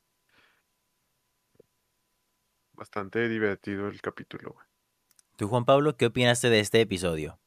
Bastante 2.72 3.28
divertido 3.28 3.88
el 3.88 4.00
capítulo, 4.00 4.52
güey. 4.52 4.66
¿Tú, 5.36 5.48
Juan 5.48 5.64
Pablo, 5.64 5.96
qué 5.96 6.06
opinaste 6.06 6.50
de 6.50 6.60
este 6.60 6.80
episodio? 6.80 7.40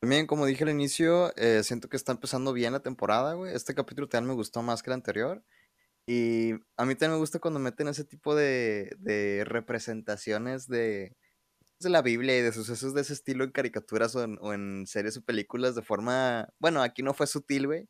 También, 0.00 0.26
como 0.26 0.46
dije 0.46 0.64
al 0.64 0.70
inicio, 0.70 1.32
eh, 1.36 1.62
siento 1.62 1.88
que 1.88 1.96
está 1.96 2.10
empezando 2.10 2.52
bien 2.52 2.72
la 2.72 2.80
temporada, 2.80 3.34
güey. 3.34 3.54
Este 3.54 3.72
capítulo 3.72 4.08
también 4.08 4.30
me 4.30 4.34
gustó 4.34 4.60
más 4.62 4.82
que 4.82 4.90
el 4.90 4.94
anterior. 4.94 5.44
Y 6.06 6.54
a 6.76 6.84
mí 6.84 6.96
también 6.96 7.12
me 7.12 7.18
gusta 7.18 7.38
cuando 7.38 7.60
meten 7.60 7.86
ese 7.86 8.04
tipo 8.04 8.34
de, 8.34 8.96
de 8.98 9.44
representaciones 9.44 10.66
de, 10.66 11.14
de 11.82 11.90
la 11.90 12.02
Biblia 12.02 12.38
y 12.38 12.42
de 12.42 12.52
sucesos 12.52 12.94
de 12.94 13.00
ese 13.02 13.12
estilo 13.12 13.44
en 13.44 13.50
caricaturas 13.50 14.14
o 14.16 14.22
en, 14.24 14.38
o 14.40 14.52
en 14.52 14.84
series 14.86 15.16
o 15.16 15.22
películas 15.22 15.74
de 15.74 15.82
forma... 15.82 16.48
Bueno, 16.58 16.82
aquí 16.82 17.02
no 17.02 17.14
fue 17.14 17.26
sutil, 17.26 17.66
güey. 17.66 17.88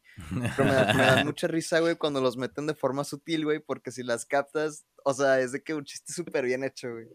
Pero 0.57 0.65
me, 0.69 0.75
da- 0.75 0.93
me 0.95 1.03
da 1.03 1.25
mucha 1.25 1.47
risa, 1.49 1.81
güey, 1.81 1.97
cuando 1.97 2.21
los 2.21 2.37
meten 2.37 2.67
de 2.67 2.75
forma 2.75 3.05
sutil, 3.05 3.45
güey, 3.45 3.61
porque 3.61 3.91
si 3.91 4.03
las 4.03 4.25
captas, 4.27 4.85
o 5.05 5.13
sea, 5.15 5.41
es 5.41 5.53
de 5.53 5.63
que 5.63 5.75
un 5.75 5.85
chiste 5.85 6.13
súper 6.13 6.45
bien 6.45 6.65
hecho, 6.65 6.91
güey. 6.93 7.07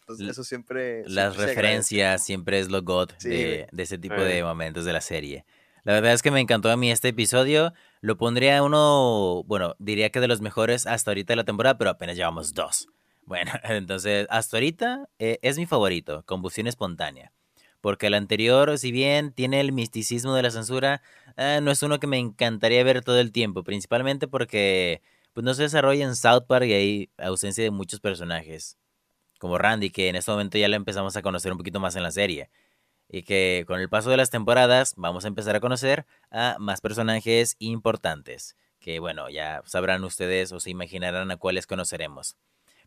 Entonces, 0.00 0.28
eso 0.28 0.44
siempre... 0.44 1.02
Las 1.06 1.34
siempre 1.34 1.46
referencias 1.54 2.24
siempre 2.24 2.60
es 2.60 2.68
lo 2.70 2.80
god 2.82 3.10
Sí, 3.18 3.28
de, 3.28 3.66
de 3.72 3.82
ese 3.82 3.98
tipo 3.98 4.14
Eh. 4.14 4.24
de 4.24 4.42
momentos 4.44 4.84
de 4.84 4.92
la 4.92 5.00
serie. 5.00 5.44
La 5.82 5.92
verdad 5.94 6.12
es 6.12 6.22
que 6.22 6.30
me 6.32 6.40
encantó 6.40 6.70
a 6.70 6.76
mí 6.76 6.90
este 6.90 7.08
episodio. 7.08 7.72
Lo 8.00 8.16
pondría 8.16 8.62
uno, 8.62 9.42
bueno, 9.46 9.74
diría 9.78 10.10
que 10.10 10.20
de 10.20 10.28
los 10.28 10.40
mejores 10.40 10.86
hasta 10.86 11.10
ahorita 11.10 11.32
de 11.32 11.36
la 11.36 11.44
temporada, 11.44 11.78
pero 11.78 11.90
apenas 11.90 12.16
llevamos 12.16 12.54
dos. 12.54 12.88
Bueno, 13.26 13.50
entonces, 13.64 14.26
hasta 14.30 14.56
ahorita 14.56 15.08
eh, 15.18 15.38
es 15.42 15.58
mi 15.58 15.66
favorito, 15.66 16.24
Combustión 16.26 16.66
Espontánea. 16.66 17.32
Porque 17.80 18.06
el 18.08 18.14
anterior, 18.14 18.78
si 18.78 18.92
bien 18.92 19.32
tiene 19.32 19.60
el 19.60 19.72
misticismo 19.72 20.34
de 20.34 20.42
la 20.42 20.50
censura, 20.50 21.02
eh, 21.36 21.60
no 21.62 21.70
es 21.70 21.82
uno 21.82 22.00
que 22.00 22.06
me 22.06 22.18
encantaría 22.18 22.82
ver 22.84 23.02
todo 23.04 23.20
el 23.20 23.32
tiempo, 23.32 23.62
principalmente 23.64 24.28
porque 24.28 25.02
pues, 25.34 25.44
no 25.44 25.54
se 25.54 25.64
desarrolla 25.64 26.04
en 26.04 26.16
South 26.16 26.44
Park 26.48 26.66
y 26.66 26.72
hay 26.72 27.10
ausencia 27.18 27.62
de 27.62 27.70
muchos 27.70 28.00
personajes 28.00 28.78
como 29.38 29.58
Randy, 29.58 29.90
que 29.90 30.08
en 30.08 30.16
este 30.16 30.30
momento 30.30 30.58
ya 30.58 30.68
lo 30.68 30.76
empezamos 30.76 31.16
a 31.16 31.22
conocer 31.22 31.52
un 31.52 31.58
poquito 31.58 31.80
más 31.80 31.96
en 31.96 32.02
la 32.02 32.10
serie. 32.10 32.50
Y 33.08 33.22
que 33.22 33.64
con 33.66 33.80
el 33.80 33.88
paso 33.88 34.10
de 34.10 34.16
las 34.16 34.30
temporadas 34.30 34.94
vamos 34.96 35.24
a 35.24 35.28
empezar 35.28 35.56
a 35.56 35.60
conocer 35.60 36.06
a 36.30 36.56
más 36.58 36.80
personajes 36.80 37.56
importantes. 37.58 38.56
Que 38.80 38.98
bueno, 38.98 39.30
ya 39.30 39.62
sabrán 39.66 40.04
ustedes 40.04 40.52
o 40.52 40.60
se 40.60 40.70
imaginarán 40.70 41.30
a 41.30 41.36
cuáles 41.36 41.66
conoceremos. 41.66 42.36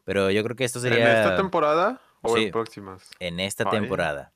Pero 0.10 0.32
yo 0.32 0.43
creo 0.43 0.55
que 0.55 0.64
esto 0.64 0.80
¿En 0.80 0.84
sería 0.89 1.22
esta 1.22 1.36
temporada 1.36 2.01
o 2.24 2.36
Sí. 2.36 2.45
en 2.45 2.51
próximas? 2.51 3.12
en 3.20 3.39
esta 3.39 3.64
Vaya. 3.66 3.80
temporada. 3.80 4.34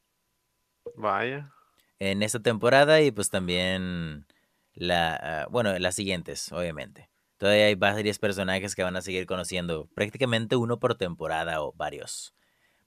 Vaya. 0.95 1.51
En 1.97 2.21
esta 2.21 2.39
temporada 2.39 3.01
y 3.01 3.09
pues 3.09 3.31
también 3.31 4.27
la, 4.75 5.15
ah, 5.15 5.47
bueno, 5.49 5.75
las 5.79 5.95
siguientes, 5.95 6.51
obviamente. 6.51 7.09
Todavía 7.37 7.65
hay 7.65 7.73
varios 7.73 8.19
personajes 8.19 8.75
que 8.75 8.83
van 8.83 8.95
a 8.97 9.01
seguir 9.01 9.25
conociendo, 9.25 9.87
prácticamente 9.95 10.55
uno 10.57 10.77
por 10.77 10.93
temporada 10.93 11.59
o 11.63 11.73
varios. 11.73 12.35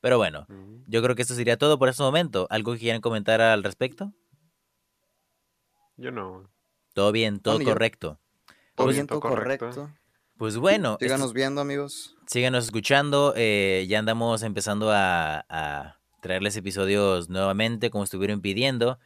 Pero 0.01 0.17
bueno, 0.19 0.47
Mm. 0.49 0.85
Yo 0.87 1.03
creo 1.03 1.17
que 1.17 1.23
esto 1.23 1.35
sería 1.35 1.57
todo 1.57 1.81
por 1.81 1.89
este 1.89 2.05
momento. 2.05 2.47
¿Algo 2.51 2.75
que 2.75 2.79
quieran 2.79 3.01
comentar 3.01 3.41
al 3.41 3.65
respecto? 3.65 4.13
Yo 5.97 6.13
no. 6.13 6.49
Todo 6.95 7.11
bien, 7.11 7.41
todo 7.41 7.59
correcto. 7.65 8.21
Todo 8.77 8.87
Pues- 8.87 8.95
bien, 8.95 9.09
todo 9.09 9.19
correcto. 9.19 9.71
correcto. 9.71 9.93
Pues 10.39 10.57
bueno, 10.59 10.93
esto- 10.93 11.05
Síganos 11.05 11.33
viendo, 11.33 11.61
amigos. 11.61 12.17
síganos 12.27 12.65
escuchando. 12.67 13.33
eh, 13.37 13.87
ya 13.89 13.99
andamos 13.99 14.43
empezando 14.43 14.91
a, 14.91 15.45
a 15.49 15.99
traerles 16.21 16.57
episodios 16.57 17.29
nuevamente, 17.29 17.91
como 17.91 18.05
estuvieron 18.05 18.41
pidiendo. 18.41 18.99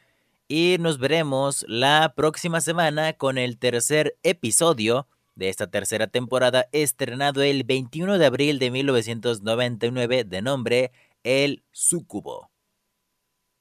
Y 0.49 0.77
nos 0.81 0.99
veremos 0.99 1.65
la 1.69 2.15
próxima 2.17 2.61
semana 2.61 3.13
con 3.13 3.39
el 3.39 3.59
tercer 3.59 4.17
episodio 4.25 5.07
de 5.37 5.49
esta 5.49 5.69
tercera 5.69 6.09
temporada, 6.09 6.67
estrenado 6.73 7.43
el 7.43 7.63
21 7.63 8.19
de 8.19 8.27
abril 8.27 8.59
de 8.59 8.71
1999, 8.73 10.25
de 10.25 10.43
nombre 10.43 10.91
El 11.23 11.63
Súcubo. 11.71 12.51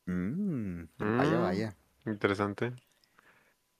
Mm, 0.07 0.85
vaya, 0.97 1.37
Mm. 1.37 1.41
vaya. 1.43 1.75
Interesante. 2.07 2.73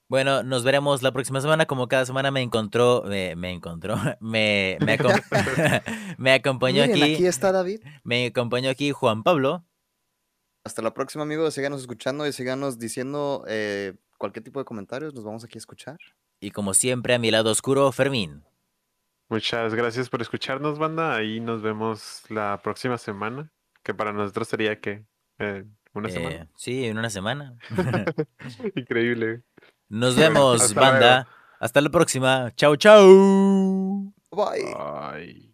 Bueno, 0.09 0.41
nos 0.43 0.63
veremos 0.63 1.03
la 1.03 1.11
próxima 1.11 1.39
semana. 1.39 1.65
Como 1.67 1.87
cada 1.87 2.03
semana 2.05 2.31
me 2.31 2.41
encontró, 2.41 3.03
me, 3.05 3.35
me 3.35 3.51
encontró, 3.51 3.95
me, 4.19 4.77
me, 4.81 4.97
acom- 4.97 5.23
me 6.17 6.33
acompañó 6.33 6.81
Miren, 6.87 7.03
aquí, 7.03 7.13
aquí 7.15 7.25
está 7.27 7.51
David. 7.51 7.81
me 8.03 8.25
acompañó 8.25 8.69
aquí 8.69 8.91
Juan 8.91 9.23
Pablo. 9.23 9.63
Hasta 10.63 10.81
la 10.81 10.93
próxima, 10.93 11.23
amigos. 11.23 11.53
Síganos 11.53 11.81
escuchando 11.81 12.27
y 12.27 12.33
síganos 12.33 12.79
diciendo 12.79 13.45
eh, 13.47 13.93
cualquier 14.17 14.43
tipo 14.43 14.59
de 14.59 14.65
comentarios. 14.65 15.13
Nos 15.13 15.23
vamos 15.23 15.43
aquí 15.43 15.57
a 15.57 15.59
escuchar. 15.59 15.97
Y 16.41 16.51
como 16.51 16.73
siempre, 16.73 17.13
a 17.13 17.19
mi 17.19 17.31
lado 17.31 17.51
oscuro, 17.51 17.91
Fermín. 17.91 18.43
Muchas 19.29 19.75
gracias 19.75 20.09
por 20.09 20.21
escucharnos, 20.21 20.79
banda. 20.79 21.15
Ahí 21.15 21.39
nos 21.39 21.61
vemos 21.61 22.23
la 22.29 22.59
próxima 22.63 22.97
semana, 22.97 23.51
que 23.83 23.93
para 23.93 24.11
nosotros 24.11 24.47
sería 24.47 24.79
que 24.81 25.05
una 25.93 26.09
Eh, 26.09 26.11
semana. 26.11 26.47
sí, 26.55 26.85
en 26.85 26.97
una 26.97 27.09
semana. 27.09 27.55
Increíble. 28.75 29.41
Nos 29.89 30.15
vemos, 30.15 30.61
hasta 30.61 30.79
banda. 30.79 31.27
Hasta 31.59 31.81
la 31.81 31.89
próxima. 31.89 32.51
Chau, 32.55 32.75
chau. 32.77 34.13
Bye. 34.31 34.73
Ay. 34.77 35.48